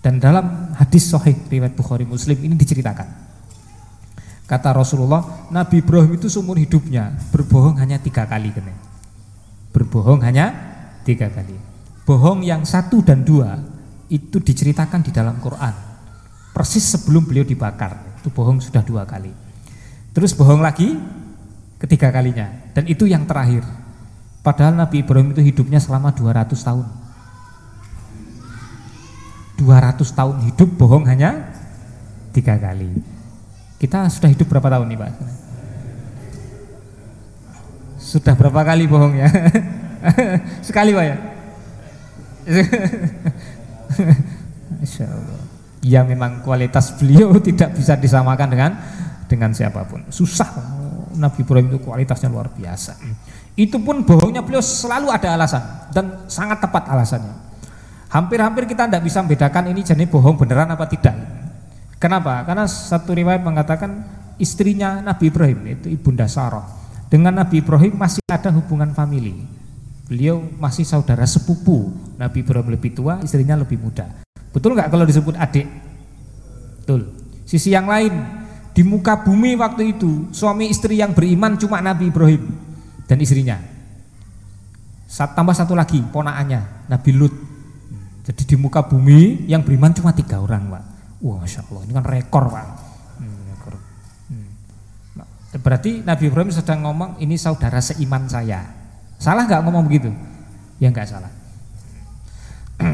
Dan 0.02 0.18
dalam 0.18 0.74
hadis 0.74 1.06
Sahih 1.06 1.38
riwayat 1.46 1.78
Bukhari 1.78 2.02
Muslim 2.10 2.42
ini 2.42 2.58
diceritakan 2.58 3.06
Kata 4.50 4.74
Rasulullah, 4.74 5.50
Nabi 5.54 5.86
Ibrahim 5.86 6.18
itu 6.18 6.26
seumur 6.30 6.58
hidupnya 6.58 7.14
berbohong 7.30 7.78
hanya 7.78 8.02
tiga 8.02 8.26
kali 8.26 8.50
kena. 8.50 8.74
Berbohong 9.70 10.26
hanya 10.26 10.50
tiga 11.06 11.30
kali. 11.30 11.54
Bohong 12.10 12.42
yang 12.42 12.66
satu 12.66 13.06
dan 13.06 13.22
dua 13.22 13.62
itu 14.10 14.42
diceritakan 14.42 15.06
di 15.06 15.14
dalam 15.14 15.38
Quran. 15.38 15.74
Persis 16.58 16.90
sebelum 16.90 17.26
beliau 17.26 17.46
dibakar, 17.46 18.18
itu 18.18 18.34
bohong 18.34 18.62
sudah 18.62 18.82
dua 18.82 19.06
kali. 19.06 19.30
Terus 20.14 20.34
bohong 20.34 20.62
lagi 20.62 20.94
ketiga 21.86 22.10
kalinya, 22.10 22.50
dan 22.74 22.90
itu 22.90 23.06
yang 23.06 23.30
terakhir. 23.30 23.62
Padahal 24.42 24.78
Nabi 24.78 25.06
Ibrahim 25.06 25.34
itu 25.34 25.42
hidupnya 25.42 25.82
selama 25.82 26.14
200 26.14 26.54
tahun. 26.54 26.86
200 29.62 30.04
tahun 30.04 30.36
hidup 30.52 30.70
bohong 30.76 31.08
hanya 31.08 31.56
tiga 32.36 32.60
kali. 32.60 32.92
Kita 33.80 34.12
sudah 34.12 34.30
hidup 34.30 34.52
berapa 34.52 34.68
tahun 34.68 34.92
nih 34.92 35.00
Pak? 35.00 35.12
Sudah 37.98 38.34
berapa 38.36 38.62
kali 38.62 38.86
bohong 38.86 39.16
ya? 39.16 39.30
Sekali 40.68 40.92
Pak 40.92 41.06
ya? 41.06 41.18
Insya. 44.84 45.08
Ya 45.86 46.02
memang 46.02 46.42
kualitas 46.42 46.98
beliau 46.98 47.38
tidak 47.48 47.78
bisa 47.78 47.94
disamakan 47.98 48.50
dengan 48.52 48.72
dengan 49.26 49.52
siapa 49.56 49.88
pun. 49.88 50.06
Susah. 50.12 50.75
Nabi 51.16 51.42
Ibrahim 51.42 51.68
itu 51.72 51.80
kualitasnya 51.82 52.30
luar 52.30 52.52
biasa. 52.52 53.00
Itu 53.56 53.80
pun 53.80 54.04
bohongnya 54.04 54.44
beliau 54.44 54.64
selalu 54.64 55.12
ada 55.12 55.36
alasan 55.36 55.64
dan 55.96 56.28
sangat 56.28 56.60
tepat 56.60 56.92
alasannya. 56.92 57.36
Hampir-hampir 58.12 58.68
kita 58.68 58.88
tidak 58.88 59.04
bisa 59.04 59.24
membedakan 59.24 59.72
ini 59.72 59.82
jenis 59.84 60.08
bohong 60.12 60.36
beneran 60.40 60.72
apa 60.72 60.86
tidak. 60.88 61.16
Kenapa? 62.00 62.44
Karena 62.44 62.68
satu 62.68 63.16
riwayat 63.16 63.42
mengatakan 63.42 64.04
istrinya 64.38 65.00
Nabi 65.00 65.32
Ibrahim 65.32 65.60
itu 65.80 65.88
ibunda 65.92 66.28
Sarah 66.28 66.86
dengan 67.08 67.32
Nabi 67.32 67.64
Ibrahim 67.64 67.96
masih 67.96 68.22
ada 68.28 68.52
hubungan 68.52 68.92
famili. 68.92 69.46
Beliau 70.06 70.44
masih 70.62 70.86
saudara 70.86 71.26
sepupu. 71.26 71.90
Nabi 72.20 72.46
Ibrahim 72.46 72.76
lebih 72.76 72.94
tua, 72.94 73.18
istrinya 73.26 73.58
lebih 73.58 73.82
muda. 73.82 74.06
Betul 74.54 74.78
nggak 74.78 74.92
kalau 74.94 75.06
disebut 75.08 75.36
adik? 75.40 75.66
Betul. 76.84 77.10
Sisi 77.46 77.74
yang 77.74 77.90
lain, 77.90 78.14
di 78.76 78.84
muka 78.84 79.24
bumi 79.24 79.56
waktu 79.56 79.96
itu 79.96 80.28
suami 80.36 80.68
istri 80.68 81.00
yang 81.00 81.16
beriman 81.16 81.56
cuma 81.56 81.80
Nabi 81.80 82.12
Ibrahim 82.12 82.44
dan 83.08 83.18
istrinya. 83.24 83.56
Tambah 85.08 85.56
satu 85.56 85.80
lagi 85.80 86.04
ponaannya 86.04 86.92
Nabi 86.92 87.12
Lut. 87.16 87.32
Jadi 88.28 88.44
di 88.44 88.56
muka 88.60 88.84
bumi 88.84 89.48
yang 89.48 89.64
beriman 89.64 89.96
cuma 89.96 90.12
tiga 90.12 90.44
orang, 90.44 90.68
Pak. 90.68 90.84
Wah, 91.24 91.40
masya 91.40 91.64
Allah, 91.72 91.82
ini 91.88 91.94
kan 91.96 92.04
rekor 92.04 92.52
pak. 92.52 92.68
Hmm, 93.22 93.40
rekor. 93.54 93.74
Hmm. 94.28 94.50
Nah, 95.16 95.28
berarti 95.62 96.04
Nabi 96.04 96.28
Ibrahim 96.28 96.52
sedang 96.52 96.84
ngomong 96.84 97.22
ini 97.24 97.40
saudara 97.40 97.80
seiman 97.80 98.28
saya. 98.28 98.68
Salah 99.16 99.48
nggak 99.48 99.64
ngomong 99.64 99.88
begitu? 99.88 100.12
Ya 100.84 100.92
nggak 100.92 101.08
salah. 101.08 101.32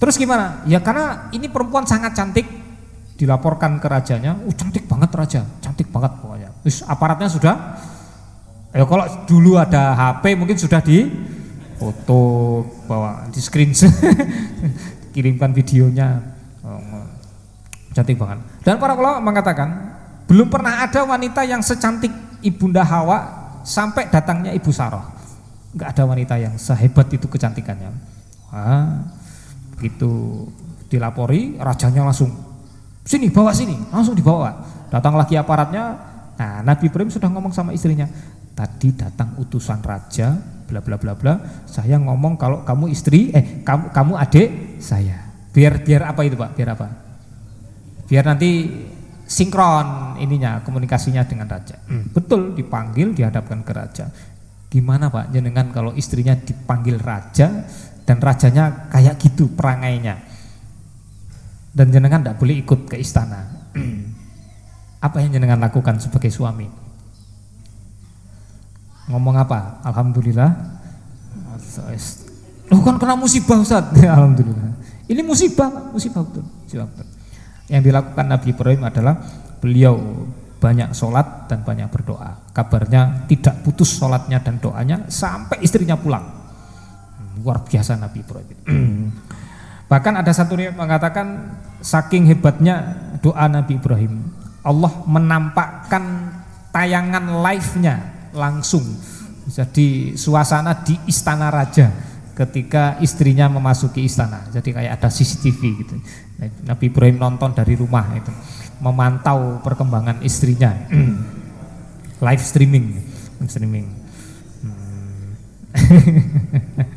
Terus 0.00 0.14
gimana? 0.14 0.62
Ya 0.70 0.78
karena 0.78 1.28
ini 1.34 1.50
perempuan 1.50 1.88
sangat 1.88 2.14
cantik, 2.14 2.46
dilaporkan 3.14 3.78
ke 3.78 3.86
rajanya, 3.86 4.34
uh 4.34 4.54
cantik 4.54 4.90
banget 4.90 5.10
raja, 5.14 5.42
cantik 5.62 5.86
banget 5.90 6.12
pokoknya. 6.18 6.50
Terus 6.66 6.82
aparatnya 6.82 7.28
sudah, 7.30 7.54
ya 8.74 8.82
kalau 8.82 9.06
dulu 9.26 9.54
ada 9.54 9.94
HP 9.94 10.34
mungkin 10.34 10.58
sudah 10.58 10.82
di 10.82 11.06
foto 11.78 12.20
bawa 12.90 13.30
di 13.30 13.38
screen 13.38 13.70
kirimkan 15.14 15.54
videonya, 15.54 16.18
oh, 16.66 17.06
cantik 17.94 18.18
banget. 18.18 18.42
Dan 18.66 18.82
para 18.82 18.98
ulama 18.98 19.22
mengatakan 19.22 19.94
belum 20.26 20.50
pernah 20.50 20.82
ada 20.82 21.06
wanita 21.06 21.46
yang 21.46 21.62
secantik 21.62 22.10
ibunda 22.42 22.82
Hawa 22.82 23.18
sampai 23.62 24.10
datangnya 24.10 24.50
ibu 24.50 24.74
Sarah. 24.74 25.14
Enggak 25.74 25.94
ada 25.94 26.02
wanita 26.06 26.34
yang 26.38 26.54
sehebat 26.58 27.10
itu 27.14 27.26
kecantikannya. 27.30 27.90
Ah, 28.54 29.06
begitu 29.74 30.46
dilapori 30.86 31.58
rajanya 31.58 32.06
langsung 32.06 32.53
sini 33.04 33.28
bawa 33.28 33.52
sini. 33.52 33.76
Langsung 33.92 34.16
dibawa. 34.16 34.50
Datang 34.88 35.14
lagi 35.14 35.36
aparatnya. 35.36 35.84
Nah 36.34 36.64
Nabi 36.64 36.90
Ibrahim 36.90 37.12
sudah 37.12 37.30
ngomong 37.30 37.54
sama 37.54 37.70
istrinya 37.70 38.10
tadi 38.58 38.90
datang 38.90 39.38
utusan 39.38 39.78
raja 39.84 40.34
bla 40.66 40.80
bla 40.80 40.96
bla 40.98 41.14
bla. 41.14 41.34
Saya 41.68 42.00
ngomong 42.00 42.40
kalau 42.40 42.66
kamu 42.66 42.90
istri 42.90 43.30
eh 43.30 43.62
kamu 43.62 43.92
kamu 43.92 44.12
adik 44.18 44.48
saya. 44.80 45.30
Biar 45.54 45.84
biar 45.86 46.10
apa 46.10 46.26
itu 46.26 46.34
pak? 46.34 46.50
Biar 46.58 46.68
apa? 46.74 46.88
Biar 48.10 48.24
nanti 48.26 48.50
sinkron 49.24 50.18
ininya 50.18 50.64
komunikasinya 50.66 51.22
dengan 51.24 51.46
raja. 51.46 51.78
Hmm. 51.86 52.10
betul 52.10 52.56
dipanggil 52.56 53.14
dihadapkan 53.14 53.62
ke 53.62 53.72
raja. 53.72 54.10
Gimana 54.66 55.06
pak 55.06 55.30
jenengan 55.30 55.70
kalau 55.70 55.94
istrinya 55.94 56.34
dipanggil 56.34 56.98
raja 56.98 57.62
dan 58.04 58.18
rajanya 58.18 58.90
kayak 58.90 59.16
gitu 59.22 59.54
perangainya 59.54 60.33
dan 61.74 61.90
jenengan 61.90 62.22
tidak 62.22 62.38
boleh 62.38 62.62
ikut 62.62 62.86
ke 62.86 62.96
istana. 63.02 63.50
Apa 65.06 65.20
yang 65.20 65.34
jenengan 65.36 65.60
lakukan 65.60 66.00
sebagai 66.00 66.32
suami? 66.32 66.64
Ngomong 69.04 69.36
apa? 69.36 69.84
Alhamdulillah. 69.84 70.48
Oh 72.72 72.80
kan 72.80 72.96
kena 72.96 73.12
musibah 73.12 73.60
Ustaz. 73.60 73.92
Alhamdulillah. 74.16 74.80
Ini 75.04 75.20
musibah 75.20 75.92
musibah 75.92 76.24
betul. 76.24 76.40
Musibah 76.64 76.88
betul. 76.88 77.04
Yang 77.68 77.82
dilakukan 77.92 78.26
Nabi 78.32 78.46
Ibrahim 78.56 78.82
adalah 78.88 79.14
beliau 79.60 80.00
banyak 80.56 80.96
sholat 80.96 81.52
dan 81.52 81.60
banyak 81.60 81.92
berdoa. 81.92 82.48
Kabarnya 82.56 83.28
tidak 83.28 83.60
putus 83.60 83.92
sholatnya 84.00 84.40
dan 84.40 84.56
doanya 84.56 85.04
sampai 85.12 85.60
istrinya 85.60 86.00
pulang. 86.00 86.24
Luar 87.44 87.60
biasa 87.60 88.00
Nabi 88.00 88.24
Ibrahim. 88.24 88.58
Bahkan 89.88 90.14
ada 90.16 90.32
satu 90.32 90.56
riwayat 90.56 90.76
mengatakan 90.76 91.56
saking 91.84 92.24
hebatnya 92.24 92.96
doa 93.20 93.44
Nabi 93.46 93.76
Ibrahim, 93.76 94.32
Allah 94.64 94.92
menampakkan 95.04 96.32
tayangan 96.72 97.44
live-nya 97.44 97.96
langsung. 98.32 98.82
Jadi 99.44 100.16
suasana 100.16 100.72
di 100.80 100.96
istana 101.04 101.52
raja 101.52 101.92
ketika 102.34 102.96
istrinya 103.04 103.46
memasuki 103.46 104.02
istana. 104.02 104.48
Jadi 104.50 104.72
kayak 104.72 104.98
ada 104.98 105.08
CCTV 105.12 105.60
gitu. 105.84 105.94
Nabi 106.64 106.90
Ibrahim 106.90 107.20
nonton 107.20 107.52
dari 107.52 107.76
rumah 107.78 108.08
itu, 108.16 108.32
memantau 108.80 109.60
perkembangan 109.62 110.24
istrinya. 110.24 110.72
live 112.26 112.42
streaming, 112.42 113.04
streaming. 113.44 113.86
Hmm. 114.64 115.36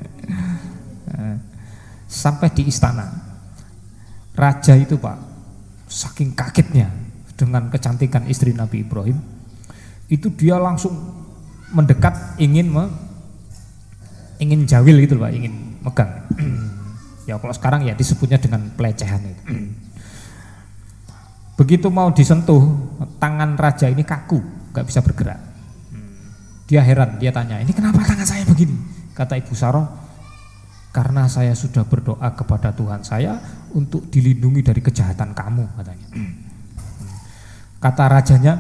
sampai 2.18 2.50
di 2.50 2.66
istana. 2.66 3.06
Raja 4.34 4.74
itu 4.74 4.98
Pak, 4.98 5.18
saking 5.86 6.34
kagetnya 6.34 6.90
dengan 7.38 7.70
kecantikan 7.70 8.26
istri 8.26 8.54
Nabi 8.54 8.82
Ibrahim, 8.82 9.18
itu 10.10 10.34
dia 10.34 10.58
langsung 10.58 10.94
mendekat 11.74 12.38
ingin 12.42 12.70
me, 12.70 12.86
ingin 14.42 14.66
jawil 14.66 14.98
gitu 15.06 15.18
Pak, 15.18 15.32
ingin 15.34 15.54
megang. 15.86 16.12
ya 17.30 17.38
kalau 17.38 17.54
sekarang 17.54 17.86
ya 17.86 17.94
disebutnya 17.94 18.42
dengan 18.42 18.70
pelecehan 18.74 19.22
itu. 19.26 19.44
Begitu 21.58 21.90
mau 21.90 22.14
disentuh, 22.14 22.62
tangan 23.18 23.58
raja 23.58 23.90
ini 23.90 24.06
kaku, 24.06 24.38
nggak 24.74 24.86
bisa 24.86 25.02
bergerak. 25.02 25.42
Dia 26.70 26.84
heran, 26.84 27.18
dia 27.18 27.34
tanya, 27.34 27.58
ini 27.58 27.74
kenapa 27.74 28.04
tangan 28.04 28.28
saya 28.28 28.44
begini? 28.46 28.78
Kata 29.18 29.40
Ibu 29.40 29.56
Saroh, 29.58 30.07
karena 30.98 31.30
saya 31.30 31.54
sudah 31.54 31.86
berdoa 31.86 32.34
kepada 32.34 32.74
Tuhan 32.74 33.06
saya 33.06 33.38
untuk 33.78 34.10
dilindungi 34.10 34.66
dari 34.66 34.82
kejahatan 34.82 35.30
kamu 35.38 35.78
katanya. 35.78 36.08
Kata 37.78 38.04
rajanya, 38.10 38.54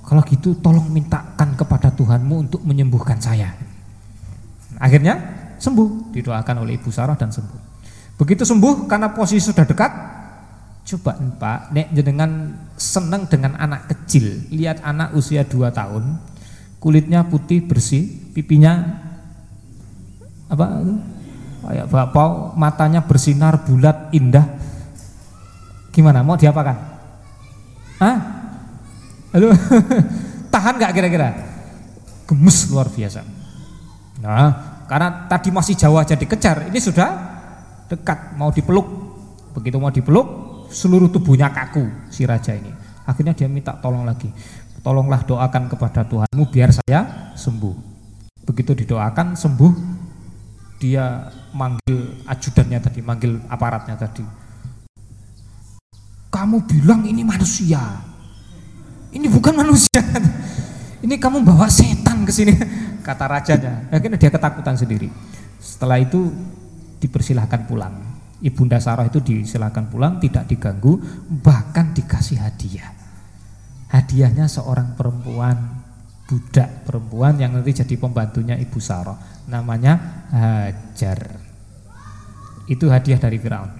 kalau 0.00 0.24
gitu 0.24 0.56
tolong 0.64 0.88
mintakan 0.88 1.52
kepada 1.52 1.92
Tuhanmu 1.92 2.48
untuk 2.48 2.64
menyembuhkan 2.64 3.20
saya. 3.20 3.52
Akhirnya 4.80 5.20
sembuh, 5.60 6.16
didoakan 6.16 6.64
oleh 6.64 6.80
Ibu 6.80 6.88
Sarah 6.88 7.12
dan 7.12 7.28
sembuh. 7.28 7.60
Begitu 8.16 8.48
sembuh 8.48 8.88
karena 8.88 9.12
posisi 9.12 9.52
sudah 9.52 9.68
dekat, 9.68 9.92
coba 10.88 11.12
Pak, 11.20 11.76
nek 11.76 11.92
jenengan 11.92 12.56
senang 12.72 13.28
dengan 13.28 13.52
anak 13.60 13.92
kecil, 13.92 14.48
lihat 14.48 14.80
anak 14.80 15.12
usia 15.12 15.44
2 15.44 15.68
tahun, 15.76 16.24
kulitnya 16.80 17.28
putih 17.28 17.68
bersih, 17.68 18.32
pipinya 18.32 19.04
apa 20.48 20.80
Kayak 21.66 21.90
bapak 21.90 22.54
matanya 22.54 23.02
bersinar 23.02 23.66
bulat 23.66 24.14
indah. 24.14 24.46
Gimana? 25.90 26.22
Mau 26.22 26.38
diapakan? 26.38 26.76
Hah? 27.98 28.16
Halo? 29.34 29.50
Tahan 30.54 30.74
nggak 30.78 30.92
kira-kira? 30.94 31.28
Gemes 32.30 32.70
luar 32.70 32.86
biasa. 32.86 33.26
Nah, 34.22 34.48
karena 34.86 35.26
tadi 35.26 35.50
masih 35.50 35.74
jauh 35.74 35.98
aja 35.98 36.14
dikejar, 36.14 36.70
ini 36.70 36.78
sudah 36.78 37.10
dekat 37.90 38.38
mau 38.38 38.54
dipeluk. 38.54 38.86
Begitu 39.58 39.76
mau 39.82 39.90
dipeluk, 39.90 40.26
seluruh 40.70 41.10
tubuhnya 41.10 41.50
kaku 41.50 41.82
si 42.14 42.22
raja 42.22 42.54
ini. 42.54 42.70
Akhirnya 43.10 43.34
dia 43.34 43.50
minta 43.50 43.74
tolong 43.74 44.06
lagi. 44.06 44.30
Tolonglah 44.86 45.26
doakan 45.26 45.66
kepada 45.66 46.06
Tuhanmu 46.06 46.46
biar 46.46 46.70
saya 46.70 47.34
sembuh. 47.34 47.74
Begitu 48.46 48.86
didoakan 48.86 49.34
sembuh, 49.34 49.72
dia 50.78 51.26
manggil 51.56 52.20
ajudannya 52.28 52.78
tadi, 52.84 53.00
manggil 53.00 53.40
aparatnya 53.48 53.96
tadi. 53.96 54.20
Kamu 56.28 56.68
bilang 56.68 57.08
ini 57.08 57.24
manusia. 57.24 57.80
Ini 59.16 59.24
bukan 59.32 59.56
manusia. 59.56 60.04
Ini 61.06 61.22
kamu 61.22 61.44
bawa 61.44 61.70
setan 61.70 62.26
ke 62.26 62.32
sini, 62.34 62.56
kata 63.06 63.30
rajanya. 63.30 63.86
Akhirnya 63.94 64.18
dia 64.18 64.32
ketakutan 64.32 64.74
sendiri. 64.74 65.06
Setelah 65.60 66.02
itu 66.02 66.32
dipersilahkan 66.98 67.68
pulang. 67.68 67.94
Ibunda 68.42 68.80
Sarah 68.82 69.06
itu 69.06 69.22
disilahkan 69.22 69.86
pulang, 69.86 70.18
tidak 70.18 70.50
diganggu, 70.50 70.98
bahkan 71.30 71.94
dikasih 71.94 72.42
hadiah. 72.42 72.90
Hadiahnya 73.92 74.50
seorang 74.50 74.98
perempuan 74.98 75.86
budak 76.26 76.82
perempuan 76.82 77.38
yang 77.38 77.54
nanti 77.54 77.70
jadi 77.70 77.94
pembantunya 77.94 78.58
Ibu 78.58 78.82
Sarah 78.82 79.14
namanya 79.46 80.26
Hajar 80.34 81.45
itu 82.66 82.86
hadiah 82.90 83.18
dari 83.18 83.38
Firaun 83.38 83.70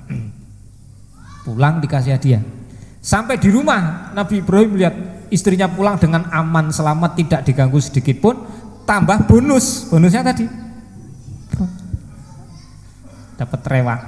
pulang 1.47 1.79
dikasih 1.79 2.13
hadiah 2.15 2.43
sampai 3.03 3.39
di 3.39 3.51
rumah 3.51 4.11
Nabi 4.15 4.43
Ibrahim 4.43 4.73
lihat 4.79 4.95
istrinya 5.31 5.71
pulang 5.71 5.99
dengan 5.99 6.27
aman 6.31 6.71
selamat 6.71 7.19
tidak 7.19 7.41
diganggu 7.47 7.79
sedikit 7.79 8.19
pun 8.19 8.35
tambah 8.87 9.27
bonus 9.27 9.91
bonusnya 9.91 10.23
tadi 10.27 10.47
dapat 13.37 13.61
rewang 13.69 14.03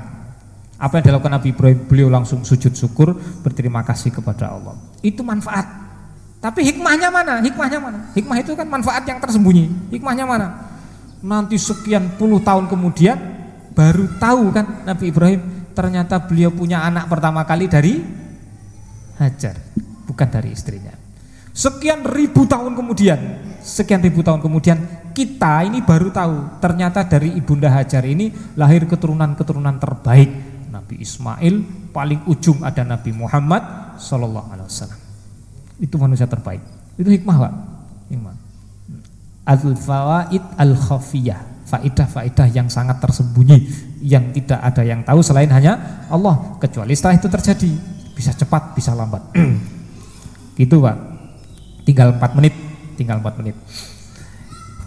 apa 0.79 0.93
yang 0.99 1.05
dilakukan 1.11 1.33
Nabi 1.35 1.49
Ibrahim 1.53 1.79
beliau 1.91 2.09
langsung 2.09 2.47
sujud 2.47 2.75
syukur 2.75 3.15
berterima 3.43 3.83
kasih 3.83 4.15
kepada 4.15 4.55
Allah 4.55 4.79
itu 5.03 5.23
manfaat 5.27 5.89
tapi 6.39 6.63
hikmahnya 6.63 7.11
mana? 7.11 7.43
Hikmahnya 7.43 7.79
mana? 7.83 7.99
Hikmah 8.15 8.37
itu 8.39 8.55
kan 8.55 8.67
manfaat 8.71 9.03
yang 9.11 9.19
tersembunyi. 9.19 9.91
Hikmahnya 9.91 10.23
mana? 10.23 10.71
Nanti 11.19 11.59
sekian 11.59 12.15
puluh 12.15 12.39
tahun 12.39 12.71
kemudian 12.71 13.19
baru 13.79 14.11
tahu 14.19 14.51
kan 14.51 14.83
Nabi 14.83 15.15
Ibrahim 15.15 15.71
ternyata 15.71 16.19
beliau 16.19 16.51
punya 16.51 16.83
anak 16.83 17.07
pertama 17.07 17.47
kali 17.47 17.71
dari 17.71 18.03
Hajar, 19.19 19.55
bukan 20.07 20.29
dari 20.31 20.55
istrinya. 20.55 20.95
Sekian 21.51 22.07
ribu 22.07 22.47
tahun 22.47 22.79
kemudian, 22.79 23.19
sekian 23.63 23.99
ribu 23.99 24.23
tahun 24.23 24.39
kemudian 24.39 24.79
kita 25.11 25.67
ini 25.67 25.83
baru 25.83 26.15
tahu 26.15 26.63
ternyata 26.63 27.03
dari 27.07 27.35
ibunda 27.35 27.67
Hajar 27.71 28.07
ini 28.07 28.31
lahir 28.55 28.87
keturunan-keturunan 28.87 29.79
terbaik 29.83 30.31
Nabi 30.71 31.03
Ismail, 31.03 31.55
paling 31.91 32.27
ujung 32.31 32.63
ada 32.63 32.87
Nabi 32.87 33.11
Muhammad 33.11 33.63
Sallallahu 33.99 34.55
Alaihi 34.55 34.71
Wasallam 34.71 35.09
itu 35.79 35.95
manusia 35.97 36.27
terbaik. 36.27 36.61
Itu 36.99 37.09
hikmah, 37.09 37.37
Pak. 37.39 37.53
Hikmah. 38.11 38.37
Al-fawaid 39.47 40.45
al-khafiyah. 40.59 41.41
Faidah-faidah 41.69 42.49
yang 42.49 42.73
sangat 42.73 42.97
tersembunyi 42.99 43.69
yang 44.01 44.33
tidak 44.33 44.61
ada 44.65 44.83
yang 44.83 45.05
tahu 45.05 45.21
selain 45.21 45.53
hanya 45.53 46.09
Allah. 46.09 46.57
Kecuali 46.57 46.97
setelah 46.97 47.21
itu 47.21 47.29
terjadi 47.29 47.71
bisa 48.17 48.33
cepat 48.33 48.73
bisa 48.73 48.97
lambat. 48.97 49.21
Gitu 50.59 50.81
Pak. 50.81 50.97
Tinggal 51.85 52.17
4 52.17 52.39
menit 52.41 52.55
tinggal 52.99 53.21
4 53.21 53.41
menit. 53.45 53.57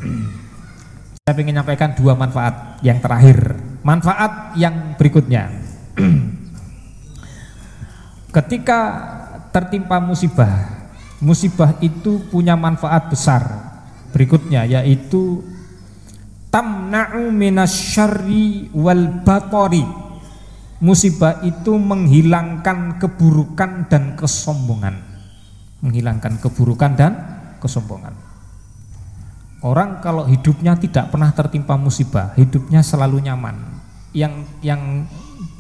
Saya 1.22 1.38
ingin 1.38 1.54
menyampaikan 1.54 1.94
dua 1.94 2.18
manfaat. 2.18 2.82
Yang 2.82 3.00
terakhir 3.06 3.38
manfaat 3.86 4.58
yang 4.58 4.98
berikutnya. 4.98 5.54
Ketika 8.36 8.80
tertimpa 9.52 10.00
musibah 10.00 10.82
musibah 11.22 11.78
itu 11.80 12.20
punya 12.28 12.58
manfaat 12.58 13.08
besar. 13.08 13.72
Berikutnya 14.12 14.68
yaitu 14.68 15.40
tamna'u 16.52 17.32
minasyarri 17.32 18.76
wal 18.76 19.24
batori 19.24 20.02
musibah 20.82 21.40
itu 21.46 21.78
menghilangkan 21.78 22.98
keburukan 22.98 23.88
dan 23.88 24.18
kesombongan. 24.18 24.98
Menghilangkan 25.82 26.42
keburukan 26.42 26.92
dan 26.98 27.14
kesombongan. 27.62 28.14
Orang 29.62 30.02
kalau 30.02 30.26
hidupnya 30.26 30.74
tidak 30.74 31.14
pernah 31.14 31.30
tertimpa 31.38 31.78
musibah 31.78 32.34
hidupnya 32.34 32.82
selalu 32.82 33.22
nyaman. 33.30 33.82
Yang 34.12 34.34
yang 34.66 35.06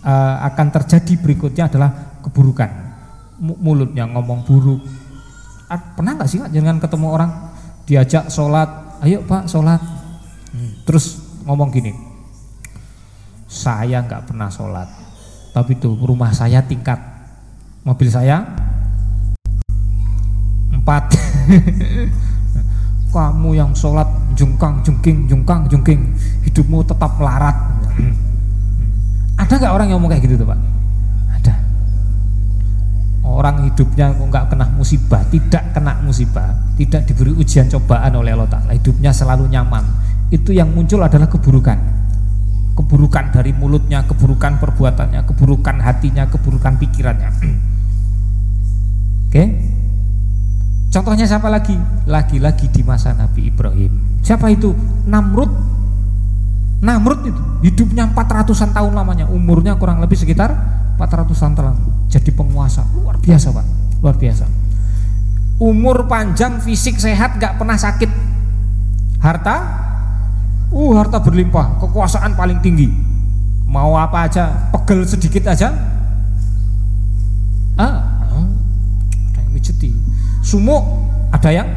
uh, 0.04 0.38
akan 0.52 0.68
terjadi 0.74 1.14
berikutnya 1.22 1.70
adalah 1.70 2.20
keburukan. 2.26 2.70
Mulutnya 3.42 4.10
ngomong 4.10 4.44
buruk. 4.46 4.82
Pernah 5.72 6.20
nggak 6.20 6.30
sih 6.30 6.42
jangan 6.52 6.82
ketemu 6.82 7.08
orang 7.08 7.32
diajak 7.88 8.28
sholat 8.28 8.70
ayo 9.02 9.24
pak 9.26 9.48
sholat 9.50 9.80
Terus 10.82 11.22
ngomong 11.46 11.70
gini, 11.70 11.94
saya 13.46 14.02
nggak 14.02 14.34
pernah 14.34 14.50
sholat, 14.50 14.90
tapi 15.54 15.78
tuh 15.78 15.94
rumah 16.00 16.34
saya 16.34 16.64
tingkat, 16.66 16.98
mobil 17.86 18.10
saya 18.10 18.42
empat. 20.74 21.04
Kamu 23.12 23.52
yang 23.52 23.76
sholat 23.76 24.08
jungkang 24.40 24.80
jungking 24.88 25.28
jungkang 25.28 25.68
jungking, 25.68 26.16
hidupmu 26.48 26.80
tetap 26.88 27.12
melarat. 27.20 27.54
Ada 29.36 29.60
nggak 29.60 29.74
orang 29.76 29.92
yang 29.92 30.00
ngomong 30.00 30.16
kayak 30.16 30.24
gitu 30.32 30.40
tuh 30.40 30.48
pak? 30.48 30.60
Ada. 31.36 31.54
Orang 33.28 33.68
hidupnya 33.68 34.16
nggak 34.16 34.48
kena 34.48 34.72
musibah, 34.72 35.28
tidak 35.28 35.76
kena 35.76 36.00
musibah, 36.00 36.56
tidak 36.80 37.04
diberi 37.04 37.36
ujian 37.36 37.68
cobaan 37.68 38.16
oleh 38.16 38.32
Allah 38.32 38.48
Taala, 38.48 38.72
hidupnya 38.80 39.12
selalu 39.12 39.52
nyaman 39.52 39.84
itu 40.32 40.56
yang 40.56 40.72
muncul 40.72 41.04
adalah 41.04 41.28
keburukan. 41.28 41.78
Keburukan 42.72 43.36
dari 43.36 43.52
mulutnya 43.52 44.08
keburukan 44.08 44.58
perbuatannya 44.58 45.28
keburukan 45.28 45.84
hatinya 45.84 46.24
keburukan 46.32 46.80
pikirannya. 46.80 47.30
Oke? 49.28 49.44
Contohnya 50.92 51.28
siapa 51.28 51.52
lagi? 51.52 51.76
Lagi-lagi 52.08 52.72
di 52.72 52.84
masa 52.84 53.12
Nabi 53.12 53.52
Ibrahim. 53.52 54.20
Siapa 54.24 54.48
itu? 54.52 54.72
Namrud. 55.08 55.52
Namrud 56.84 57.22
itu 57.28 57.42
hidupnya 57.64 58.08
400an 58.12 58.72
tahun 58.76 58.92
lamanya. 58.96 59.28
Umurnya 59.32 59.76
kurang 59.76 60.00
lebih 60.00 60.16
sekitar 60.16 60.52
400an 61.00 61.56
tahun. 61.56 61.76
Jadi 62.12 62.32
penguasa. 62.36 62.88
Luar 62.96 63.20
biasa 63.20 63.56
pak. 63.56 63.66
Luar 64.04 64.16
biasa. 64.20 64.46
Umur 65.64 66.12
panjang 66.12 66.60
fisik 66.60 67.00
sehat 67.00 67.40
gak 67.40 67.56
pernah 67.56 67.80
sakit. 67.80 68.12
Harta 69.24 69.56
Uh 70.72 70.96
harta 70.96 71.20
berlimpah, 71.20 71.84
kekuasaan 71.84 72.40
paling 72.40 72.64
tinggi. 72.64 72.88
Mau 73.68 74.00
apa 74.00 74.28
aja, 74.28 74.72
pegel 74.72 75.04
sedikit 75.04 75.52
aja. 75.52 75.72
Ah, 77.76 78.24
ah 78.24 78.48
ada 79.32 79.40
yang 79.44 79.52
mijeti. 79.52 79.92
Sumuk 80.40 80.84
ada 81.32 81.52
yang 81.52 81.68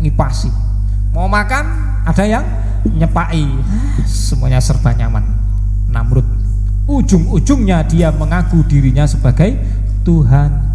ngipasi. 0.00 0.48
Mau 1.12 1.28
makan 1.28 1.64
ada 2.08 2.24
yang 2.24 2.44
nyepai. 2.84 3.44
Semuanya 4.08 4.60
serba 4.64 4.96
nyaman. 4.96 5.24
Namrud. 5.88 6.24
Ujung-ujungnya 6.88 7.84
dia 7.84 8.08
mengaku 8.12 8.64
dirinya 8.64 9.04
sebagai 9.04 9.60
Tuhan 10.08 10.67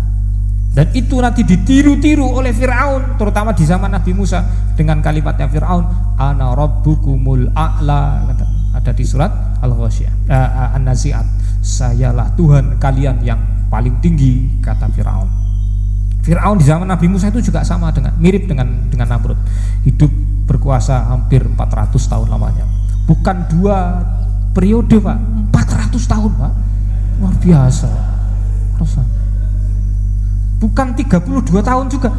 dan 0.74 0.90
itu 0.98 1.22
nanti 1.22 1.46
ditiru-tiru 1.46 2.26
oleh 2.26 2.50
Fir'aun 2.50 3.14
Terutama 3.22 3.54
di 3.54 3.62
zaman 3.62 3.94
Nabi 3.94 4.10
Musa 4.18 4.42
Dengan 4.74 5.06
kalimatnya 5.06 5.46
Fir'aun 5.46 5.86
Ana 6.18 6.58
rabbukumul 6.58 7.54
a'la 7.54 8.26
Ada 8.74 8.90
di 8.90 9.06
surat 9.06 9.62
Al-Ghasyiyah 9.62 10.28
uh, 10.28 10.76
An-Nazi'at. 10.76 11.24
Sayalah 11.64 12.34
Tuhan 12.34 12.82
kalian 12.82 13.22
yang 13.22 13.40
paling 13.70 14.02
tinggi 14.02 14.60
Kata 14.60 14.90
Fir'aun. 14.90 15.30
Fir'aun 16.26 16.58
di 16.58 16.66
zaman 16.66 16.90
Nabi 16.90 17.06
Musa 17.06 17.30
itu 17.30 17.54
juga 17.54 17.62
sama 17.62 17.94
dengan 17.94 18.18
Mirip 18.18 18.50
dengan 18.50 18.90
dengan 18.90 19.14
Namrud. 19.14 19.38
Hidup 19.86 20.10
berkuasa 20.50 21.06
hampir 21.14 21.46
400 21.46 21.96
tahun 21.96 22.28
lamanya. 22.34 22.66
Bukan 23.06 23.46
dua 23.54 24.04
periode 24.58 24.98
Pak 25.00 25.18
400 25.54 26.12
tahun 26.12 26.32
Pak. 26.34 26.54
Luar 27.22 27.36
biasa. 27.40 27.90
Rasul 28.82 29.23
bukan 30.58 30.96
32 30.96 31.50
tahun 31.50 31.86
juga 31.90 32.10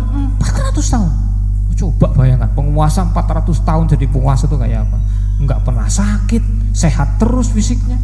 400 0.41 0.95
tahun. 0.95 1.13
Coba 1.75 2.07
bayangkan 2.15 2.51
penguasa 2.55 3.03
400 3.03 3.51
tahun 3.67 3.85
jadi 3.91 4.07
penguasa 4.07 4.47
itu 4.47 4.55
kayak 4.55 4.87
apa? 4.87 4.99
Enggak 5.43 5.59
pernah 5.67 5.91
sakit 5.91 6.43
sehat 6.71 7.19
terus 7.19 7.51
fisiknya. 7.51 7.99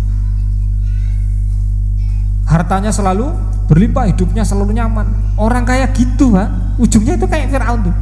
Hartanya 2.51 2.91
selalu 2.91 3.31
berlimpah 3.70 4.11
hidupnya 4.11 4.43
selalu 4.43 4.74
nyaman. 4.74 5.07
Orang 5.39 5.62
kayak 5.62 5.95
gitu 5.95 6.35
ha? 6.35 6.74
ujungnya 6.83 7.14
itu 7.14 7.26
kayak 7.31 7.55
Fir'aun 7.55 7.87
tuh. 7.87 7.95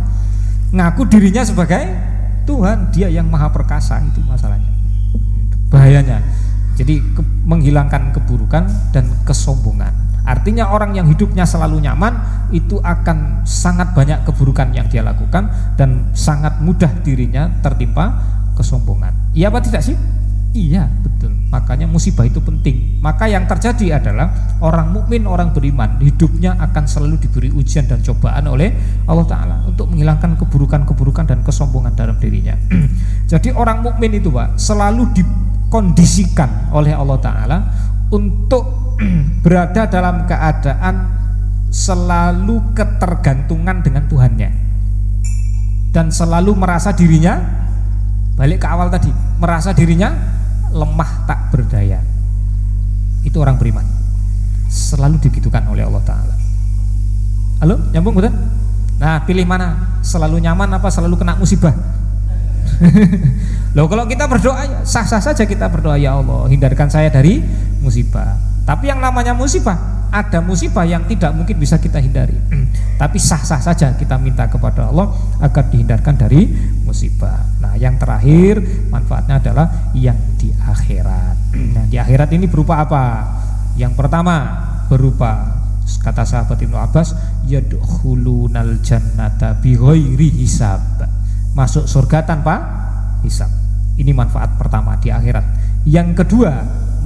Ngaku 0.73 1.03
dirinya 1.13 1.45
sebagai 1.45 1.85
Tuhan 2.49 2.89
dia 2.89 3.13
yang 3.13 3.29
maha 3.29 3.53
perkasa 3.53 4.01
itu 4.01 4.25
masalahnya. 4.25 4.73
Bahayanya. 5.69 6.25
Jadi 6.81 7.05
ke, 7.13 7.21
menghilangkan 7.45 8.17
keburukan 8.17 8.65
dan 8.97 9.05
kesombongan 9.29 10.08
Artinya 10.29 10.69
orang 10.69 10.93
yang 10.93 11.09
hidupnya 11.09 11.49
selalu 11.49 11.81
nyaman 11.81 12.13
itu 12.53 12.77
akan 12.77 13.49
sangat 13.49 13.97
banyak 13.97 14.29
keburukan 14.29 14.77
yang 14.77 14.85
dia 14.93 15.01
lakukan 15.01 15.49
dan 15.81 16.13
sangat 16.13 16.61
mudah 16.61 17.01
dirinya 17.01 17.49
tertimpa 17.65 18.13
kesombongan. 18.53 19.33
Iya 19.33 19.49
apa 19.49 19.65
tidak 19.65 19.81
sih? 19.81 19.97
Iya, 20.57 20.89
betul. 21.05 21.33
Makanya 21.53 21.85
musibah 21.85 22.25
itu 22.25 22.41
penting. 22.41 23.01
Maka 23.05 23.29
yang 23.29 23.45
terjadi 23.45 24.01
adalah 24.01 24.59
orang 24.65 24.91
mukmin, 24.97 25.29
orang 25.29 25.53
beriman, 25.53 26.01
hidupnya 26.01 26.57
akan 26.57 26.85
selalu 26.89 27.21
diberi 27.21 27.53
ujian 27.53 27.85
dan 27.85 28.01
cobaan 28.01 28.49
oleh 28.49 28.73
Allah 29.05 29.27
taala 29.29 29.57
untuk 29.69 29.93
menghilangkan 29.93 30.41
keburukan-keburukan 30.41 31.25
dan 31.29 31.41
kesombongan 31.45 31.93
dalam 31.93 32.17
dirinya. 32.17 32.57
Jadi 33.33 33.53
orang 33.53 33.85
mukmin 33.85 34.17
itu, 34.17 34.33
Pak, 34.33 34.57
selalu 34.57 35.13
dikondisikan 35.13 36.73
oleh 36.73 36.97
Allah 36.97 37.19
taala 37.21 37.59
untuk 38.09 38.97
berada 39.45 39.87
dalam 39.89 40.25
keadaan 40.25 41.19
selalu 41.69 42.73
ketergantungan 42.73 43.85
dengan 43.85 44.09
Tuhannya. 44.09 44.51
Dan 45.89 46.13
selalu 46.13 46.53
merasa 46.53 46.93
dirinya 46.93 47.41
balik 48.39 48.63
ke 48.63 48.69
awal 48.71 48.87
tadi 48.87 49.11
merasa 49.41 49.75
dirinya 49.75 50.13
lemah 50.71 51.27
tak 51.27 51.51
berdaya. 51.51 52.01
Itu 53.25 53.41
orang 53.41 53.57
beriman. 53.57 53.85
Selalu 54.69 55.17
digitukan 55.19 55.65
oleh 55.73 55.83
Allah 55.83 56.05
Ta'ala. 56.05 56.35
Halo 57.59 57.77
nyambung 57.91 58.15
betul? 58.15 58.31
nah 58.99 59.23
pilih 59.23 59.47
mana? 59.47 59.99
Selalu 60.03 60.43
nyaman 60.43 60.75
apa 60.75 60.91
selalu 60.91 61.19
kena 61.19 61.39
musibah? 61.39 61.75
Loh 63.77 63.87
kalau 63.91 64.07
kita 64.07 64.27
berdoa 64.31 64.83
sah-sah 64.87 65.23
saja 65.23 65.43
kita 65.47 65.71
berdoa 65.71 65.99
ya 65.99 66.19
Allah 66.19 66.47
hindarkan 66.51 66.91
saya 66.91 67.11
dari 67.11 67.43
musibah 67.81 68.49
tapi 68.69 68.93
yang 68.93 69.01
namanya 69.01 69.33
musibah, 69.33 70.05
ada 70.13 70.45
musibah 70.45 70.85
yang 70.85 71.09
tidak 71.09 71.33
mungkin 71.33 71.57
bisa 71.57 71.81
kita 71.81 72.05
hindari. 72.05 72.37
Tapi 73.01 73.17
sah-sah 73.17 73.65
saja 73.65 73.97
kita 73.97 74.21
minta 74.21 74.45
kepada 74.45 74.93
Allah 74.93 75.09
agar 75.41 75.73
dihindarkan 75.73 76.21
dari 76.21 76.53
musibah. 76.85 77.49
Nah, 77.65 77.81
yang 77.81 77.97
terakhir 77.97 78.61
manfaatnya 78.93 79.41
adalah 79.41 79.67
yang 79.97 80.21
di 80.37 80.53
akhirat. 80.53 81.57
Nah, 81.57 81.89
di 81.89 81.97
akhirat 81.97 82.29
ini 82.37 82.45
berupa 82.45 82.85
apa? 82.85 83.25
Yang 83.81 83.97
pertama 83.97 84.37
berupa 84.93 85.65
kata 86.05 86.29
sahabat 86.29 86.61
Ibnu 86.61 86.77
Abbas, 86.77 87.17
yadkhulunal 87.49 88.85
jannata 88.85 89.57
bighairi 89.65 90.29
hisab. 90.45 91.09
Masuk 91.57 91.89
surga 91.89 92.29
tanpa 92.29 92.61
hisab. 93.25 93.49
Ini 93.97 94.13
manfaat 94.13 94.61
pertama 94.61 95.01
di 95.01 95.09
akhirat. 95.09 95.57
Yang 95.89 96.21
kedua, 96.21 96.53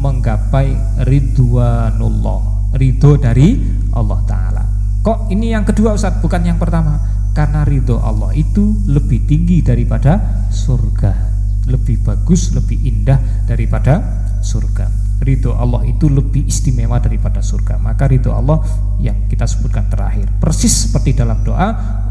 menggapai 0.03 0.74
ridwanullah 1.07 2.74
ridho 2.74 3.14
dari 3.14 3.55
Allah 3.94 4.20
Ta'ala 4.26 4.64
kok 5.07 5.30
ini 5.30 5.55
yang 5.55 5.62
kedua 5.62 5.94
Ustaz 5.94 6.18
bukan 6.18 6.42
yang 6.42 6.59
pertama 6.59 6.98
karena 7.30 7.62
ridho 7.62 8.03
Allah 8.03 8.34
itu 8.34 8.74
lebih 8.90 9.24
tinggi 9.30 9.62
daripada 9.62 10.18
surga 10.50 11.32
lebih 11.66 12.03
bagus, 12.03 12.50
lebih 12.55 12.78
indah 12.82 13.46
daripada 13.46 14.03
surga. 14.42 14.90
Ridho 15.22 15.55
Allah 15.55 15.86
itu 15.86 16.11
lebih 16.11 16.50
istimewa 16.50 16.98
daripada 16.98 17.38
surga. 17.38 17.78
Maka 17.78 18.11
ridho 18.11 18.34
Allah 18.34 18.59
yang 18.98 19.30
kita 19.30 19.46
sebutkan 19.46 19.86
terakhir. 19.86 20.26
Persis 20.42 20.90
seperti 20.90 21.14
dalam 21.14 21.46
doa, 21.46 21.68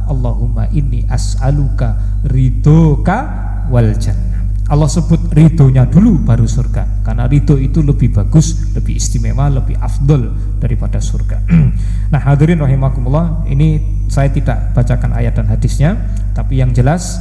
Allahumma 0.08 0.72
inni 0.72 1.04
as'aluka 1.12 2.24
ridhoka 2.24 3.20
wal 3.68 3.92
jannah. 4.00 4.41
Allah 4.72 4.88
sebut 4.88 5.36
ridhonya 5.36 5.84
dulu 5.84 6.24
baru 6.24 6.48
surga 6.48 7.04
karena 7.04 7.28
ridho 7.28 7.60
itu 7.60 7.84
lebih 7.84 8.16
bagus, 8.16 8.72
lebih 8.72 8.96
istimewa, 8.96 9.52
lebih 9.52 9.76
afdol 9.76 10.32
daripada 10.64 11.04
surga. 11.04 11.44
nah 12.16 12.22
hadirin 12.24 12.56
rahimakumullah, 12.56 13.44
ini 13.52 13.84
saya 14.08 14.32
tidak 14.32 14.72
bacakan 14.72 15.12
ayat 15.12 15.36
dan 15.36 15.52
hadisnya, 15.52 16.00
tapi 16.32 16.64
yang 16.64 16.72
jelas 16.72 17.20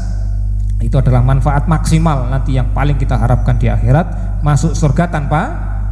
itu 0.78 0.94
adalah 0.94 1.26
manfaat 1.26 1.66
maksimal 1.66 2.30
nanti 2.30 2.54
yang 2.54 2.70
paling 2.70 2.94
kita 2.94 3.18
harapkan 3.18 3.58
di 3.58 3.66
akhirat 3.66 4.40
masuk 4.46 4.70
surga 4.70 5.10
tanpa 5.10 5.42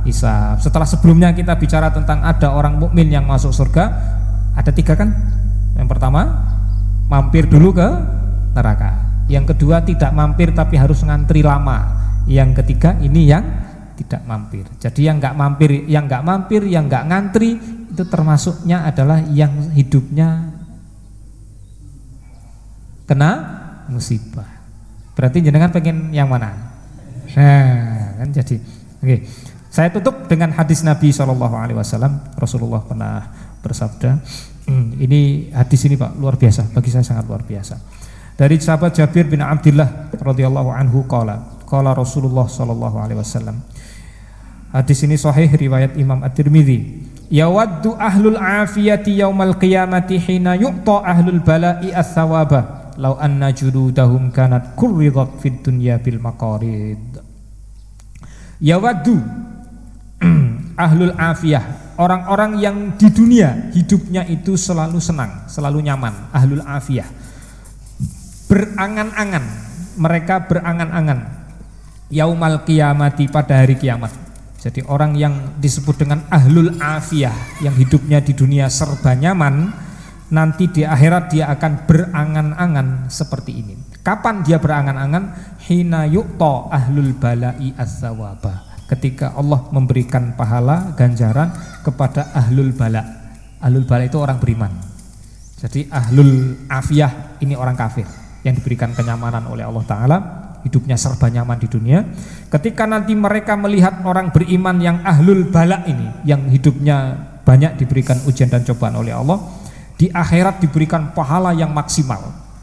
hisab. 0.07 0.63
Setelah 0.63 0.87
sebelumnya 0.87 1.35
kita 1.35 1.59
bicara 1.59 1.91
tentang 1.91 2.23
ada 2.23 2.55
orang 2.55 2.79
mukmin 2.79 3.11
yang 3.11 3.27
masuk 3.27 3.51
surga, 3.51 3.85
ada 4.55 4.71
tiga 4.71 4.95
kan? 4.95 5.11
Yang 5.75 5.91
pertama 5.91 6.23
mampir 7.11 7.51
dulu 7.51 7.75
ke 7.75 7.89
neraka. 8.55 9.08
Yang 9.29 9.55
kedua 9.55 9.85
tidak 9.85 10.11
mampir 10.17 10.57
tapi 10.57 10.81
harus 10.81 11.05
ngantri 11.05 11.45
lama. 11.45 12.09
Yang 12.25 12.65
ketiga 12.65 12.97
ini 12.99 13.29
yang 13.29 13.45
tidak 13.99 14.25
mampir. 14.25 14.65
Jadi 14.81 15.05
yang 15.05 15.21
nggak 15.21 15.37
mampir, 15.37 15.71
yang 15.85 16.09
nggak 16.09 16.25
mampir, 16.25 16.63
yang 16.65 16.89
nggak 16.89 17.05
ngantri 17.09 17.61
itu 17.89 18.05
termasuknya 18.09 18.89
adalah 18.89 19.21
yang 19.29 19.75
hidupnya 19.75 20.55
kena 23.05 23.31
musibah. 23.91 24.47
Berarti 25.19 25.43
jenengan 25.43 25.75
pengen 25.75 26.15
yang 26.15 26.31
mana? 26.31 26.55
Nah, 27.35 28.23
kan 28.23 28.29
jadi. 28.31 28.57
Oke. 29.03 29.27
Saya 29.69 29.93
tutup 29.93 30.31
dengan 30.31 30.55
hadis 30.55 30.81
Nabi 30.81 31.13
Shallallahu 31.13 31.55
alaihi 31.59 31.77
wasallam. 31.77 32.23
Rasulullah 32.39 32.81
pernah 32.87 33.27
bersabda, 33.61 34.23
hmm, 34.71 35.03
ini 35.03 35.51
hadis 35.51 35.85
ini 35.85 35.99
Pak 35.99 36.17
luar 36.17 36.39
biasa, 36.39 36.71
bagi 36.71 36.89
saya 36.95 37.05
sangat 37.05 37.27
luar 37.27 37.43
biasa. 37.43 37.77
Dari 38.39 38.63
sahabat 38.63 38.95
Jabir 38.95 39.27
bin 39.27 39.43
Abdullah 39.43 40.15
radhiyallahu 40.15 40.71
anhu 40.71 41.03
qala, 41.11 41.59
qala 41.67 41.91
Rasulullah 41.91 42.47
sallallahu 42.47 42.97
alaihi 43.03 43.19
wasallam. 43.19 43.59
Hadis 44.71 45.03
ini 45.03 45.19
sahih 45.19 45.51
riwayat 45.51 45.99
Imam 45.99 46.23
At-Tirmizi. 46.23 47.03
Yawaddu 47.35 47.99
ahlul 47.99 48.39
afiyati 48.39 49.19
yaumal 49.19 49.59
qiyamati 49.59 50.23
hina 50.23 50.55
yu'ta 50.55 51.03
ahlul 51.03 51.43
bala'i 51.43 51.91
ats-tsawaba 51.91 52.79
lau 52.99 53.15
anna 53.15 53.55
juludahum 53.55 54.35
kanat 54.35 54.75
kurridat 54.75 55.39
fid 55.39 55.63
dunya 55.63 56.03
bil 56.03 56.19
maqarid 56.19 56.99
yawaddu 58.59 59.23
ahlul 60.85 61.15
afiyah 61.15 61.95
orang-orang 61.95 62.59
yang 62.59 62.77
di 62.99 63.07
dunia 63.15 63.71
hidupnya 63.71 64.27
itu 64.27 64.59
selalu 64.59 64.99
senang 64.99 65.47
selalu 65.47 65.87
nyaman 65.87 66.11
ahlul 66.35 66.63
afiyah 66.67 67.07
berangan-angan 68.49 69.45
mereka 70.01 70.49
berangan-angan 70.49 71.21
yaumal 72.09 72.65
kiamati 72.65 73.29
pada 73.29 73.61
hari 73.61 73.77
kiamat 73.77 74.11
jadi 74.59 74.83
orang 74.91 75.15
yang 75.15 75.55
disebut 75.63 76.03
dengan 76.03 76.27
ahlul 76.33 76.75
afiyah 76.83 77.63
yang 77.63 77.79
hidupnya 77.79 78.19
di 78.19 78.35
dunia 78.35 78.67
serba 78.67 79.15
nyaman 79.15 79.71
nanti 80.35 80.67
di 80.67 80.83
akhirat 80.83 81.31
dia 81.31 81.47
akan 81.55 81.87
berangan-angan 81.87 83.07
seperti 83.07 83.55
ini. 83.55 83.75
Kapan 84.03 84.43
dia 84.43 84.59
berangan-angan? 84.59 85.57
Hina 85.63 86.11
yu'ta 86.11 86.75
ahlul 86.75 87.15
balai 87.15 87.71
az-zawaba. 87.79 88.67
Ketika 88.91 89.37
Allah 89.37 89.69
memberikan 89.71 90.35
pahala 90.35 90.97
ganjaran 90.97 91.53
kepada 91.87 92.33
ahlul 92.35 92.75
bala. 92.75 93.05
Ahlul 93.63 93.87
bala 93.87 94.11
itu 94.11 94.19
orang 94.19 94.43
beriman. 94.43 94.73
Jadi 95.61 95.87
ahlul 95.87 96.67
afiyah 96.67 97.39
ini 97.45 97.55
orang 97.55 97.79
kafir 97.79 98.28
yang 98.47 98.55
diberikan 98.55 98.95
kenyamanan 98.95 99.47
oleh 99.51 99.67
Allah 99.67 99.85
taala, 99.87 100.19
hidupnya 100.63 100.99
serba 100.99 101.31
nyaman 101.31 101.59
di 101.59 101.69
dunia. 101.71 102.05
Ketika 102.51 102.87
nanti 102.87 103.15
mereka 103.15 103.55
melihat 103.55 104.03
orang 104.03 104.31
beriman 104.31 104.79
yang 104.79 105.03
ahlul 105.03 105.47
bala 105.51 105.87
ini 105.87 106.23
yang 106.27 106.47
hidupnya 106.51 107.15
banyak 107.43 107.81
diberikan 107.81 108.21
ujian 108.29 108.53
dan 108.53 108.63
cobaan 108.67 108.99
oleh 108.99 109.15
Allah, 109.15 109.41
di 109.99 110.07
akhirat 110.13 110.63
diberikan 110.63 111.11
pahala 111.17 111.51
yang 111.57 111.75
maksimal, 111.75 112.21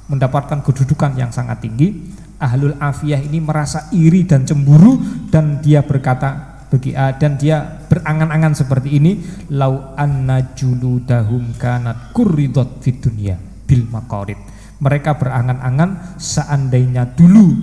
mendapatkan 0.07 0.61
kedudukan 0.63 1.17
yang 1.19 1.34
sangat 1.34 1.65
tinggi. 1.65 2.15
Ahlul 2.36 2.76
afiyah 2.78 3.23
ini 3.23 3.39
merasa 3.39 3.88
iri 3.95 4.28
dan 4.28 4.43
cemburu 4.43 4.99
dan 5.32 5.63
dia 5.63 5.80
berkata 5.88 6.59
bagi 6.67 6.91
dan 6.91 7.39
dia 7.39 7.63
berangan-angan 7.88 8.53
seperti 8.59 8.99
ini, 8.99 9.23
lau 9.55 9.95
anna 9.95 10.51
juludahum 10.51 11.55
kanat 11.55 12.11
kurridot 12.11 12.84
fid 12.84 12.99
dunya 12.99 13.39
bil 13.39 13.88
maqarid. 13.88 14.55
Mereka 14.76 15.15
berangan-angan 15.15 16.19
seandainya 16.19 17.07
dulu 17.15 17.55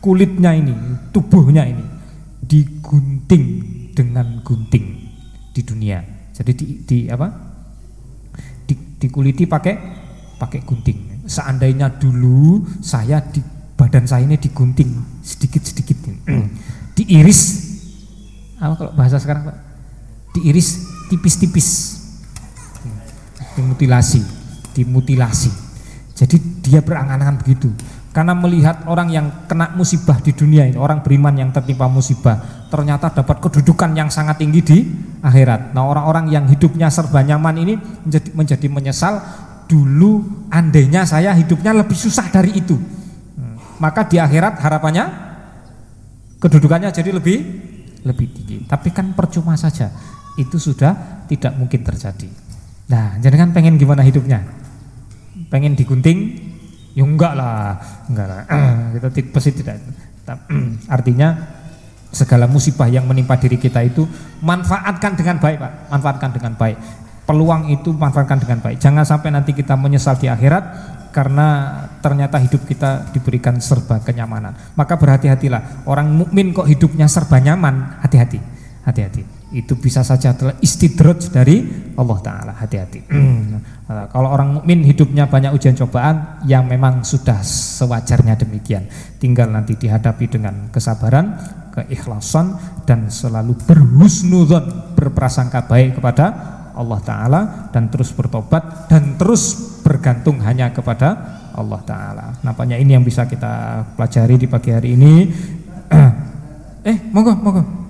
kulitnya 0.00 0.56
ini, 0.56 0.74
tubuhnya 1.12 1.68
ini 1.68 1.84
digunting 2.40 3.44
dengan 3.92 4.40
gunting 4.40 4.84
di 5.52 5.60
dunia. 5.62 6.00
Jadi 6.32 6.52
di, 6.56 6.66
di 6.82 6.98
apa? 7.08 7.52
dikuliti 9.02 9.50
pakai 9.50 9.74
pakai 10.38 10.62
gunting. 10.62 11.26
Seandainya 11.26 11.90
dulu 11.98 12.62
saya 12.78 13.18
di 13.18 13.42
badan 13.74 14.06
saya 14.06 14.22
ini 14.22 14.38
digunting 14.38 15.22
sedikit-sedikit, 15.26 15.98
diiris, 16.98 17.40
apa 18.62 18.74
kalau 18.78 18.92
bahasa 18.94 19.18
sekarang 19.18 19.50
pak, 19.50 19.58
diiris 20.38 20.86
tipis-tipis, 21.10 21.98
dimutilasi, 23.58 24.22
dimutilasi. 24.78 25.71
Jadi 26.22 26.62
dia 26.62 26.78
berangan-angan 26.78 27.42
begitu. 27.42 27.66
Karena 28.14 28.36
melihat 28.36 28.86
orang 28.86 29.10
yang 29.10 29.26
kena 29.50 29.74
musibah 29.74 30.22
di 30.22 30.30
dunia 30.30 30.68
ini, 30.68 30.78
orang 30.78 31.02
beriman 31.02 31.34
yang 31.34 31.50
tertimpa 31.50 31.90
musibah, 31.90 32.68
ternyata 32.70 33.10
dapat 33.10 33.42
kedudukan 33.42 33.90
yang 33.96 34.06
sangat 34.06 34.38
tinggi 34.38 34.60
di 34.62 34.78
akhirat. 35.18 35.74
Nah, 35.74 35.82
orang-orang 35.90 36.30
yang 36.30 36.44
hidupnya 36.46 36.92
serba 36.92 37.24
nyaman 37.26 37.58
ini 37.58 37.74
menjadi, 37.74 38.28
menjadi 38.36 38.66
menyesal 38.70 39.14
dulu 39.66 40.46
andainya 40.52 41.08
saya 41.08 41.34
hidupnya 41.34 41.74
lebih 41.74 41.96
susah 41.96 42.28
dari 42.30 42.54
itu. 42.54 42.76
Hmm. 42.76 43.56
Maka 43.82 44.06
di 44.06 44.20
akhirat 44.22 44.60
harapannya 44.62 45.04
kedudukannya 46.38 46.92
jadi 46.94 47.16
lebih 47.16 47.38
lebih 48.06 48.26
tinggi. 48.30 48.56
Tapi 48.68 48.92
kan 48.94 49.10
percuma 49.16 49.58
saja. 49.58 49.90
Itu 50.38 50.60
sudah 50.60 51.24
tidak 51.26 51.58
mungkin 51.58 51.80
terjadi. 51.80 52.28
Nah, 52.92 53.16
jangan 53.24 53.56
pengen 53.56 53.80
gimana 53.80 54.04
hidupnya? 54.04 54.61
Pengen 55.52 55.76
digunting 55.76 56.48
Ya 56.92 57.04
enggak 57.08 57.32
lah, 57.32 57.80
enggak 58.08 58.26
lah. 58.28 58.40
kita 58.96 59.08
pasti 59.32 59.50
tidak. 59.56 59.80
Artinya 60.94 61.28
segala 62.12 62.44
musibah 62.44 62.84
yang 62.92 63.08
menimpa 63.08 63.40
diri 63.40 63.56
kita 63.56 63.80
itu 63.80 64.04
manfaatkan 64.44 65.16
dengan 65.16 65.40
baik, 65.40 65.56
Pak. 65.56 65.72
Manfaatkan 65.88 66.30
dengan 66.36 66.52
baik. 66.60 66.76
Peluang 67.24 67.72
itu 67.72 67.96
manfaatkan 67.96 68.44
dengan 68.44 68.60
baik. 68.60 68.76
Jangan 68.76 69.08
sampai 69.08 69.32
nanti 69.32 69.56
kita 69.56 69.72
menyesal 69.72 70.20
di 70.20 70.28
akhirat 70.28 70.64
karena 71.16 71.80
ternyata 72.04 72.36
hidup 72.36 72.68
kita 72.68 73.08
diberikan 73.16 73.56
serba 73.56 74.04
kenyamanan. 74.04 74.52
Maka 74.76 75.00
berhati-hatilah. 75.00 75.88
Orang 75.88 76.12
mukmin 76.12 76.52
kok 76.52 76.68
hidupnya 76.68 77.08
serba 77.08 77.40
nyaman, 77.40 78.04
hati-hati. 78.04 78.40
Hati-hati 78.84 79.41
itu 79.52 79.76
bisa 79.76 80.00
saja 80.00 80.32
adalah 80.32 80.56
istidroj 80.64 81.28
dari 81.28 81.64
Allah 81.96 82.18
Ta'ala. 82.24 82.52
Hati-hati. 82.56 83.12
Nah, 83.92 84.08
kalau 84.08 84.32
orang 84.32 84.56
mukmin 84.56 84.80
hidupnya 84.88 85.28
banyak 85.28 85.52
ujian 85.52 85.76
cobaan 85.76 86.40
yang 86.48 86.64
memang 86.64 87.04
sudah 87.04 87.44
sewajarnya 87.44 88.40
demikian. 88.40 88.88
Tinggal 89.20 89.52
nanti 89.52 89.76
dihadapi 89.76 90.24
dengan 90.32 90.72
kesabaran 90.72 91.36
keikhlasan 91.72 92.56
dan 92.84 93.08
selalu 93.08 93.56
berhusnudon 93.64 94.96
berprasangka 94.96 95.64
baik 95.64 96.00
kepada 96.00 96.24
Allah 96.72 97.00
Ta'ala 97.04 97.40
dan 97.72 97.92
terus 97.92 98.12
bertobat 98.12 98.88
dan 98.88 99.16
terus 99.20 99.76
bergantung 99.84 100.40
hanya 100.40 100.72
kepada 100.72 101.40
Allah 101.52 101.80
Ta'ala. 101.84 102.26
Nampaknya 102.40 102.80
ini 102.80 102.96
yang 102.96 103.04
bisa 103.04 103.28
kita 103.28 103.84
pelajari 103.96 104.40
di 104.40 104.46
pagi 104.48 104.70
hari 104.72 104.96
ini. 104.96 105.14
Eh 106.82 106.98
monggo 107.14 107.38
monggo 107.38 107.81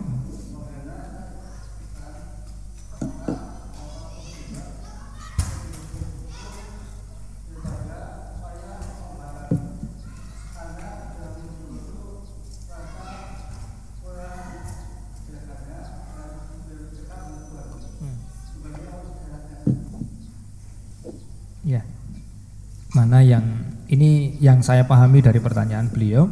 mana 22.93 23.25
yang 23.25 23.45
ini 23.89 24.37
yang 24.41 24.61
saya 24.61 24.85
pahami 24.85 25.25
dari 25.25 25.41
pertanyaan 25.41 25.89
beliau 25.89 26.29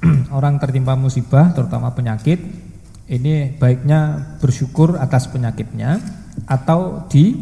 orang 0.36 0.56
tertimpa 0.56 0.96
musibah 0.96 1.52
terutama 1.52 1.92
penyakit 1.92 2.40
ini 3.10 3.52
baiknya 3.58 4.32
bersyukur 4.40 4.96
atas 4.96 5.28
penyakitnya 5.28 5.98
atau 6.46 7.04
di 7.10 7.36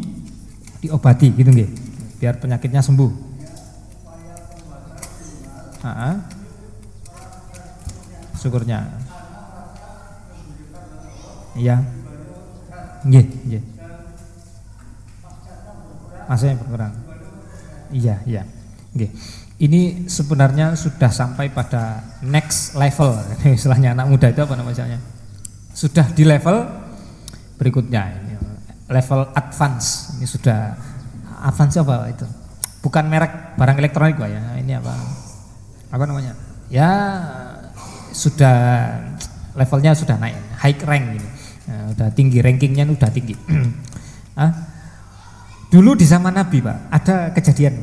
diobati 0.81 1.31
gitu 1.35 1.51
nggih 1.51 1.69
biar 2.19 2.35
penyakitnya 2.35 2.83
sembuh. 2.83 3.11
Ha 5.87 6.19
Syukurnya. 8.35 8.79
Iya. 11.55 11.83
Nggih, 13.03 13.25
nggih. 13.47 13.63
Masih 16.27 16.55
berkurang. 16.55 16.93
Iya, 17.93 18.21
iya. 18.25 18.43
Nggih. 18.93 19.11
Ini 19.59 20.07
sebenarnya 20.07 20.71
sudah 20.79 21.11
sampai 21.11 21.51
pada 21.51 21.99
next 22.23 22.79
level. 22.79 23.11
Istilahnya 23.57 23.91
anak 23.91 24.07
muda 24.07 24.31
itu 24.31 24.39
apa 24.39 24.55
namanya? 24.55 24.97
Sudah 25.75 26.07
di 26.15 26.23
level 26.23 26.63
berikutnya 27.59 28.03
ini. 28.23 28.33
Level 28.89 29.29
advance. 29.35 30.15
Ini 30.17 30.25
sudah 30.25 30.73
advance 31.43 31.75
apa 31.77 31.95
itu? 32.09 32.25
Bukan 32.79 33.11
merek 33.11 33.59
barang 33.59 33.77
elektronik 33.77 34.15
Pak 34.15 34.29
ya. 34.31 34.41
Ini 34.63 34.79
apa? 34.79 34.93
Apa 35.91 36.03
namanya? 36.07 36.33
Ya 36.71 36.91
sudah 38.13 38.57
levelnya 39.57 39.91
sudah 39.97 40.15
naik, 40.15 40.37
high 40.61 40.79
rank 40.85 41.05
ini. 41.17 41.29
Nah, 41.69 41.81
udah 41.93 42.09
tinggi 42.13 42.39
rankingnya 42.41 42.87
udah 42.89 43.09
tinggi. 43.13 43.35
ah, 44.41 44.51
dulu 45.69 45.93
di 45.93 46.05
zaman 46.05 46.33
Nabi 46.33 46.65
Pak, 46.65 46.77
ada 46.89 47.29
kejadian 47.31 47.77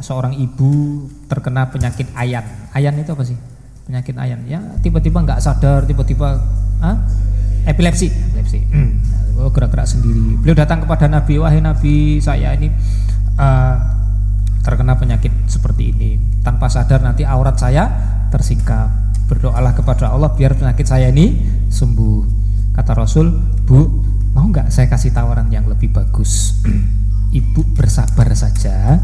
seorang 0.00 0.36
ibu 0.36 1.04
terkena 1.28 1.68
penyakit 1.72 2.08
ayan. 2.16 2.44
Ayan 2.76 2.96
itu 3.00 3.12
apa 3.12 3.24
sih? 3.24 3.36
Penyakit 3.88 4.14
ayan. 4.20 4.40
Ya 4.44 4.60
tiba-tiba 4.84 5.24
nggak 5.24 5.40
sadar, 5.40 5.88
tiba-tiba 5.88 6.40
epilepsi, 7.64 8.08
epilepsi. 8.08 8.60
Nah, 9.40 9.48
gerak-gerak 9.48 9.88
sendiri. 9.88 10.36
Beliau 10.44 10.56
datang 10.56 10.84
kepada 10.84 11.08
Nabi, 11.08 11.40
wahai 11.40 11.64
Nabi, 11.64 12.20
saya 12.20 12.52
ini 12.56 12.68
uh, 13.40 13.76
terkena 14.60 15.00
penyakit 15.00 15.32
seperti 15.48 15.96
ini. 15.96 16.20
Tanpa 16.44 16.68
sadar 16.68 17.00
nanti 17.00 17.24
aurat 17.24 17.56
saya 17.56 17.88
tersingkap. 18.28 18.88
Berdoalah 19.32 19.72
kepada 19.72 20.12
Allah 20.12 20.28
biar 20.36 20.56
penyakit 20.56 20.84
saya 20.84 21.08
ini 21.08 21.40
sembuh. 21.72 22.40
Kata 22.76 22.92
Rasul, 22.96 23.32
Bu, 23.64 23.80
mau 24.36 24.44
nggak 24.44 24.68
saya 24.68 24.88
kasih 24.92 25.12
tawaran 25.12 25.48
yang 25.48 25.64
lebih 25.68 25.88
bagus? 25.88 26.60
Ibu 27.30 27.62
bersabar 27.78 28.26
saja 28.34 28.98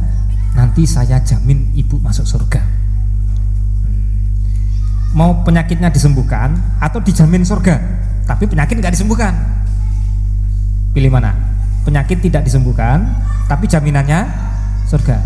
nanti 0.58 0.82
saya 0.82 1.22
jamin 1.22 1.70
ibu 1.78 2.00
masuk 2.02 2.26
surga. 2.26 2.58
Hmm. 3.86 4.02
mau 5.14 5.46
penyakitnya 5.46 5.92
disembuhkan 5.92 6.58
atau 6.82 6.98
dijamin 6.98 7.46
surga 7.46 7.76
tapi 8.26 8.50
penyakit 8.50 8.82
nggak 8.82 8.98
disembuhkan? 8.98 9.30
Pilih 10.90 11.12
mana? 11.12 11.36
Penyakit 11.86 12.18
tidak 12.18 12.42
disembuhkan 12.42 13.06
tapi 13.46 13.70
jaminannya 13.70 14.26
surga. 14.90 15.22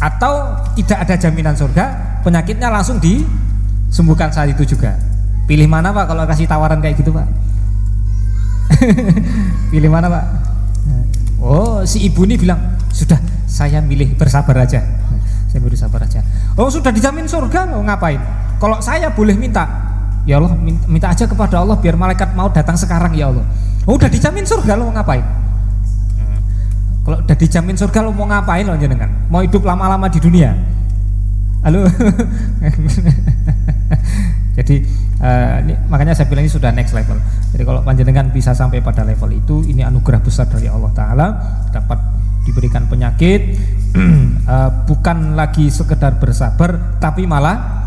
Atau 0.00 0.56
tidak 0.78 1.04
ada 1.04 1.14
jaminan 1.20 1.52
surga 1.52 1.84
penyakitnya 2.24 2.72
langsung 2.72 2.96
disembuhkan 2.96 4.32
saat 4.32 4.48
itu 4.56 4.64
juga. 4.64 4.96
Pilih 5.44 5.68
mana 5.68 5.92
pak 5.92 6.08
kalau 6.08 6.24
kasih 6.24 6.48
tawaran 6.48 6.80
kayak 6.80 6.96
gitu 6.96 7.12
pak? 7.12 7.28
Pilih 9.74 9.92
mana 9.92 10.08
pak 10.08 10.51
oh 11.42 11.82
si 11.82 12.06
ibu 12.06 12.22
ini 12.24 12.38
bilang 12.38 12.78
sudah 12.94 13.18
saya 13.50 13.82
milih 13.84 14.16
bersabar 14.16 14.64
aja. 14.64 14.80
Saya 15.52 15.60
milih 15.60 15.76
sabar 15.76 16.08
aja. 16.08 16.24
Oh 16.56 16.72
sudah 16.72 16.88
dijamin 16.88 17.28
surga? 17.28 17.68
Oh, 17.76 17.84
ngapain? 17.84 18.16
Kalau 18.56 18.80
saya 18.80 19.12
boleh 19.12 19.36
minta 19.36 19.68
ya 20.22 20.38
Allah 20.38 20.54
minta 20.88 21.10
aja 21.10 21.26
kepada 21.26 21.60
Allah 21.60 21.76
biar 21.76 21.98
malaikat 21.98 22.32
mau 22.32 22.48
datang 22.48 22.78
sekarang 22.78 23.12
ya 23.12 23.28
Allah. 23.28 23.44
Oh 23.84 23.98
udah 23.98 24.08
dijamin 24.08 24.46
surga 24.46 24.78
lo 24.78 24.88
mau 24.88 24.94
ngapain? 24.94 25.20
Hmm. 25.20 26.38
kalau 27.02 27.18
udah 27.18 27.36
dijamin 27.36 27.74
surga 27.74 27.98
lo 28.06 28.14
mau 28.14 28.24
ngapain 28.30 28.64
lo 28.64 28.78
jenengan? 28.78 29.10
Mau 29.28 29.42
hidup 29.42 29.66
lama-lama 29.66 30.06
di 30.08 30.22
dunia? 30.22 30.54
Halo? 31.66 31.84
Jadi 34.56 34.86
uh, 35.22 35.62
ini, 35.62 35.74
makanya 35.86 36.12
saya 36.18 36.26
bilang 36.26 36.44
ini 36.44 36.52
sudah 36.52 36.74
next 36.74 36.92
level. 36.92 37.16
Jadi 37.54 37.62
kalau 37.62 37.80
panjenengan 37.86 38.28
bisa 38.34 38.52
sampai 38.52 38.82
pada 38.82 39.06
level 39.06 39.30
itu 39.30 39.62
ini 39.70 39.86
anugerah 39.86 40.20
besar 40.20 40.50
dari 40.50 40.66
Allah 40.66 40.92
Taala 40.92 41.26
dapat 41.70 41.98
diberikan 42.42 42.90
penyakit 42.90 43.54
uh, 44.50 44.70
bukan 44.90 45.38
lagi 45.38 45.70
sekedar 45.70 46.18
bersabar 46.18 46.98
tapi 46.98 47.24
malah 47.24 47.80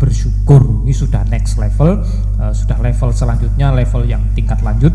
bersyukur. 0.00 0.88
Ini 0.88 0.94
sudah 0.96 1.22
next 1.28 1.60
level 1.60 2.00
uh, 2.40 2.52
sudah 2.56 2.80
level 2.80 3.12
selanjutnya 3.12 3.70
level 3.74 4.08
yang 4.08 4.24
tingkat 4.32 4.58
lanjut 4.64 4.94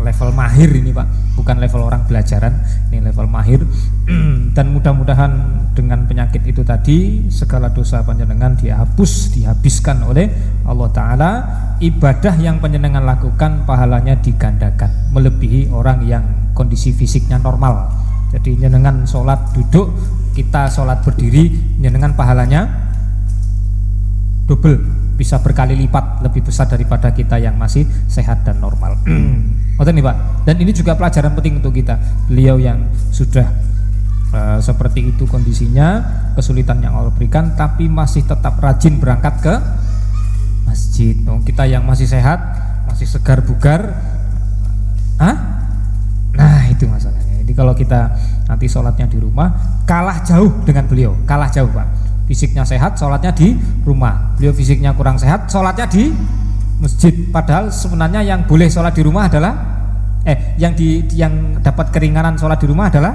level 0.00 0.30
mahir 0.32 0.70
ini 0.72 0.90
Pak. 0.94 1.36
Bukan 1.36 1.56
level 1.58 1.88
orang 1.88 2.04
belajaran 2.08 2.52
ini 2.88 3.04
level 3.04 3.26
mahir. 3.28 3.60
Dan 4.56 4.72
mudah-mudahan 4.72 5.32
dengan 5.72 6.04
penyakit 6.04 6.44
itu 6.44 6.60
tadi 6.60 7.28
segala 7.32 7.72
dosa 7.72 8.04
panjenengan 8.04 8.52
dihapus 8.56 9.32
dihabiskan 9.36 10.04
oleh 10.04 10.28
Allah 10.68 10.88
Ta'ala. 10.92 11.30
Ibadah 11.82 12.38
yang 12.38 12.62
panjenengan 12.62 13.02
lakukan 13.02 13.66
pahalanya 13.66 14.14
digandakan 14.20 15.10
melebihi 15.10 15.72
orang 15.74 16.06
yang 16.06 16.24
kondisi 16.52 16.92
fisiknya 16.92 17.40
normal. 17.40 17.90
Jadi 18.32 18.56
nyenengan 18.56 19.04
sholat 19.04 19.52
duduk, 19.52 19.92
kita 20.32 20.70
sholat 20.70 21.04
berdiri, 21.04 21.76
nyenengan 21.82 22.16
pahalanya 22.16 22.64
double, 24.48 24.80
bisa 25.14 25.38
berkali 25.40 25.76
lipat 25.76 26.24
lebih 26.24 26.46
besar 26.48 26.66
daripada 26.66 27.12
kita 27.12 27.38
yang 27.38 27.54
masih 27.56 27.86
sehat 28.08 28.42
dan 28.42 28.58
normal. 28.58 28.98
Oke 29.80 29.90
nih 29.90 30.04
Pak. 30.04 30.16
Dan 30.46 30.56
ini 30.60 30.72
juga 30.74 30.94
pelajaran 30.98 31.32
penting 31.34 31.62
untuk 31.62 31.74
kita. 31.74 31.96
Beliau 32.28 32.60
yang 32.60 32.86
sudah 33.10 33.46
uh, 34.32 34.58
seperti 34.58 35.14
itu 35.14 35.24
kondisinya, 35.28 36.02
kesulitan 36.34 36.82
yang 36.82 36.96
Allah 36.96 37.12
berikan, 37.14 37.54
tapi 37.54 37.86
masih 37.86 38.24
tetap 38.26 38.58
rajin 38.58 38.98
berangkat 38.98 39.34
ke 39.40 39.54
masjid. 40.66 41.16
Oh, 41.28 41.40
kita 41.44 41.68
yang 41.68 41.84
masih 41.84 42.08
sehat, 42.08 42.40
masih 42.88 43.04
segar 43.08 43.44
bugar, 43.44 43.96
ah? 45.20 45.36
Nah 46.32 46.64
itu 46.68 46.88
masalahnya. 46.88 47.44
Jadi 47.44 47.52
kalau 47.52 47.76
kita 47.76 48.16
nanti 48.48 48.66
sholatnya 48.68 49.08
di 49.08 49.20
rumah 49.20 49.52
kalah 49.84 50.24
jauh 50.24 50.64
dengan 50.64 50.88
beliau, 50.88 51.12
kalah 51.28 51.52
jauh 51.52 51.68
pak. 51.68 52.01
Fisiknya 52.30 52.62
sehat, 52.62 52.96
sholatnya 52.96 53.34
di 53.34 53.58
rumah. 53.82 54.38
Beliau 54.38 54.54
fisiknya 54.54 54.94
kurang 54.94 55.18
sehat, 55.18 55.50
sholatnya 55.50 55.90
di 55.90 56.14
masjid. 56.78 57.12
Padahal 57.28 57.74
sebenarnya 57.74 58.22
yang 58.22 58.46
boleh 58.46 58.70
sholat 58.70 58.94
di 58.94 59.02
rumah 59.02 59.26
adalah 59.26 59.52
eh 60.22 60.54
yang 60.54 60.72
di 60.78 61.02
yang 61.18 61.58
dapat 61.58 61.90
keringanan 61.90 62.38
sholat 62.38 62.62
di 62.62 62.66
rumah 62.70 62.86
adalah 62.86 63.12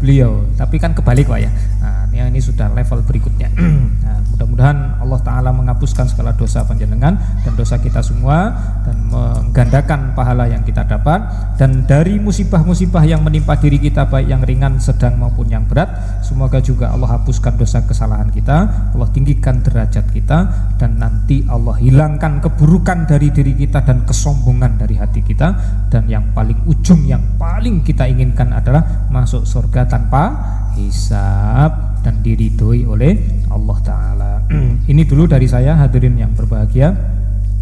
beliau. 0.00 0.48
Tapi 0.56 0.76
kan 0.80 0.96
kebalik 0.96 1.28
pak 1.28 1.38
ya. 1.44 1.50
Nah, 1.84 2.07
ini, 2.10 2.38
ini 2.38 2.40
sudah 2.40 2.70
level 2.72 3.04
berikutnya. 3.04 3.48
nah, 4.04 4.18
mudah-mudahan 4.34 5.02
Allah 5.02 5.20
Taala 5.22 5.50
menghapuskan 5.54 6.08
segala 6.10 6.34
dosa 6.34 6.64
panjenengan 6.64 7.16
dan 7.44 7.52
dosa 7.54 7.78
kita 7.78 8.00
semua 8.00 8.54
dan 8.84 8.96
menggandakan 9.08 10.12
pahala 10.14 10.48
yang 10.48 10.62
kita 10.62 10.84
dapat. 10.84 11.24
Dan 11.58 11.84
dari 11.84 12.16
musibah-musibah 12.22 13.02
yang 13.04 13.22
menimpa 13.24 13.58
diri 13.58 13.82
kita 13.82 14.06
baik 14.06 14.26
yang 14.30 14.42
ringan, 14.42 14.78
sedang 14.78 15.18
maupun 15.18 15.50
yang 15.50 15.66
berat 15.66 16.22
semoga 16.22 16.62
juga 16.62 16.94
Allah 16.94 17.18
hapuskan 17.18 17.56
dosa 17.58 17.82
kesalahan 17.82 18.30
kita 18.30 18.48
Allah 18.94 19.08
tinggikan 19.14 19.60
derajat 19.62 20.06
kita 20.10 20.38
dan 20.78 20.98
nanti 20.98 21.44
Allah 21.46 21.76
hilangkan 21.78 22.42
keburukan 22.42 23.06
dari 23.08 23.30
diri 23.34 23.54
kita 23.54 23.82
dan 23.84 24.06
kesombongan 24.06 24.78
dari 24.78 24.96
hati 24.98 25.20
kita. 25.22 25.48
Dan 25.88 26.06
yang 26.06 26.32
paling 26.36 26.68
ujung 26.68 27.04
yang 27.08 27.22
paling 27.40 27.82
kita 27.82 28.04
inginkan 28.06 28.52
adalah 28.52 29.08
masuk 29.08 29.44
surga 29.44 29.88
tanpa 29.88 30.22
hisab 30.78 31.97
dan 32.02 32.22
diridhoi 32.24 32.86
oleh 32.86 33.44
Allah 33.52 33.78
Ta'ala. 33.84 34.32
Ini 34.92 35.02
dulu 35.04 35.28
dari 35.28 35.46
saya 35.46 35.76
hadirin 35.76 36.16
yang 36.16 36.32
berbahagia 36.32 37.18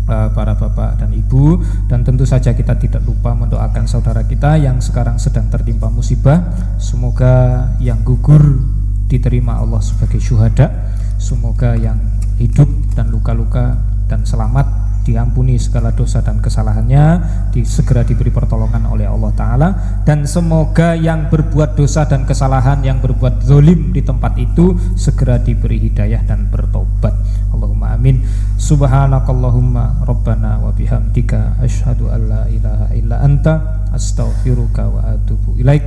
Eh, 0.06 0.30
para 0.30 0.54
bapak 0.54 1.02
dan 1.02 1.10
ibu. 1.10 1.58
Dan 1.90 2.06
tentu 2.06 2.22
saja 2.22 2.54
kita 2.54 2.78
tidak 2.78 3.02
lupa 3.02 3.34
mendoakan 3.34 3.90
saudara 3.90 4.22
kita 4.22 4.54
yang 4.54 4.78
sekarang 4.78 5.18
sedang 5.18 5.50
tertimpa 5.50 5.90
musibah. 5.90 6.46
Semoga 6.78 7.66
yang 7.82 8.06
gugur 8.06 8.62
diterima 9.10 9.58
Allah 9.58 9.82
sebagai 9.82 10.22
syuhada. 10.22 10.94
Semoga 11.18 11.74
yang 11.74 11.98
hidup 12.38 12.70
dan 12.94 13.10
luka-luka 13.10 13.82
dan 14.06 14.22
selamat 14.22 14.85
diampuni 15.06 15.54
segala 15.62 15.94
dosa 15.94 16.18
dan 16.18 16.42
kesalahannya, 16.42 17.22
segera 17.62 18.02
diberi 18.02 18.34
pertolongan 18.34 18.90
oleh 18.90 19.06
Allah 19.06 19.30
Ta'ala, 19.38 19.68
dan 20.02 20.26
semoga 20.26 20.98
yang 20.98 21.30
berbuat 21.30 21.78
dosa 21.78 22.02
dan 22.10 22.26
kesalahan, 22.26 22.82
yang 22.82 22.98
berbuat 22.98 23.46
zolim 23.46 23.94
di 23.94 24.02
tempat 24.02 24.34
itu, 24.34 24.74
segera 24.98 25.38
diberi 25.38 25.78
hidayah 25.78 26.26
dan 26.26 26.50
bertobat. 26.50 27.14
Allahumma 27.54 27.94
amin. 27.94 28.26
Subhanakallahumma 28.58 30.02
rabbana 30.02 30.58
wa 30.58 30.74
bihamdika 30.74 31.62
asyhadu 31.62 32.10
an 32.10 32.20
la 32.26 32.42
ilaha 32.50 32.90
illa 32.92 33.22
anta 33.22 33.86
astaghfiruka 33.94 34.90
wa 34.90 35.00
atubu 35.14 35.54
ilaik. 35.62 35.86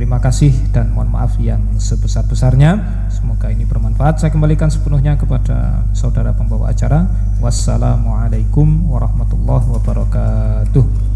Terima 0.00 0.16
kasih 0.16 0.72
dan 0.72 0.96
mohon 0.96 1.12
maaf 1.12 1.36
yang 1.36 1.60
sebesar-besarnya. 1.76 3.04
Semoga 3.12 3.52
ini 3.52 3.68
bermanfaat. 3.68 4.16
Saya 4.16 4.32
kembalikan 4.32 4.72
sepenuhnya 4.72 5.20
kepada 5.20 5.84
saudara 5.92 6.32
pembawa 6.32 6.72
acara. 6.72 7.04
Wassalamualaikum 7.36 8.88
warahmatullahi 8.88 9.68
wabarakatuh. 9.68 11.10